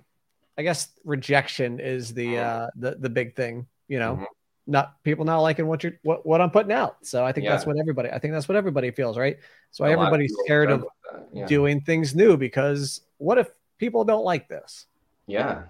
I 0.57 0.63
guess 0.63 0.89
rejection 1.03 1.79
is 1.79 2.13
the 2.13 2.37
oh. 2.37 2.41
uh 2.41 2.67
the 2.75 2.95
the 2.95 3.09
big 3.09 3.35
thing, 3.35 3.67
you 3.87 3.99
know. 3.99 4.15
Mm-hmm. 4.15 4.23
Not 4.67 5.03
people 5.03 5.25
not 5.25 5.39
liking 5.39 5.65
what 5.65 5.83
you're 5.83 5.93
what, 6.03 6.25
what 6.25 6.39
I'm 6.39 6.51
putting 6.51 6.71
out. 6.71 6.97
So 7.01 7.25
I 7.25 7.31
think 7.31 7.45
yeah. 7.45 7.51
that's 7.51 7.65
what 7.65 7.77
everybody 7.79 8.09
I 8.09 8.19
think 8.19 8.33
that's 8.33 8.47
what 8.47 8.55
everybody 8.55 8.91
feels, 8.91 9.17
right? 9.17 9.37
So 9.71 9.83
everybody's 9.85 10.31
of 10.31 10.37
scared 10.45 10.69
of 10.69 10.85
yeah. 11.33 11.47
doing 11.47 11.81
things 11.81 12.13
new 12.13 12.37
because 12.37 13.01
what 13.17 13.37
if 13.37 13.49
people 13.79 14.05
don't 14.05 14.23
like 14.23 14.47
this? 14.47 14.85
Yeah. 15.25 15.63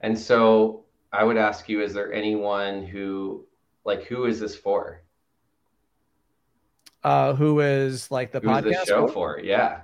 And 0.00 0.18
so 0.18 0.83
I 1.14 1.24
would 1.24 1.36
ask 1.36 1.68
you, 1.68 1.82
is 1.82 1.94
there 1.94 2.12
anyone 2.12 2.84
who 2.84 3.46
like 3.84 4.04
who 4.04 4.24
is 4.26 4.40
this 4.40 4.56
for? 4.56 5.02
Uh 7.02 7.34
who 7.34 7.60
is 7.60 8.10
like 8.10 8.32
the 8.32 8.40
Who's 8.40 8.50
podcast 8.50 8.62
the 8.62 8.86
show 8.86 9.06
for? 9.06 9.12
for? 9.12 9.40
Yeah. 9.40 9.82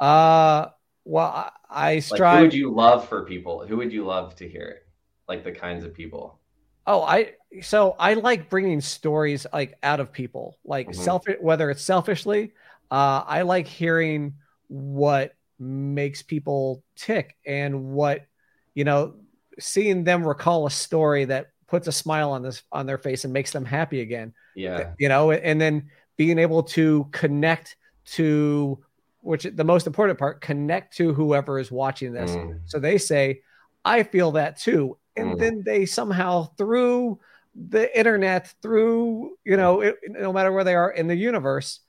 Uh 0.00 0.68
well, 1.04 1.26
I, 1.26 1.50
I 1.68 1.98
strive. 1.98 2.20
Like, 2.20 2.36
who 2.36 2.44
would 2.44 2.54
you 2.54 2.74
love 2.74 3.08
for 3.08 3.24
people? 3.24 3.66
Who 3.66 3.76
would 3.78 3.92
you 3.92 4.04
love 4.04 4.36
to 4.36 4.48
hear 4.48 4.68
it? 4.68 4.86
Like 5.28 5.44
the 5.44 5.52
kinds 5.52 5.84
of 5.84 5.94
people. 5.94 6.38
Oh, 6.86 7.02
I 7.02 7.34
so 7.60 7.94
I 7.98 8.14
like 8.14 8.50
bringing 8.50 8.80
stories 8.80 9.46
like 9.52 9.74
out 9.82 10.00
of 10.00 10.12
people, 10.12 10.58
like 10.64 10.88
mm-hmm. 10.88 11.02
self 11.02 11.24
whether 11.40 11.70
it's 11.70 11.82
selfishly. 11.82 12.52
Uh, 12.90 13.22
I 13.26 13.42
like 13.42 13.66
hearing 13.66 14.34
what 14.68 15.34
makes 15.58 16.22
people 16.22 16.82
tick 16.96 17.36
and 17.46 17.84
what 17.92 18.26
you 18.74 18.84
know, 18.84 19.14
seeing 19.58 20.04
them 20.04 20.26
recall 20.26 20.66
a 20.66 20.70
story 20.70 21.24
that 21.26 21.48
puts 21.66 21.88
a 21.88 21.92
smile 21.92 22.30
on 22.32 22.42
this 22.42 22.62
on 22.72 22.86
their 22.86 22.98
face 22.98 23.24
and 23.24 23.32
makes 23.32 23.52
them 23.52 23.64
happy 23.64 24.00
again. 24.00 24.34
Yeah, 24.54 24.92
you 24.98 25.08
know, 25.08 25.30
and 25.32 25.60
then 25.60 25.90
being 26.16 26.38
able 26.38 26.62
to 26.62 27.08
connect 27.12 27.76
to 28.04 28.82
which 29.22 29.44
the 29.44 29.64
most 29.64 29.86
important 29.86 30.18
part, 30.18 30.40
connect 30.40 30.96
to 30.96 31.14
whoever 31.14 31.58
is 31.58 31.70
watching 31.70 32.12
this. 32.12 32.32
Mm. 32.32 32.60
So 32.64 32.78
they 32.78 32.98
say, 32.98 33.42
I 33.84 34.02
feel 34.02 34.32
that 34.32 34.58
too. 34.58 34.98
And 35.16 35.34
mm. 35.34 35.38
then 35.38 35.62
they 35.64 35.86
somehow 35.86 36.50
through 36.58 37.20
the 37.54 37.96
internet, 37.96 38.52
through, 38.62 39.36
you 39.44 39.56
know, 39.56 39.80
it, 39.80 39.96
no 40.08 40.32
matter 40.32 40.52
where 40.52 40.64
they 40.64 40.74
are 40.74 40.90
in 40.90 41.06
the 41.06 41.14
universe, 41.14 41.80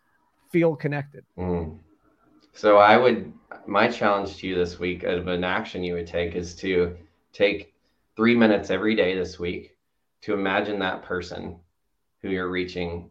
feel 0.51 0.75
connected. 0.75 1.25
Mm. 1.37 1.79
So 2.53 2.77
I 2.77 2.97
would, 2.97 3.33
my 3.65 3.87
challenge 3.87 4.37
to 4.37 4.47
you 4.47 4.55
this 4.55 4.77
week 4.77 5.03
of 5.03 5.27
an 5.27 5.43
action 5.43 5.83
you 5.83 5.95
would 5.95 6.07
take 6.07 6.35
is 6.35 6.53
to 6.57 6.95
take 7.33 7.73
three 8.15 8.35
minutes 8.35 8.69
every 8.69 8.95
day 8.95 9.17
this 9.17 9.37
week 9.39 9.75
to 10.21 10.33
imagine 10.33 10.79
that 10.79 11.03
person 11.03 11.59
who 12.21 12.29
you're 12.29 12.49
reaching, 12.49 13.09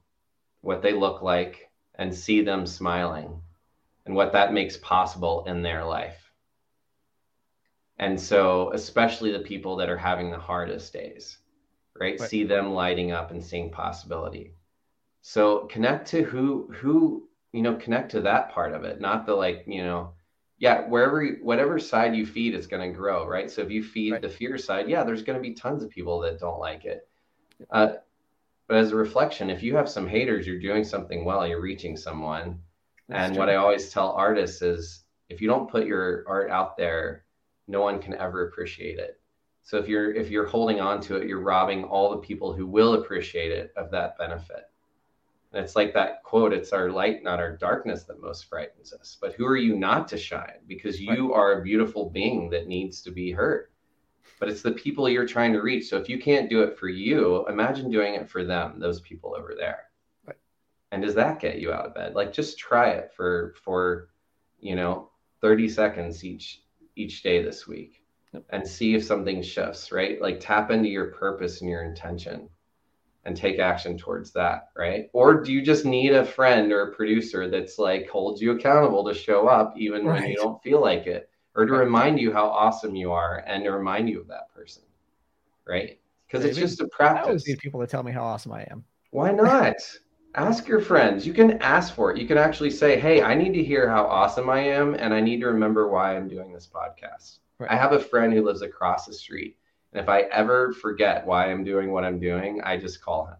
what 0.63 0.81
they 0.81 0.93
look 0.93 1.23
like, 1.23 1.71
and 1.97 2.15
see 2.15 2.43
them 2.43 2.67
smiling 2.67 3.43
and 4.07 4.15
what 4.15 4.33
that 4.33 4.55
makes 4.55 4.77
possible 4.79 5.45
in 5.47 5.63
their 5.63 5.85
life. 5.85 6.31
And 7.99 8.19
so, 8.19 8.73
especially 8.73 9.33
the 9.33 9.41
people 9.41 9.77
that 9.77 9.91
are 9.91 9.99
having 9.99 10.31
the 10.31 10.39
hardest 10.39 10.93
days, 10.93 11.39
right? 12.01 12.19
right? 12.19 12.29
See 12.29 12.45
them 12.45 12.73
lighting 12.73 13.13
up 13.13 13.31
and 13.31 13.45
seeing 13.45 13.71
possibility. 13.71 14.55
So 15.21 15.67
connect 15.67 16.09
to 16.09 16.25
who 16.25 16.73
who 16.73 17.29
you 17.53 17.63
know 17.63 17.77
connect 17.77 18.11
to 18.13 18.23
that 18.23 18.51
part 18.51 18.73
of 18.73 18.85
it, 18.85 19.01
not 19.01 19.25
the 19.25 19.35
like 19.35 19.65
you 19.67 19.85
know, 19.85 20.15
yeah, 20.62 20.83
wherever 20.83 21.27
whatever 21.42 21.81
side 21.81 22.14
you 22.14 22.25
feed 22.25 22.55
it's 22.55 22.68
going 22.68 22.88
to 22.88 22.96
grow, 22.96 23.27
right? 23.27 23.51
So 23.51 23.62
if 23.62 23.70
you 23.72 23.83
feed 23.83 24.12
right. 24.12 24.22
the 24.22 24.29
fear 24.29 24.57
side, 24.57 24.88
yeah, 24.88 25.03
there's 25.03 25.25
going 25.25 25.37
to 25.37 25.42
be 25.42 25.55
tons 25.55 25.83
of 25.83 25.90
people 25.90 26.20
that 26.20 26.38
don't 26.38 26.61
like 26.61 26.85
it. 26.85 27.09
Uh, 27.68 27.94
but 28.68 28.77
as 28.77 28.92
a 28.92 28.96
reflection, 28.96 29.51
if 29.51 29.61
you 29.61 29.75
have 29.75 29.88
some 29.88 30.07
haters, 30.07 30.46
you're 30.46 30.61
doing 30.61 30.85
something 30.85 31.25
well, 31.25 31.44
you're 31.44 31.61
reaching 31.61 31.96
someone 31.96 32.61
that's 33.09 33.25
and 33.25 33.35
true. 33.35 33.40
what 33.40 33.48
I 33.51 33.57
always 33.57 33.90
tell 33.90 34.12
artists 34.12 34.62
is 34.62 35.03
if 35.29 35.40
you 35.40 35.48
don't 35.48 35.68
put 35.68 35.85
your 35.85 36.22
art 36.29 36.48
out 36.48 36.77
there, 36.77 37.25
no 37.66 37.81
one 37.81 38.01
can 38.01 38.14
ever 38.14 38.46
appreciate 38.46 39.01
it. 39.01 39.20
So 39.64 39.79
if 39.79 39.88
you're 39.88 40.14
if 40.14 40.31
you're 40.31 40.46
holding 40.46 40.81
on 40.81 41.01
to 41.03 41.16
it, 41.16 41.27
you're 41.27 41.40
robbing 41.40 41.83
all 41.83 42.12
the 42.12 42.18
people 42.18 42.53
who 42.53 42.68
will 42.68 42.94
appreciate 42.94 43.51
it 43.51 43.72
of 43.77 43.90
that 43.90 44.16
benefit. 44.16 44.70
And 45.53 45.62
it's 45.62 45.77
like 45.77 45.93
that 45.95 46.23
quote, 46.23 46.53
it's 46.53 46.73
our 46.73 46.91
light, 46.91 47.23
not 47.23 47.41
our 47.41 47.57
darkness 47.57 48.05
that 48.05 48.23
most 48.23 48.47
frightens 48.49 48.93
us. 48.93 49.19
But 49.21 49.35
who 49.35 49.47
are 49.47 49.57
you 49.57 49.77
not 49.77 50.09
to 50.09 50.19
shine? 50.19 50.61
Because 50.67 51.01
you 51.01 51.33
right. 51.33 51.37
are 51.37 51.61
a 51.61 51.62
beautiful 51.62 52.11
being 52.11 52.49
that 52.51 52.69
needs 52.69 53.03
to 53.03 53.11
be 53.11 53.31
heard. 53.31 53.69
But 54.41 54.49
it's 54.49 54.62
the 54.62 54.73
people 54.73 55.09
you're 55.09 55.27
trying 55.27 55.53
to 55.53 55.61
reach. 55.61 55.88
So 55.88 55.99
if 55.99 56.09
you 56.09 56.19
can't 56.19 56.51
do 56.51 56.62
it 56.62 56.79
for 56.79 56.88
you, 56.88 57.47
imagine 57.49 57.91
doing 57.91 58.15
it 58.15 58.29
for 58.29 58.45
them, 58.45 58.81
those 58.81 59.01
people 59.01 59.35
over 59.37 59.55
there 59.57 59.88
and 60.93 61.03
does 61.03 61.15
that 61.15 61.41
get 61.41 61.59
you 61.59 61.73
out 61.73 61.87
of 61.87 61.95
bed 61.95 62.15
like 62.15 62.33
just 62.33 62.59
try 62.59 62.91
it 62.91 63.11
for 63.17 63.55
for 63.65 64.11
you 64.61 64.77
know 64.77 65.11
30 65.41 65.69
seconds 65.69 66.25
each 66.25 66.62
each 66.95 67.23
day 67.25 67.43
this 67.43 67.67
week 67.67 68.05
and 68.51 68.67
see 68.67 68.95
if 68.95 69.03
something 69.03 69.43
shifts 69.43 69.90
right 69.90 70.21
like 70.21 70.38
tap 70.38 70.71
into 70.71 70.88
your 70.88 71.07
purpose 71.07 71.61
and 71.61 71.71
your 71.71 71.83
intention 71.83 72.48
and 73.25 73.37
take 73.37 73.58
action 73.58 73.96
towards 73.96 74.33
that 74.33 74.68
right 74.77 75.08
or 75.12 75.42
do 75.42 75.52
you 75.52 75.62
just 75.62 75.85
need 75.85 76.12
a 76.12 76.25
friend 76.25 76.73
or 76.73 76.88
a 76.88 76.94
producer 76.94 77.48
that's 77.48 77.79
like 77.79 78.08
holds 78.08 78.40
you 78.40 78.52
accountable 78.52 79.04
to 79.04 79.14
show 79.14 79.48
up 79.48 79.75
even 79.77 80.04
right. 80.04 80.20
when 80.20 80.31
you 80.31 80.37
don't 80.37 80.62
feel 80.62 80.81
like 80.81 81.06
it 81.06 81.29
or 81.54 81.66
to 81.66 81.73
remind 81.73 82.18
you 82.18 82.33
how 82.33 82.46
awesome 82.46 82.96
you 82.96 83.12
are 83.12 83.44
and 83.46 83.64
to 83.64 83.70
remind 83.70 84.08
you 84.08 84.20
of 84.20 84.29
that 84.29 84.52
person 84.54 84.83
right 85.66 86.00
because 86.27 86.44
it's 86.44 86.58
just 86.58 86.81
a 86.81 86.88
practice 86.88 87.25
i 87.25 87.29
always 87.29 87.46
need 87.46 87.58
people 87.58 87.81
to 87.81 87.87
tell 87.87 88.02
me 88.02 88.12
how 88.12 88.23
awesome 88.23 88.52
i 88.52 88.62
am 88.70 88.85
why 89.10 89.31
not 89.31 89.77
ask 90.35 90.66
your 90.66 90.81
friends. 90.81 91.27
You 91.27 91.33
can 91.33 91.58
ask 91.60 91.94
for 91.94 92.10
it. 92.10 92.18
You 92.18 92.27
can 92.27 92.38
actually 92.38 92.70
say, 92.70 92.98
"Hey, 92.98 93.23
I 93.23 93.35
need 93.35 93.52
to 93.54 93.62
hear 93.62 93.88
how 93.88 94.04
awesome 94.06 94.48
I 94.48 94.60
am, 94.60 94.94
and 94.94 95.12
I 95.12 95.20
need 95.20 95.40
to 95.40 95.46
remember 95.46 95.88
why 95.88 96.16
I'm 96.16 96.29
doing 96.29 96.52
this 96.52 96.66
podcast." 96.66 97.38
Right. 97.58 97.70
I 97.70 97.77
have 97.77 97.92
a 97.92 98.00
friend 98.00 98.33
who 98.33 98.42
lives 98.42 98.62
across 98.62 99.06
the 99.06 99.12
street, 99.12 99.56
and 99.93 100.01
if 100.01 100.09
I 100.09 100.23
ever 100.23 100.73
forget 100.73 101.27
why 101.27 101.51
I'm 101.51 101.65
doing 101.65 101.93
what 101.93 102.05
I'm 102.05 102.19
doing, 102.19 102.63
I 102.63 102.79
just 102.79 103.03
call 103.03 103.27
him. 103.27 103.37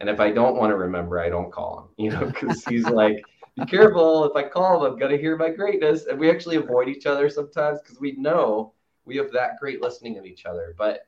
And 0.00 0.08
if 0.08 0.18
I 0.18 0.30
don't 0.30 0.56
want 0.56 0.70
to 0.70 0.76
remember, 0.76 1.20
I 1.20 1.28
don't 1.28 1.52
call 1.52 1.80
him, 1.80 1.88
you 2.04 2.10
know, 2.10 2.26
because 2.26 2.64
he's 2.64 2.86
like, 2.86 3.24
be 3.56 3.66
careful. 3.66 4.24
If 4.24 4.34
I 4.34 4.48
call 4.48 4.84
him, 4.84 4.92
I'm 4.92 4.98
going 4.98 5.12
to 5.12 5.18
hear 5.18 5.36
my 5.36 5.50
greatness. 5.50 6.06
And 6.06 6.18
we 6.18 6.30
actually 6.30 6.56
avoid 6.56 6.88
each 6.88 7.06
other 7.06 7.28
sometimes 7.28 7.80
because 7.80 8.00
we 8.00 8.12
know 8.12 8.72
we 9.04 9.16
have 9.16 9.30
that 9.32 9.58
great 9.60 9.80
listening 9.80 10.18
of 10.18 10.24
each 10.24 10.46
other. 10.46 10.74
But 10.76 11.06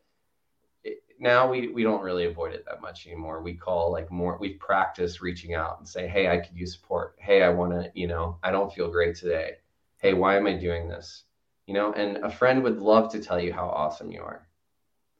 it, 0.85 0.99
now 1.19 1.51
we, 1.51 1.69
we 1.69 1.83
don't 1.83 2.03
really 2.03 2.27
avoid 2.27 2.53
it 2.53 2.65
that 2.67 2.83
much 2.83 3.07
anymore. 3.07 3.43
We 3.43 3.55
call 3.55 3.91
like 3.91 4.11
more, 4.13 4.39
we 4.39 4.51
practice 4.51 5.23
reaching 5.23 5.55
out 5.55 5.79
and 5.79 5.89
say, 5.89 6.07
Hey, 6.07 6.29
I 6.29 6.39
could 6.39 6.57
use 6.57 6.75
support. 6.75 7.17
Hey, 7.19 7.43
I 7.43 7.49
want 7.49 7.73
to, 7.73 7.91
you 7.95 8.07
know, 8.07 8.39
I 8.43 8.51
don't 8.51 8.73
feel 8.73 8.91
great 8.91 9.17
today. 9.17 9.55
Hey, 9.99 10.13
why 10.13 10.37
am 10.37 10.47
I 10.47 10.53
doing 10.53 10.87
this? 10.87 11.25
You 11.67 11.75
know, 11.75 11.93
and 11.95 12.19
a 12.19 12.31
friend 12.31 12.63
would 12.63 12.79
love 12.79 13.11
to 13.13 13.21
tell 13.21 13.41
you 13.41 13.53
how 13.53 13.65
awesome 13.65 14.13
you 14.13 14.21
are. 14.21 14.47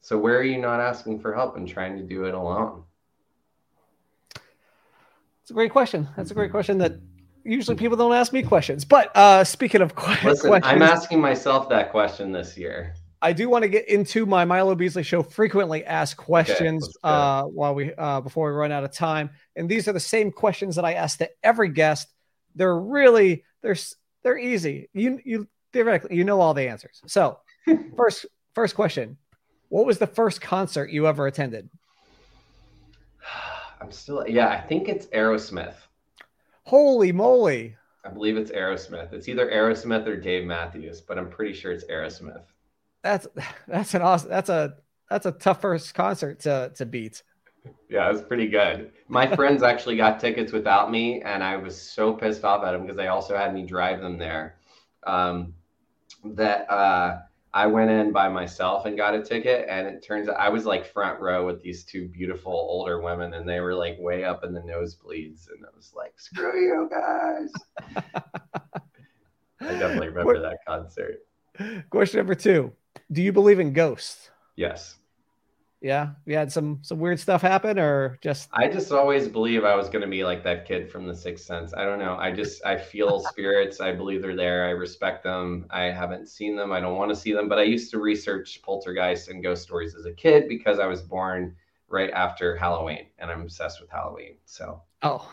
So 0.01 0.17
where 0.17 0.37
are 0.37 0.43
you 0.43 0.57
not 0.57 0.79
asking 0.79 1.19
for 1.19 1.33
help 1.33 1.57
and 1.57 1.67
trying 1.67 1.97
to 1.97 2.03
do 2.03 2.25
it 2.25 2.33
alone? 2.33 2.83
It's 5.41 5.51
a 5.51 5.53
great 5.53 5.71
question. 5.71 6.07
That's 6.17 6.31
a 6.31 6.33
great 6.33 6.51
question 6.51 6.77
that 6.79 6.93
usually 7.43 7.77
people 7.77 7.97
don't 7.97 8.13
ask 8.13 8.33
me 8.33 8.43
questions. 8.43 8.85
But 8.85 9.15
uh, 9.15 9.43
speaking 9.43 9.81
of 9.81 9.95
qu- 9.95 10.27
Listen, 10.27 10.49
questions, 10.49 10.73
I'm 10.73 10.81
asking 10.81 11.21
myself 11.21 11.69
that 11.69 11.91
question 11.91 12.31
this 12.31 12.57
year. 12.57 12.93
I 13.21 13.33
do 13.33 13.49
want 13.49 13.63
to 13.63 13.69
get 13.69 13.87
into 13.89 14.25
my 14.25 14.45
Milo 14.45 14.75
Beasley 14.75 15.03
show 15.03 15.23
frequently 15.23 15.83
asked 15.85 16.17
questions 16.17 16.85
Okay, 16.85 16.95
uh, 17.03 17.43
while 17.43 17.73
we 17.73 17.93
uh, 17.95 18.21
before 18.21 18.51
we 18.51 18.57
run 18.57 18.71
out 18.71 18.83
of 18.83 18.91
time, 18.91 19.31
and 19.55 19.67
these 19.67 19.87
are 19.87 19.93
the 19.93 19.99
same 19.99 20.31
questions 20.31 20.75
that 20.75 20.85
I 20.85 20.93
ask 20.93 21.17
to 21.19 21.29
every 21.43 21.69
guest. 21.69 22.13
They're 22.53 22.77
really 22.77 23.43
they're 23.63 23.75
they're 24.23 24.37
easy. 24.37 24.89
You 24.93 25.19
you 25.23 25.47
theoretically 25.73 26.15
you 26.15 26.25
know 26.25 26.41
all 26.41 26.53
the 26.53 26.67
answers. 26.67 27.01
So 27.07 27.39
first 27.97 28.27
first 28.53 28.75
question, 28.75 29.17
what 29.69 29.85
was 29.85 29.97
the 29.97 30.07
first 30.07 30.41
concert 30.41 30.89
you 30.89 31.07
ever 31.07 31.27
attended? 31.27 31.69
I'm 33.81 33.91
still, 33.91 34.27
yeah, 34.27 34.49
I 34.49 34.59
think 34.59 34.87
it's 34.87 35.05
Aerosmith. 35.07 35.75
Holy 36.63 37.11
moly! 37.11 37.75
I 38.03 38.09
believe 38.09 38.37
it's 38.37 38.51
Aerosmith. 38.51 39.13
It's 39.13 39.27
either 39.27 39.49
Aerosmith 39.49 40.07
or 40.07 40.15
Dave 40.15 40.45
Matthews, 40.45 41.01
but 41.01 41.17
I'm 41.17 41.29
pretty 41.29 41.53
sure 41.53 41.71
it's 41.71 41.85
Aerosmith. 41.85 42.43
That's 43.03 43.27
that's 43.67 43.93
an 43.93 44.01
awesome 44.01 44.29
that's 44.29 44.49
a 44.49 44.75
that's 45.09 45.25
a 45.25 45.31
tough 45.31 45.61
first 45.61 45.93
concert 45.93 46.39
to 46.41 46.71
to 46.75 46.85
beat. 46.85 47.23
Yeah, 47.89 48.07
it 48.09 48.13
was 48.13 48.21
pretty 48.21 48.47
good. 48.47 48.91
My 49.07 49.33
friends 49.35 49.63
actually 49.63 49.97
got 49.97 50.19
tickets 50.19 50.51
without 50.51 50.91
me, 50.91 51.21
and 51.21 51.43
I 51.43 51.57
was 51.57 51.79
so 51.79 52.13
pissed 52.13 52.43
off 52.43 52.63
at 52.63 52.71
them 52.71 52.81
because 52.81 52.97
they 52.97 53.07
also 53.07 53.35
had 53.35 53.53
me 53.53 53.65
drive 53.65 54.01
them 54.01 54.17
there. 54.17 54.57
Um, 55.05 55.53
that 56.23 56.69
uh, 56.69 57.19
I 57.57 57.65
went 57.65 57.89
in 57.89 58.11
by 58.11 58.29
myself 58.29 58.85
and 58.85 58.95
got 58.95 59.15
a 59.15 59.23
ticket, 59.23 59.65
and 59.67 59.87
it 59.87 60.03
turns 60.03 60.29
out 60.29 60.35
I 60.37 60.47
was 60.49 60.65
like 60.67 60.85
front 60.85 61.19
row 61.19 61.43
with 61.43 61.59
these 61.63 61.83
two 61.83 62.07
beautiful 62.07 62.51
older 62.53 63.01
women, 63.01 63.33
and 63.33 63.49
they 63.49 63.61
were 63.61 63.73
like 63.73 63.97
way 63.99 64.23
up 64.23 64.43
in 64.43 64.53
the 64.53 64.59
nosebleeds, 64.59 65.49
and 65.49 65.65
I 65.65 65.69
was 65.75 65.91
like, 65.95 66.13
"Screw 66.19 66.61
you 66.61 66.87
guys!" 66.91 67.51
I 69.59 69.73
definitely 69.73 70.09
remember 70.09 70.33
What- 70.35 70.41
that 70.43 70.59
concert. 70.67 71.25
Question 71.89 72.19
number 72.19 72.35
two: 72.35 72.73
Do 73.11 73.23
you 73.23 73.31
believe 73.31 73.59
in 73.59 73.73
ghosts? 73.73 74.29
Yes. 74.55 74.96
Yeah, 75.79 76.09
we 76.25 76.33
had 76.33 76.51
some 76.51 76.79
some 76.81 76.99
weird 76.99 77.19
stuff 77.19 77.41
happen, 77.43 77.77
or 77.77 78.17
just 78.21 78.49
I 78.51 78.67
just 78.67 78.91
always 78.91 79.27
believe 79.27 79.63
I 79.63 79.75
was 79.75 79.89
going 79.89 80.01
to 80.01 80.07
be 80.07 80.23
like 80.23 80.43
that 80.43 80.65
kid 80.65 80.91
from 80.91 81.05
The 81.05 81.15
Sixth 81.15 81.45
Sense. 81.45 81.71
I 81.75 81.85
don't 81.85 81.99
know. 81.99 82.17
I 82.17 82.31
just 82.31 82.65
I 82.65 82.77
feel 82.77 83.19
spirits. 83.31 83.79
I 83.79 83.91
believe 83.91 84.23
they're 84.23 84.35
there. 84.35 84.65
I 84.65 84.71
respect 84.71 85.23
them. 85.23 85.67
I 85.69 85.83
haven't 85.83 86.29
seen 86.29 86.55
them. 86.55 86.71
I 86.71 86.79
don't 86.79 86.97
want 86.97 87.09
to 87.09 87.15
see 87.15 87.31
them. 87.31 87.47
But 87.47 87.59
I 87.59 87.63
used 87.63 87.91
to 87.91 87.99
research 87.99 88.59
poltergeists 88.63 89.27
and 89.27 89.43
ghost 89.43 89.61
stories 89.61 89.93
as 89.93 90.05
a 90.05 90.13
kid 90.13 90.49
because 90.49 90.79
I 90.79 90.87
was 90.87 91.03
born 91.03 91.55
right 91.87 92.09
after 92.09 92.55
Halloween, 92.55 93.05
and 93.19 93.29
I'm 93.29 93.41
obsessed 93.41 93.79
with 93.79 93.91
Halloween. 93.91 94.37
So 94.45 94.81
oh, 95.03 95.31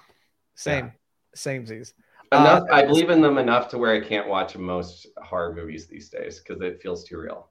same, 0.57 0.93
same 1.35 1.65
Z's. 1.65 1.95
enough. 2.33 2.65
Uh, 2.71 2.75
I 2.75 2.85
believe 2.85 3.09
in 3.09 3.23
them 3.23 3.39
enough 3.39 3.71
to 3.71 3.79
where 3.79 3.95
I 3.95 4.07
can't 4.07 4.29
watch 4.29 4.59
most 4.59 5.07
horror 5.23 5.55
movies 5.55 5.87
these 5.87 6.11
days 6.11 6.39
because 6.39 6.61
it 6.61 6.83
feels 6.83 7.03
too 7.03 7.19
real. 7.19 7.49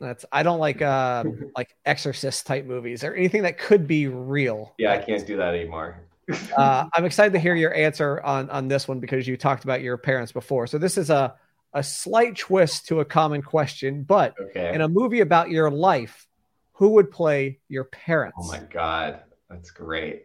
That's 0.00 0.24
I 0.30 0.42
don't 0.42 0.58
like 0.58 0.82
uh 0.82 1.24
like 1.56 1.74
Exorcist 1.84 2.46
type 2.46 2.66
movies 2.66 3.04
or 3.04 3.14
anything 3.14 3.42
that 3.42 3.58
could 3.58 3.86
be 3.86 4.08
real. 4.08 4.74
Yeah, 4.78 4.92
I 4.92 4.98
can't 4.98 5.26
do 5.26 5.36
that 5.38 5.54
anymore. 5.54 6.02
uh, 6.56 6.86
I'm 6.92 7.04
excited 7.04 7.32
to 7.34 7.38
hear 7.38 7.54
your 7.54 7.74
answer 7.74 8.20
on 8.20 8.50
on 8.50 8.68
this 8.68 8.88
one 8.88 9.00
because 9.00 9.26
you 9.26 9.36
talked 9.36 9.64
about 9.64 9.82
your 9.82 9.96
parents 9.96 10.32
before. 10.32 10.66
So 10.66 10.78
this 10.78 10.98
is 10.98 11.10
a 11.10 11.34
a 11.72 11.82
slight 11.82 12.36
twist 12.36 12.86
to 12.88 13.00
a 13.00 13.04
common 13.04 13.42
question, 13.42 14.02
but 14.02 14.34
Okay. 14.40 14.74
in 14.74 14.80
a 14.80 14.88
movie 14.88 15.20
about 15.20 15.50
your 15.50 15.70
life, 15.70 16.26
who 16.72 16.90
would 16.90 17.10
play 17.10 17.60
your 17.68 17.84
parents? 17.84 18.38
Oh 18.40 18.46
my 18.46 18.60
god, 18.70 19.20
that's 19.50 19.70
great, 19.70 20.24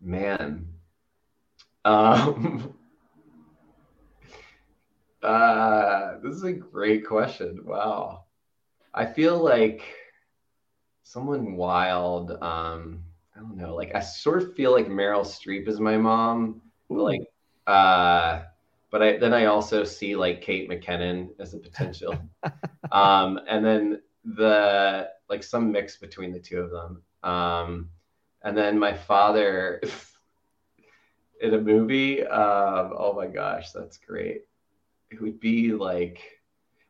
man. 0.00 0.66
Um, 1.84 2.74
uh, 5.22 6.18
this 6.22 6.34
is 6.34 6.44
a 6.44 6.52
great 6.52 7.06
question. 7.06 7.60
Wow, 7.64 8.21
I 8.94 9.06
feel 9.06 9.38
like 9.42 9.82
someone 11.02 11.56
wild. 11.56 12.30
Um, 12.42 13.02
I 13.34 13.40
don't 13.40 13.56
know. 13.56 13.74
Like 13.74 13.94
I 13.94 14.00
sort 14.00 14.42
of 14.42 14.54
feel 14.54 14.72
like 14.72 14.88
Meryl 14.88 15.24
Streep 15.24 15.68
is 15.68 15.80
my 15.80 15.96
mom. 15.96 16.60
but, 16.88 17.02
Like, 17.02 17.22
uh, 17.66 18.42
but 18.90 19.02
I 19.02 19.16
then 19.18 19.32
I 19.32 19.46
also 19.46 19.84
see 19.84 20.16
like 20.16 20.42
Kate 20.42 20.68
McKinnon 20.68 21.30
as 21.38 21.54
a 21.54 21.58
potential. 21.58 22.14
um, 22.92 23.40
and 23.48 23.64
then 23.64 24.02
the 24.24 25.08
like 25.28 25.42
some 25.42 25.72
mix 25.72 25.96
between 25.96 26.32
the 26.32 26.40
two 26.40 26.60
of 26.60 26.70
them. 26.70 27.02
Um, 27.22 27.88
and 28.42 28.56
then 28.56 28.78
my 28.78 28.92
father 28.92 29.80
in 31.40 31.54
a 31.54 31.60
movie. 31.60 32.24
Um, 32.26 32.92
oh 32.96 33.14
my 33.16 33.26
gosh, 33.26 33.72
that's 33.72 33.96
great. 33.96 34.42
It 35.10 35.20
would 35.20 35.40
be 35.40 35.72
like, 35.72 36.20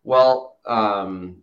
well, 0.05 0.59
um, 0.67 1.43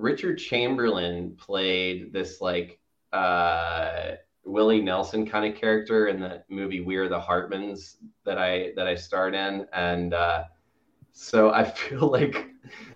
Richard 0.00 0.38
Chamberlain 0.38 1.36
played 1.36 2.12
this 2.12 2.40
like 2.40 2.78
uh, 3.12 4.12
Willie 4.44 4.80
Nelson 4.80 5.26
kind 5.26 5.52
of 5.52 5.60
character 5.60 6.08
in 6.08 6.20
the 6.20 6.42
movie 6.48 6.80
We 6.80 6.96
Are 6.96 7.08
the 7.08 7.20
Hartmans 7.20 7.96
that 8.24 8.38
I 8.38 8.72
that 8.76 8.86
I 8.86 8.94
starred 8.94 9.34
in, 9.34 9.66
and 9.72 10.14
uh, 10.14 10.44
so 11.12 11.50
I 11.50 11.64
feel 11.70 12.10
like 12.10 12.50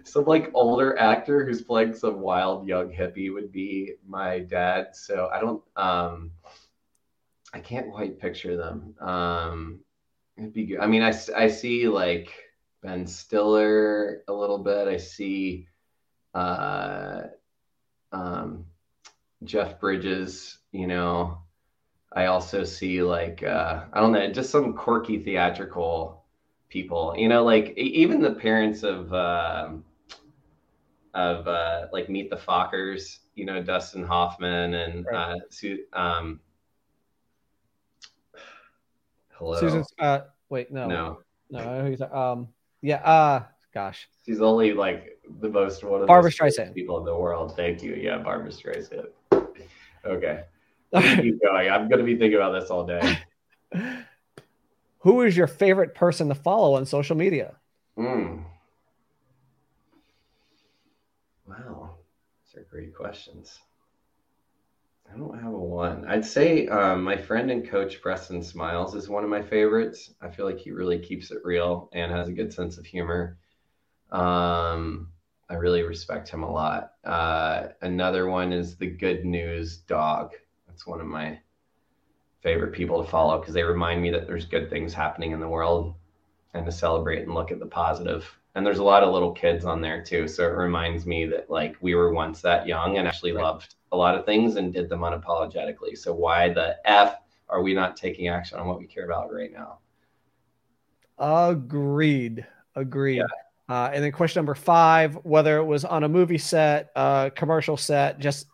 some 0.05 0.25
like 0.25 0.51
older 0.55 0.99
actor 0.99 1.45
who's 1.45 1.63
playing 1.63 1.95
some 1.95 2.21
wild 2.21 2.67
young 2.67 2.91
hippie 2.91 3.33
would 3.33 3.53
be 3.53 3.93
my 4.07 4.41
dad. 4.41 4.95
So 4.95 5.29
I 5.33 5.41
don't 5.41 5.63
um 5.77 6.31
I 7.53 7.61
can't 7.61 7.93
quite 7.93 8.19
picture 8.19 8.57
them. 8.57 8.95
Um 9.01 9.81
it'd 10.37 10.53
be 10.53 10.67
good. 10.67 10.81
I 10.81 10.87
mean 10.87 11.03
I 11.03 11.13
I 11.37 11.49
see 11.49 11.89
like 11.89 12.33
Ben 12.83 13.07
Stiller 13.07 14.23
a 14.29 14.33
little 14.33 14.59
bit. 14.59 14.89
I 14.89 14.97
see 14.97 15.67
uh 16.35 17.23
um 18.13 18.67
Jeff 19.45 19.79
Bridges, 19.81 20.59
you 20.73 20.87
know. 20.87 21.39
I 22.13 22.27
also 22.27 22.65
see 22.65 23.03
like 23.03 23.43
uh 23.43 23.85
I 23.93 24.01
don't 24.01 24.13
know, 24.13 24.31
just 24.33 24.51
some 24.51 24.75
quirky 24.75 25.19
theatrical 25.19 26.25
people. 26.69 27.15
You 27.17 27.29
know, 27.29 27.45
like 27.45 27.77
even 27.77 28.21
the 28.21 28.33
parents 28.35 28.83
of 28.83 29.13
um 29.13 29.85
of 31.15 31.47
uh, 31.47 31.87
like 31.93 32.09
Meet 32.11 32.29
the 32.29 32.37
Fockers, 32.37 33.19
you 33.37 33.45
know, 33.45 33.63
Dustin 33.63 34.03
Hoffman 34.03 34.75
and 34.75 35.07
Right. 35.07 35.15
uh, 35.15 35.37
Su- 35.49 35.85
um, 35.93 36.41
hello. 39.31 39.61
Susan. 39.61 39.85
Uh, 40.01 40.21
wait, 40.49 40.73
no, 40.73 40.89
no, 40.89 41.19
no. 41.51 41.59
I 41.61 41.65
know 41.65 41.83
who 41.83 41.89
you're 41.89 41.97
talking- 41.97 42.17
um, 42.17 42.49
yeah. 42.83 43.45
Gosh, 43.75 44.09
she's 44.25 44.41
only 44.41 44.73
like 44.73 45.19
the 45.41 45.49
most 45.49 45.83
one 45.83 46.03
of 46.03 46.09
sweetest 46.09 46.41
Streisand. 46.41 46.75
people 46.75 46.99
in 46.99 47.05
the 47.05 47.17
world. 47.17 47.57
Thank 47.57 47.83
you. 47.83 47.95
Yeah, 47.95 48.19
Barbra 48.19 48.51
Streisand. 48.51 49.09
Okay, 50.07 50.45
keep 50.93 51.41
going. 51.41 51.71
I'm 51.71 51.89
gonna 51.89 52.03
be 52.03 52.19
thinking 52.19 52.37
about 52.37 52.61
this 52.61 52.69
all 52.69 52.85
day. 52.85 53.19
who 54.99 55.23
is 55.23 55.35
your 55.35 55.47
favorite 55.47 55.95
person 55.95 56.29
to 56.29 56.35
follow 56.35 56.75
on 56.75 56.85
social 56.85 57.17
media? 57.17 57.55
Mm. 57.99 58.45
Wow, 61.49 61.95
these 62.45 62.61
are 62.61 62.67
great 62.71 62.95
questions. 62.95 63.61
I 65.13 65.17
don't 65.17 65.39
have 65.39 65.53
a 65.53 65.59
one. 65.59 66.05
I'd 66.09 66.25
say 66.25 66.67
um, 66.69 67.03
my 67.03 67.17
friend 67.17 67.51
and 67.51 67.69
coach 67.69 68.01
Preston 68.01 68.43
Smiles 68.43 68.95
is 68.95 69.09
one 69.09 69.23
of 69.23 69.31
my 69.31 69.43
favorites. 69.43 70.13
I 70.21 70.29
feel 70.29 70.45
like 70.45 70.59
he 70.59 70.71
really 70.71 70.99
keeps 70.99 71.31
it 71.31 71.39
real 71.45 71.89
and 71.93 72.11
has 72.11 72.29
a 72.29 72.33
good 72.33 72.53
sense 72.53 72.79
of 72.79 72.87
humor. 72.87 73.39
Um, 74.11 75.09
I 75.49 75.55
really 75.55 75.83
respect 75.83 76.29
him 76.29 76.43
a 76.43 76.51
lot. 76.51 76.93
Uh, 77.05 77.69
another 77.83 78.29
one 78.29 78.53
is 78.53 78.77
the 78.77 78.87
Good 78.87 79.25
News 79.25 79.79
Dog. 79.79 80.33
That's 80.67 80.87
one 80.87 81.01
of 81.01 81.07
my 81.07 81.39
favorite 82.43 82.73
people 82.73 83.03
to 83.03 83.11
follow 83.11 83.39
because 83.39 83.55
they 83.55 83.63
remind 83.63 84.03
me 84.03 84.11
that 84.11 84.27
there's 84.27 84.45
good 84.45 84.69
things 84.71 84.93
happening 84.93 85.33
in 85.33 85.41
the 85.41 85.49
world 85.49 85.95
and 86.53 86.65
to 86.67 86.73
celebrate 86.73 87.23
and 87.23 87.35
look 87.35 87.51
at 87.51 87.59
the 87.59 87.67
positive. 87.67 88.39
and 88.55 88.65
there's 88.65 88.79
a 88.79 88.85
lot 88.85 89.03
of 89.03 89.13
little 89.13 89.33
kids 89.33 89.65
on 89.65 89.81
there 89.81 90.03
too. 90.03 90.29
So 90.29 90.45
it 90.45 90.53
reminds 90.53 91.07
me 91.07 91.27
that 91.27 91.51
like 91.51 91.77
we 91.81 91.95
were 91.95 92.13
once 92.13 92.41
that 92.43 92.67
young 92.69 92.99
and 92.99 93.09
actually 93.09 93.33
loved 93.33 93.75
a 93.91 93.97
lot 93.97 94.15
of 94.17 94.25
things 94.25 94.57
and 94.57 94.73
did 94.73 94.89
them 94.89 95.01
unapologetically. 95.01 95.97
So 95.99 96.15
why 96.15 96.51
the 96.51 96.77
F 96.85 97.17
are 97.49 97.63
we 97.63 97.75
not 97.75 97.97
taking 97.97 98.29
action 98.29 98.59
on 98.59 98.69
what 98.69 98.79
we 98.79 98.87
care 98.87 99.05
about 99.05 99.33
right 99.33 99.53
now? 99.53 99.79
Agreed. 101.19 102.47
Agreed. 102.77 103.19
Yeah. 103.19 103.27
Uh, 103.69 103.91
and 103.93 104.05
then 104.05 104.13
question 104.13 104.41
number 104.41 104.55
five, 104.55 105.15
whether 105.23 105.57
it 105.57 105.65
was 105.65 105.85
on 105.85 106.05
a 106.05 106.09
movie 106.09 106.39
set, 106.39 106.91
uh, 106.97 107.31
commercial 107.31 107.77
set, 107.77 108.19
just 108.19 108.47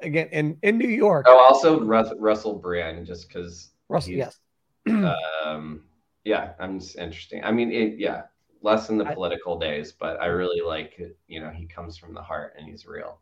again 0.00 0.28
in, 0.32 0.56
in 0.62 0.78
New 0.78 0.88
York. 0.88 1.26
Oh, 1.28 1.38
also 1.38 1.80
Russ, 1.84 2.10
Russell 2.18 2.54
Brand, 2.54 3.06
just 3.06 3.28
because. 3.28 3.70
Russell, 3.88 4.14
yes. 4.14 4.38
um, 4.88 5.82
yeah, 6.24 6.52
I'm 6.58 6.80
just 6.80 6.96
interesting. 6.96 7.44
I 7.44 7.52
mean, 7.52 7.70
it, 7.70 7.98
yeah, 7.98 8.22
less 8.62 8.88
in 8.88 8.98
the 8.98 9.04
political 9.04 9.56
I, 9.58 9.60
days, 9.60 9.92
but 9.92 10.20
I 10.20 10.26
really 10.26 10.60
like, 10.60 11.00
you 11.28 11.40
know, 11.40 11.50
he 11.50 11.66
comes 11.66 11.96
from 11.96 12.14
the 12.14 12.22
heart 12.22 12.54
and 12.58 12.68
he's 12.68 12.86
real. 12.86 13.20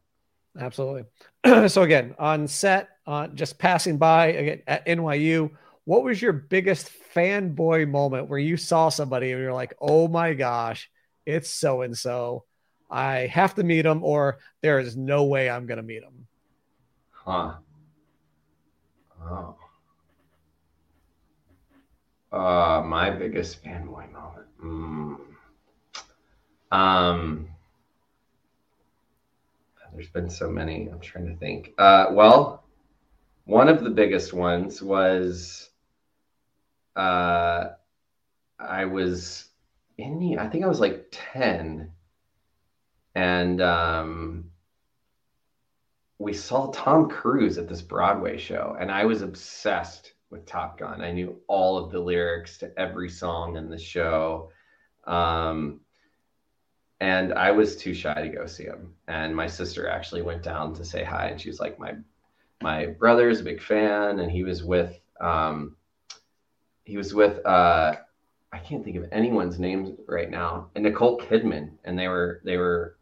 Absolutely. 0.59 1.05
so 1.69 1.83
again, 1.83 2.15
on 2.19 2.47
set, 2.47 2.89
uh, 3.07 3.27
just 3.29 3.59
passing 3.59 3.99
by 3.99 4.27
again 4.29 4.63
at 4.67 4.87
NYU, 4.87 5.51
what 5.85 6.03
was 6.03 6.21
your 6.21 6.33
biggest 6.33 6.91
fanboy 7.15 7.89
moment 7.89 8.29
where 8.29 8.39
you 8.39 8.57
saw 8.57 8.89
somebody 8.89 9.33
and 9.33 9.41
you're 9.41 9.53
like, 9.53 9.75
oh 9.81 10.09
my 10.09 10.35
gosh, 10.35 10.91
it's 11.27 11.51
so 11.51 11.83
and 11.83 11.97
so. 11.97 12.45
I 12.91 13.27
have 13.27 13.55
to 13.57 13.65
meet 13.65 13.87
him, 13.87 14.05
or 14.05 14.39
there 14.63 14.79
is 14.79 14.97
no 14.97 15.25
way 15.25 15.51
I'm 15.51 15.67
going 15.67 15.79
to 15.79 15.83
meet 15.83 16.03
him. 16.03 16.27
Huh. 17.11 17.55
Oh. 19.23 19.57
Uh, 22.31 22.83
my 22.85 23.11
biggest 23.11 23.65
fanboy 23.65 24.13
moment. 24.13 24.47
Mm. 24.63 25.17
Um, 26.71 27.49
there's 29.93 30.09
been 30.09 30.29
so 30.29 30.51
many. 30.51 30.89
I'm 30.89 31.01
trying 31.01 31.27
to 31.27 31.37
think. 31.37 31.73
Uh, 31.79 32.07
well, 32.11 32.65
one 33.45 33.69
of 33.69 33.85
the 33.85 33.91
biggest 33.91 34.33
ones 34.33 34.83
was 34.83 35.71
uh, 36.97 37.71
I 38.59 38.85
was 38.85 39.49
in 39.99 40.19
the, 40.19 40.39
I 40.39 40.49
think 40.49 40.65
I 40.65 40.69
was 40.69 40.81
like 40.81 41.07
10. 41.33 41.91
And 43.15 43.61
um, 43.61 44.51
we 46.19 46.33
saw 46.33 46.71
Tom 46.71 47.09
Cruise 47.09 47.59
at 47.59 47.69
this 47.69 47.83
Broadway 47.83 48.39
show, 48.39 48.77
and 48.79 48.91
I 48.91 49.05
was 49.05 49.23
obsessed 49.23 50.15
with 50.31 50.47
Top 50.47 50.79
Gun. 50.79 51.01
I 51.01 51.13
knew 51.13 51.41
all 51.47 51.77
of 51.77 51.93
the 51.93 52.01
lyrics 52.01 52.59
to 52.59 52.73
every 52.79 53.09
song 53.09 53.57
in 53.57 53.69
the 53.69 53.79
show. 53.79 54.51
Um, 55.07 55.81
and 57.01 57.35
I 57.35 57.51
was 57.51 57.77
too 57.77 57.95
shy 57.95 58.15
to 58.15 58.29
go 58.29 58.47
see 58.47 58.65
him. 58.65 58.95
And 59.07 59.37
my 59.37 59.47
sister 59.47 59.89
actually 59.89 60.23
went 60.23 60.43
down 60.43 60.75
to 60.75 60.85
say 60.85 61.05
hi, 61.05 61.27
and 61.27 61.41
she 61.41 61.51
was 61.51 61.61
like, 61.61 61.79
"My 61.79 61.95
my 62.63 62.87
brother's 62.87 63.41
a 63.41 63.45
big 63.45 63.61
fan, 63.61 64.21
and 64.21 64.31
he 64.31 64.43
was 64.43 64.65
with 64.65 64.99
um, 65.21 65.77
he 66.85 66.97
was 66.97 67.15
with 67.15 67.45
uh, 67.47 67.97
I 68.53 68.59
can't 68.59 68.85
think 68.85 68.97
of 68.97 69.07
anyone's 69.11 69.59
name 69.59 69.97
right 70.07 70.31
now, 70.31 70.71
and 70.75 70.85
Nicole 70.85 71.19
Kidman, 71.19 71.73
and 71.85 71.99
they 71.99 72.09
were 72.09 72.41
they 72.45 72.57
were 72.57 72.99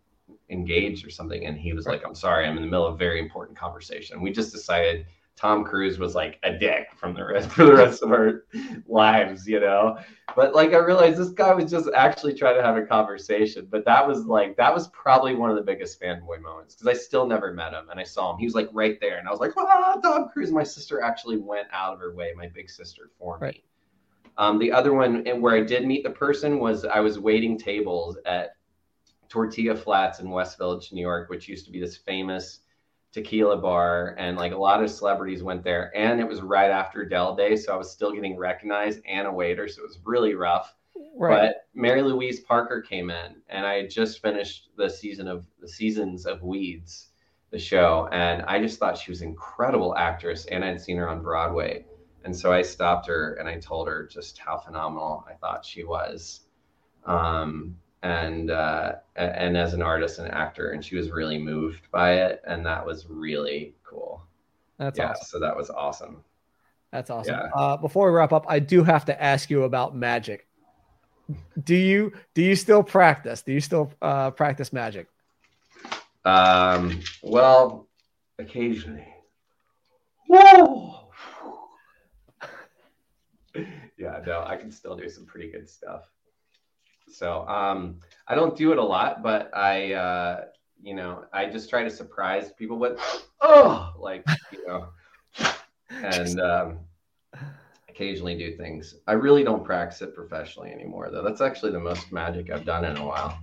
engaged 0.48 1.06
or 1.06 1.10
something, 1.10 1.46
and 1.46 1.58
he 1.58 1.72
was 1.72 1.86
like, 1.86 2.02
"I'm 2.06 2.14
sorry, 2.14 2.46
I'm 2.46 2.56
in 2.56 2.62
the 2.62 2.70
middle 2.70 2.86
of 2.86 2.94
a 2.94 2.98
very 2.98 3.20
important 3.20 3.58
conversation." 3.58 4.22
We 4.22 4.32
just 4.32 4.52
decided 4.52 5.06
Tom 5.36 5.64
Cruise 5.64 5.98
was 5.98 6.14
like 6.14 6.38
a 6.42 6.56
dick 6.56 6.88
from 6.96 7.14
the 7.14 7.24
rest 7.24 7.50
for 7.52 7.64
the 7.64 7.74
rest 7.74 8.02
of 8.02 8.12
our 8.12 8.44
lives, 8.86 9.46
you 9.46 9.60
know. 9.60 9.98
But 10.34 10.54
like 10.54 10.72
I 10.72 10.78
realized 10.78 11.18
this 11.18 11.30
guy 11.30 11.52
was 11.52 11.70
just 11.70 11.88
actually 11.94 12.34
trying 12.34 12.56
to 12.56 12.62
have 12.62 12.76
a 12.76 12.86
conversation. 12.86 13.66
But 13.70 13.84
that 13.84 14.06
was 14.06 14.24
like 14.24 14.56
that 14.56 14.72
was 14.72 14.88
probably 14.88 15.34
one 15.34 15.50
of 15.50 15.56
the 15.56 15.62
biggest 15.62 16.00
fanboy 16.00 16.40
moments 16.40 16.74
because 16.74 16.86
I 16.86 16.98
still 16.98 17.26
never 17.26 17.52
met 17.52 17.72
him 17.72 17.90
and 17.90 18.00
I 18.00 18.04
saw 18.04 18.32
him. 18.32 18.38
He 18.38 18.46
was 18.46 18.54
like 18.54 18.70
right 18.72 18.98
there, 19.00 19.18
and 19.18 19.28
I 19.28 19.30
was 19.30 19.40
like, 19.40 19.52
ah, 19.56 19.98
Tom 20.02 20.28
Cruise. 20.28 20.50
My 20.50 20.62
sister 20.62 21.02
actually 21.02 21.38
went 21.38 21.68
out 21.72 21.94
of 21.94 22.00
her 22.00 22.14
way, 22.14 22.32
my 22.36 22.48
big 22.48 22.70
sister, 22.70 23.10
for 23.18 23.38
me. 23.38 23.64
Um, 24.38 24.58
the 24.58 24.72
other 24.72 24.92
one, 24.92 25.26
and 25.26 25.42
where 25.42 25.54
I 25.54 25.62
did 25.62 25.86
meet 25.86 26.04
the 26.04 26.10
person, 26.10 26.58
was 26.58 26.84
I 26.84 27.00
was 27.00 27.18
waiting 27.18 27.58
tables 27.58 28.16
at 28.24 28.56
Tortilla 29.28 29.76
Flats 29.76 30.20
in 30.20 30.30
West 30.30 30.58
Village, 30.58 30.92
New 30.92 31.00
York, 31.00 31.30
which 31.30 31.48
used 31.48 31.66
to 31.66 31.72
be 31.72 31.80
this 31.80 31.96
famous 31.96 32.60
tequila 33.12 33.58
bar 33.58 34.14
and 34.18 34.36
like 34.36 34.52
a 34.52 34.56
lot 34.56 34.82
of 34.82 34.90
celebrities 34.90 35.42
went 35.42 35.62
there 35.62 35.92
and 35.94 36.18
it 36.18 36.26
was 36.26 36.40
right 36.40 36.70
after 36.70 37.04
Dell 37.04 37.36
Day 37.36 37.56
so 37.56 37.72
I 37.72 37.76
was 37.76 37.90
still 37.90 38.10
getting 38.10 38.38
recognized 38.38 39.00
and 39.06 39.26
a 39.26 39.32
waiter 39.32 39.68
so 39.68 39.82
it 39.82 39.88
was 39.88 39.98
really 40.04 40.34
rough 40.34 40.74
right. 41.18 41.48
but 41.48 41.66
Mary 41.74 42.00
Louise 42.00 42.40
Parker 42.40 42.80
came 42.80 43.10
in 43.10 43.36
and 43.50 43.66
I 43.66 43.74
had 43.74 43.90
just 43.90 44.22
finished 44.22 44.70
the 44.78 44.88
season 44.88 45.28
of 45.28 45.46
the 45.60 45.68
seasons 45.68 46.24
of 46.24 46.42
Weeds 46.42 47.10
the 47.50 47.58
show 47.58 48.08
and 48.12 48.42
I 48.42 48.58
just 48.62 48.78
thought 48.78 48.96
she 48.96 49.10
was 49.10 49.20
an 49.20 49.28
incredible 49.28 49.94
actress 49.94 50.46
and 50.46 50.64
I'd 50.64 50.80
seen 50.80 50.96
her 50.96 51.08
on 51.08 51.20
Broadway 51.20 51.84
and 52.24 52.36
so 52.36 52.52
I 52.52 52.62
stopped 52.62 53.06
her 53.06 53.34
and 53.34 53.48
I 53.48 53.58
told 53.58 53.88
her 53.88 54.06
just 54.06 54.38
how 54.38 54.58
phenomenal 54.58 55.24
I 55.28 55.34
thought 55.34 55.64
she 55.64 55.84
was 55.84 56.40
um, 57.06 57.76
and 58.02 58.50
uh, 58.50 58.94
and 59.16 59.56
as 59.56 59.74
an 59.74 59.82
artist 59.82 60.18
and 60.18 60.30
actor, 60.30 60.70
and 60.70 60.84
she 60.84 60.96
was 60.96 61.10
really 61.10 61.38
moved 61.38 61.90
by 61.90 62.14
it, 62.14 62.42
and 62.46 62.64
that 62.66 62.84
was 62.84 63.06
really 63.08 63.74
cool. 63.84 64.22
That's 64.78 64.98
yeah, 64.98 65.10
awesome. 65.10 65.26
So 65.26 65.40
that 65.40 65.56
was 65.56 65.70
awesome. 65.70 66.24
That's 66.90 67.10
awesome. 67.10 67.34
Yeah. 67.34 67.50
Uh, 67.54 67.76
before 67.76 68.10
we 68.10 68.16
wrap 68.16 68.32
up, 68.32 68.44
I 68.48 68.58
do 68.58 68.82
have 68.82 69.04
to 69.06 69.22
ask 69.22 69.50
you 69.50 69.62
about 69.62 69.96
magic. 69.96 70.46
Do 71.62 71.76
you 71.76 72.12
do 72.34 72.42
you 72.42 72.56
still 72.56 72.82
practice? 72.82 73.42
Do 73.42 73.52
you 73.52 73.60
still 73.60 73.92
uh, 74.02 74.32
practice 74.32 74.72
magic? 74.72 75.06
Um. 76.24 77.00
Well, 77.22 77.86
occasionally. 78.38 79.06
Whoa. 80.28 81.01
yeah. 83.98 84.20
No, 84.26 84.44
I 84.46 84.57
can 84.57 84.70
still 84.70 84.96
do 84.96 85.09
some 85.09 85.26
pretty 85.26 85.50
good 85.50 85.68
stuff. 85.68 86.11
So 87.11 87.46
um, 87.48 88.00
I 88.26 88.34
don't 88.34 88.57
do 88.57 88.72
it 88.72 88.78
a 88.78 88.82
lot, 88.82 89.22
but 89.22 89.50
I, 89.57 89.92
uh, 89.92 90.44
you 90.82 90.94
know, 90.94 91.24
I 91.32 91.46
just 91.46 91.68
try 91.68 91.82
to 91.82 91.90
surprise 91.90 92.53
people 92.53 92.78
with, 92.78 92.98
oh, 93.40 93.92
like, 93.98 94.24
you 94.53 94.66
know, 94.66 94.88
and 95.90 96.40
um, 96.40 96.78
occasionally 97.88 98.36
do 98.36 98.57
things. 98.57 98.96
I 99.07 99.12
really 99.12 99.44
don't 99.44 99.64
practice 99.64 100.03
it 100.03 100.14
professionally 100.14 100.70
anymore, 100.72 101.11
though. 101.11 101.22
That's 101.22 101.40
actually 101.40 101.72
the 101.72 101.80
most 101.80 102.11
magic 102.12 102.50
I've 102.50 102.64
done 102.64 102.84
in 102.84 102.96
a 102.96 103.07
while. 103.07 103.38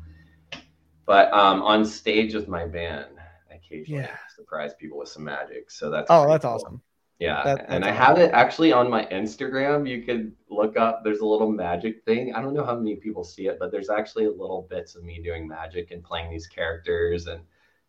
But 1.06 1.32
um, 1.34 1.62
on 1.64 1.86
stage 1.86 2.34
with 2.34 2.48
my 2.48 2.66
band, 2.66 3.08
I 3.50 3.56
occasionally 3.56 4.04
yeah. 4.04 4.18
surprise 4.36 4.74
people 4.80 4.98
with 5.00 5.10
some 5.10 5.24
magic. 5.24 5.72
So 5.72 5.90
that's 5.90 6.08
oh, 6.10 6.28
that's 6.28 6.44
cool. 6.44 6.54
awesome. 6.54 6.82
Yeah, 7.20 7.44
that, 7.44 7.66
and 7.68 7.84
I 7.84 7.92
have 7.92 8.18
it 8.18 8.32
actually 8.32 8.72
on 8.72 8.90
my 8.90 9.06
Instagram. 9.08 9.88
You 9.88 10.04
could 10.04 10.32
look 10.50 10.78
up. 10.78 11.04
There's 11.04 11.20
a 11.20 11.26
little 11.26 11.52
magic 11.52 12.06
thing. 12.06 12.34
I 12.34 12.42
don't 12.42 12.54
know 12.54 12.64
how 12.64 12.76
many 12.76 12.96
people 12.96 13.26
see 13.26 13.48
it, 13.48 13.58
but 13.60 13.72
there's 13.72 13.90
actually 13.90 14.26
little 14.28 14.68
bits 14.70 14.96
of 14.96 15.04
me 15.04 15.22
doing 15.22 15.46
magic 15.46 15.92
and 15.92 16.02
playing 16.02 16.32
these 16.32 16.48
characters, 16.48 17.28
and 17.28 17.42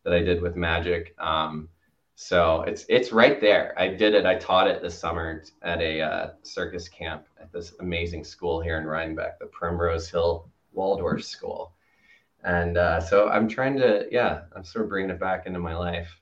that 0.02 0.12
I 0.12 0.20
did 0.20 0.42
with 0.42 0.56
magic. 0.56 1.14
Um, 1.18 1.68
so 2.16 2.62
it's 2.62 2.84
it's 2.88 3.12
right 3.12 3.40
there. 3.40 3.72
I 3.78 3.86
did 3.88 4.14
it. 4.14 4.26
I 4.26 4.34
taught 4.34 4.66
it 4.66 4.82
this 4.82 4.98
summer 4.98 5.44
at 5.62 5.80
a 5.80 6.00
uh, 6.00 6.30
circus 6.42 6.88
camp 6.88 7.26
at 7.40 7.52
this 7.52 7.74
amazing 7.78 8.24
school 8.24 8.60
here 8.60 8.78
in 8.78 8.84
Rhinebeck, 8.84 9.38
the 9.38 9.46
Primrose 9.46 10.10
Hill 10.10 10.50
Waldorf 10.72 11.24
School. 11.24 11.72
And 12.42 12.76
uh, 12.76 13.00
so 13.00 13.28
I'm 13.28 13.48
trying 13.48 13.76
to, 13.78 14.06
yeah, 14.10 14.42
I'm 14.56 14.64
sort 14.64 14.84
of 14.84 14.88
bringing 14.88 15.10
it 15.10 15.20
back 15.20 15.46
into 15.46 15.58
my 15.58 15.76
life. 15.76 16.20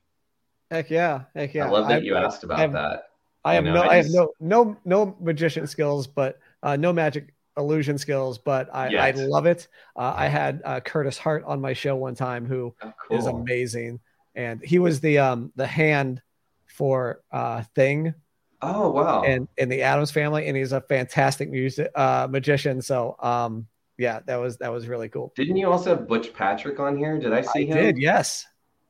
Heck 0.70 0.90
yeah, 0.90 1.22
heck 1.34 1.54
yeah! 1.54 1.66
I 1.66 1.70
love 1.70 1.88
that 1.88 2.02
I, 2.02 2.04
you 2.04 2.14
asked 2.14 2.44
about 2.44 2.58
I 2.58 2.62
have, 2.62 2.72
that. 2.72 3.04
I 3.44 3.54
have 3.54 3.64
you 3.64 3.72
know, 3.72 3.82
no, 3.82 3.88
I, 3.88 4.02
just... 4.02 4.14
I, 4.14 4.20
have 4.20 4.28
no, 4.40 4.64
no, 4.64 4.76
no 4.84 5.16
magician 5.20 5.66
skills, 5.66 6.06
but 6.06 6.38
uh, 6.62 6.76
no 6.76 6.92
magic 6.92 7.34
illusion 7.56 7.98
skills, 7.98 8.38
but 8.38 8.68
I, 8.74 8.94
I 8.96 9.10
love 9.12 9.46
it. 9.46 9.68
Uh, 9.96 10.12
I 10.14 10.28
had 10.28 10.62
uh, 10.64 10.80
Curtis 10.80 11.18
Hart 11.18 11.44
on 11.44 11.60
my 11.60 11.72
show 11.72 11.96
one 11.96 12.14
time, 12.14 12.46
who 12.46 12.74
oh, 12.82 12.92
cool. 13.08 13.18
is 13.18 13.26
amazing, 13.26 14.00
and 14.34 14.62
he 14.62 14.78
was 14.78 15.00
the 15.00 15.18
um 15.18 15.52
the 15.56 15.66
hand 15.66 16.22
for 16.66 17.22
uh 17.32 17.62
Thing. 17.74 18.14
Oh 18.60 18.90
wow! 18.90 19.22
And 19.22 19.48
in 19.56 19.68
the 19.68 19.82
Addams 19.82 20.10
family, 20.10 20.48
and 20.48 20.56
he's 20.56 20.72
a 20.72 20.80
fantastic 20.82 21.50
music 21.50 21.90
uh 21.94 22.28
magician. 22.30 22.82
So 22.82 23.16
um 23.20 23.66
yeah, 23.98 24.20
that 24.26 24.36
was 24.36 24.56
that 24.58 24.72
was 24.72 24.86
really 24.86 25.08
cool. 25.08 25.32
Didn't 25.34 25.56
you 25.56 25.70
also 25.70 25.96
have 25.96 26.06
Butch 26.06 26.32
Patrick 26.32 26.78
on 26.78 26.96
here? 26.96 27.18
Did 27.18 27.32
I 27.32 27.40
see 27.42 27.62
I 27.62 27.64
him? 27.64 27.76
Did 27.76 27.98
yes. 27.98 28.46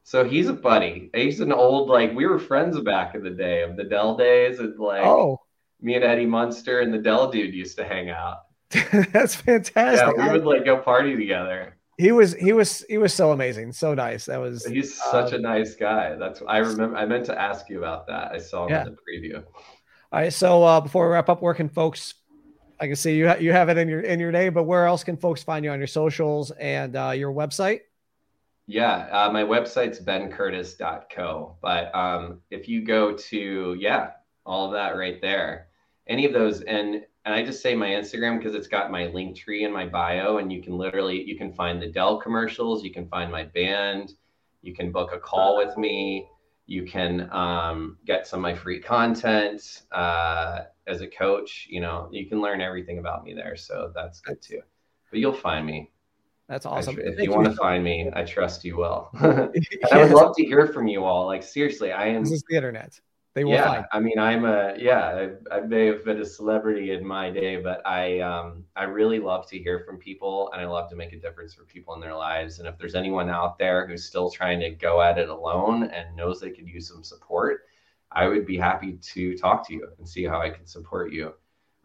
So 0.09 0.25
he's 0.25 0.49
a 0.49 0.55
buddy. 0.55 1.11
He's 1.13 1.41
an 1.41 1.53
old 1.53 1.91
like 1.91 2.15
we 2.15 2.25
were 2.25 2.39
friends 2.39 2.81
back 2.81 3.15
in 3.15 3.23
the 3.23 3.29
day 3.29 3.61
of 3.61 3.77
the 3.77 3.85
Dell 3.85 4.17
days, 4.17 4.59
and 4.59 4.75
like 4.79 5.05
oh, 5.05 5.39
me 5.83 5.97
and 5.97 6.03
Eddie 6.03 6.25
Munster 6.25 6.81
and 6.81 6.95
the 6.95 6.97
Dell 6.97 7.31
dude 7.31 7.53
used 7.53 7.77
to 7.77 7.85
hang 7.85 8.09
out. 8.09 8.39
That's 9.13 9.35
fantastic. 9.35 10.17
Yeah, 10.17 10.33
we 10.33 10.33
would 10.33 10.47
like 10.47 10.65
go 10.65 10.79
party 10.79 11.15
together. 11.15 11.77
He 11.99 12.11
was 12.11 12.33
he 12.33 12.55
was 12.55 12.87
he 12.89 12.97
was 12.97 13.13
so 13.13 13.33
amazing, 13.33 13.73
so 13.73 13.93
nice. 13.93 14.25
That 14.25 14.39
was 14.39 14.65
he's 14.65 14.95
such 14.95 15.35
um, 15.35 15.41
a 15.41 15.43
nice 15.43 15.75
guy. 15.75 16.15
That's 16.15 16.41
I 16.49 16.57
remember. 16.57 16.97
I 16.97 17.05
meant 17.05 17.27
to 17.27 17.39
ask 17.39 17.69
you 17.69 17.77
about 17.77 18.07
that. 18.07 18.33
I 18.33 18.39
saw 18.39 18.65
him 18.65 18.71
yeah. 18.71 18.87
in 18.87 18.93
the 18.93 18.97
preview. 18.97 19.45
All 19.45 20.21
right. 20.21 20.33
So 20.33 20.65
uh, 20.65 20.81
before 20.81 21.07
we 21.07 21.13
wrap 21.13 21.29
up, 21.29 21.43
where 21.43 21.53
can 21.53 21.69
folks 21.69 22.15
I 22.81 22.87
can 22.87 22.97
see 22.97 23.15
you 23.15 23.29
ha- 23.29 23.37
you 23.39 23.53
have 23.53 23.69
it 23.69 23.77
in 23.77 23.91
your 23.91 24.01
in 24.01 24.21
your 24.21 24.33
name, 24.33 24.55
but 24.55 24.63
where 24.63 24.87
else 24.87 25.05
can 25.05 25.19
folks 25.19 25.43
find 25.43 25.67
you 25.67 25.71
on 25.71 25.79
your 25.79 25.87
socials 25.87 26.51
and 26.53 26.97
uh, 26.97 27.11
your 27.11 27.31
website? 27.31 27.81
Yeah, 28.71 29.09
uh, 29.11 29.33
my 29.33 29.45
website's 29.45 29.99
bencurtis.co. 29.99 31.57
But 31.63 31.95
um, 31.95 32.43
if 32.51 32.69
you 32.69 32.85
go 32.85 33.15
to 33.15 33.75
yeah, 33.81 34.11
all 34.45 34.67
of 34.67 34.73
that 34.73 34.95
right 34.95 35.19
there, 35.23 35.69
any 36.07 36.27
of 36.27 36.35
those, 36.35 36.61
and 36.61 37.03
and 37.25 37.35
I 37.35 37.43
just 37.43 37.63
say 37.63 37.75
my 37.75 37.89
Instagram 37.89 38.37
because 38.37 38.55
it's 38.55 38.69
got 38.69 38.91
my 38.91 39.05
Linktree 39.05 39.63
in 39.63 39.73
my 39.73 39.87
bio, 39.87 40.37
and 40.37 40.53
you 40.53 40.63
can 40.63 40.77
literally 40.77 41.23
you 41.25 41.39
can 41.39 41.51
find 41.51 41.81
the 41.81 41.87
Dell 41.87 42.19
commercials, 42.21 42.85
you 42.85 42.93
can 42.93 43.09
find 43.09 43.33
my 43.33 43.45
band, 43.45 44.13
you 44.61 44.75
can 44.75 44.93
book 44.93 45.13
a 45.15 45.19
call 45.19 45.57
with 45.57 45.75
me, 45.79 46.29
you 46.67 46.85
can 46.85 47.31
um, 47.33 47.97
get 48.05 48.27
some 48.27 48.41
of 48.41 48.43
my 48.43 48.55
free 48.55 48.81
content 48.81 49.85
uh, 49.93 50.65
as 50.87 51.01
a 51.01 51.07
coach. 51.07 51.67
You 51.71 51.81
know, 51.81 52.11
you 52.13 52.29
can 52.29 52.43
learn 52.43 52.61
everything 52.61 52.99
about 52.99 53.25
me 53.25 53.33
there, 53.33 53.57
so 53.57 53.93
that's 53.95 54.21
good 54.21 54.43
too. 54.43 54.61
But 55.11 55.21
you'll 55.21 55.33
find 55.33 55.65
me. 55.65 55.91
That's 56.49 56.65
awesome. 56.65 56.95
Tr- 56.95 57.03
if 57.03 57.19
you, 57.19 57.31
want 57.31 57.45
to 57.45 57.55
find 57.55 57.85
me, 57.85 58.11
I 58.15 58.25
trust 58.25 58.65
you 58.65 58.77
will. 58.79 59.11
yes. 59.21 59.49
I 59.93 59.99
would 59.99 60.13
love 60.13 60.35
to 60.37 60.45
hear 60.45 60.67
from 60.67 60.89
you 60.89 61.05
all. 61.05 61.27
Like 61.27 61.43
seriously, 61.43 61.93
I 61.93 62.07
am. 62.07 62.25
This 62.25 62.33
is 62.33 62.45
the 62.49 62.57
internet. 62.57 62.99
They 63.35 63.45
will 63.45 63.53
yeah, 63.53 63.67
find. 63.67 63.85
I 63.93 64.01
mean, 64.01 64.19
I'm 64.19 64.47
a 64.47 64.75
yeah. 64.79 65.29
I, 65.51 65.57
I, 65.57 65.61
may 65.61 65.87
have 65.87 66.05
been 66.05 66.21
a 66.21 66.25
celebrity 66.25 66.93
in 66.93 67.07
my 67.07 67.31
day, 67.31 67.57
but 67.57 67.87
I 67.87 68.21
um 68.21 68.65
I 68.75 68.85
really 68.85 69.21
love 69.21 69.47
to 69.51 69.59
hear 69.59 69.81
from 69.81 69.99
people, 69.99 70.51
and 70.53 70.61
I 70.63 70.65
love 70.65 70.89
to 70.91 70.97
make 70.97 71.13
a 71.13 71.21
difference 71.21 71.53
for 71.53 71.65
people 71.65 71.95
in 71.95 72.01
their 72.01 72.17
lives. 72.17 72.59
And 72.59 72.67
if 72.67 72.79
there's 72.79 72.95
anyone 72.95 73.29
out 73.29 73.59
there 73.59 73.87
who's 73.87 74.07
still 74.07 74.31
trying 74.31 74.59
to 74.61 74.71
go 74.71 75.03
at 75.03 75.19
it 75.19 75.29
alone 75.29 75.85
and 75.85 76.17
knows 76.17 76.41
they 76.41 76.51
could 76.51 76.67
use 76.67 76.89
some 76.89 77.05
support, 77.05 77.67
I 78.11 78.27
would 78.27 78.47
be 78.47 78.57
happy 78.57 78.95
to 78.95 79.37
talk 79.37 79.69
to 79.69 79.75
you 79.75 79.89
and 79.99 80.09
see 80.09 80.25
how 80.25 80.41
I 80.41 80.49
can 80.49 80.67
support 80.67 81.13
you 81.13 81.35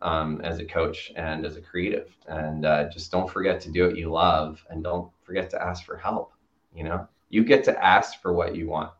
um, 0.03 0.41
as 0.41 0.59
a 0.59 0.65
coach 0.65 1.11
and 1.15 1.45
as 1.45 1.55
a 1.55 1.61
creative. 1.61 2.15
And 2.27 2.65
uh, 2.65 2.89
just 2.89 3.11
don't 3.11 3.29
forget 3.29 3.59
to 3.61 3.71
do 3.71 3.87
what 3.87 3.97
you 3.97 4.11
love, 4.11 4.63
and 4.69 4.83
don't 4.83 5.09
forget 5.23 5.49
to 5.51 5.61
ask 5.61 5.85
for 5.85 5.97
help. 5.97 6.33
You 6.75 6.83
know, 6.83 7.07
you 7.29 7.43
get 7.43 7.63
to 7.65 7.83
ask 7.83 8.21
for 8.21 8.33
what 8.33 8.55
you 8.55 8.67
want, 8.67 8.91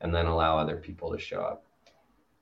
and 0.00 0.14
then 0.14 0.26
allow 0.26 0.58
other 0.58 0.76
people 0.76 1.10
to 1.10 1.18
show 1.18 1.40
up 1.40 1.64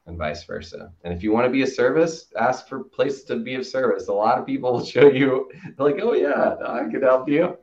and 0.09 0.19
vice 0.19 0.43
versa. 0.45 0.91
And 1.05 1.15
if 1.15 1.23
you 1.23 1.33
want 1.33 1.47
to 1.47 1.53
be 1.53 1.63
a 1.63 1.67
service, 1.67 2.27
ask 2.39 2.67
for 2.67 2.83
places 2.83 3.25
to 3.25 3.37
be 3.37 3.55
of 3.55 3.67
service. 3.67 4.09
A 4.09 4.13
lot 4.13 4.39
of 4.39 4.47
people 4.47 4.73
will 4.73 4.85
show 4.85 5.09
you, 5.09 5.51
like, 5.79 5.99
oh, 6.03 6.15
yeah, 6.15 6.57
I 6.67 6.91
can 6.91 7.03
help 7.03 7.29
you. 7.29 7.57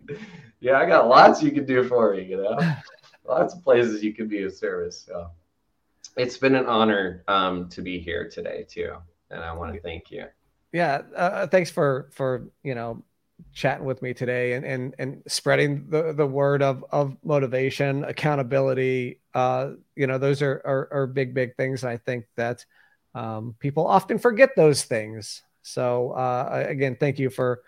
Yeah, 0.61 0.79
I 0.79 0.85
got 0.85 1.09
lots 1.09 1.43
you 1.43 1.51
can 1.51 1.65
do 1.65 1.83
for 1.83 2.15
me, 2.15 2.23
you 2.23 2.37
know, 2.37 2.57
lots 3.27 3.53
of 3.53 3.63
places 3.63 4.03
you 4.03 4.13
can 4.13 4.27
be 4.27 4.43
of 4.43 4.53
service. 4.53 5.03
So 5.05 5.29
it's 6.17 6.37
been 6.37 6.55
an 6.55 6.65
honor 6.67 7.23
um, 7.27 7.67
to 7.69 7.81
be 7.81 7.99
here 7.99 8.29
today, 8.29 8.65
too. 8.69 8.93
And 9.31 9.43
I 9.43 9.51
want 9.51 9.73
to 9.73 9.81
thank 9.81 10.11
you. 10.11 10.25
Yeah. 10.75 11.03
Uh, 11.15 11.47
thanks 11.47 11.71
for, 11.71 12.09
for, 12.11 12.49
you 12.61 12.75
know, 12.75 13.03
chatting 13.53 13.85
with 13.85 14.01
me 14.01 14.13
today 14.13 14.53
and 14.53 14.65
and 14.65 14.95
and 14.97 15.21
spreading 15.27 15.89
the 15.89 16.13
the 16.13 16.25
word 16.25 16.61
of 16.61 16.85
of 16.91 17.17
motivation 17.23 18.03
accountability 18.05 19.19
uh 19.33 19.71
you 19.95 20.07
know 20.07 20.17
those 20.17 20.41
are 20.41 20.61
are, 20.65 20.87
are 20.91 21.07
big 21.07 21.33
big 21.33 21.55
things. 21.55 21.83
And 21.83 21.89
i 21.89 21.97
think 21.97 22.25
that 22.37 22.65
um, 23.13 23.55
people 23.59 23.87
often 23.87 24.17
forget 24.19 24.51
those 24.55 24.83
things. 24.83 25.41
So 25.63 26.11
uh 26.11 26.65
again 26.67 26.97
thank 26.99 27.19
you 27.19 27.29
for 27.29 27.61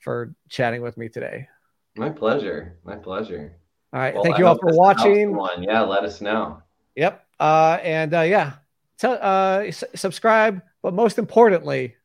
for 0.00 0.34
chatting 0.48 0.82
with 0.82 0.96
me 0.96 1.08
today. 1.08 1.48
My 1.96 2.10
pleasure. 2.10 2.78
My 2.84 2.96
pleasure. 2.96 3.56
All 3.92 4.00
right. 4.00 4.14
Well, 4.14 4.24
thank 4.24 4.38
you 4.38 4.46
all 4.46 4.58
for 4.58 4.74
watching. 4.76 5.36
one 5.36 5.62
yeah 5.62 5.82
let 5.82 6.04
us 6.04 6.20
know. 6.20 6.62
Yep. 6.96 7.24
Uh 7.40 7.78
and 7.82 8.14
uh 8.14 8.20
yeah 8.20 8.52
tell 8.98 9.18
uh 9.20 9.64
s- 9.64 9.84
subscribe 9.94 10.62
but 10.82 10.92
most 10.94 11.18
importantly 11.18 11.96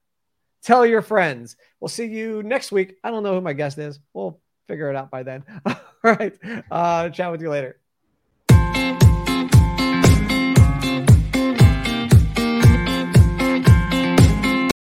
Tell 0.64 0.86
your 0.86 1.02
friends. 1.02 1.56
We'll 1.80 1.90
see 1.90 2.06
you 2.06 2.44
next 2.44 2.72
week. 2.72 2.98
I 3.04 3.12
don't 3.12 3.24
know 3.24 3.34
who 3.34 3.42
my 3.42 3.54
guest 3.54 3.78
is. 3.78 4.00
We'll 4.14 4.40
figure 4.68 4.90
it 4.90 4.96
out 4.96 5.10
by 5.10 5.24
then. 5.24 5.44
All 5.66 5.76
right. 6.04 6.38
Uh, 6.70 7.10
chat 7.10 7.32
with 7.32 7.42
you 7.42 7.50
later. 7.50 7.80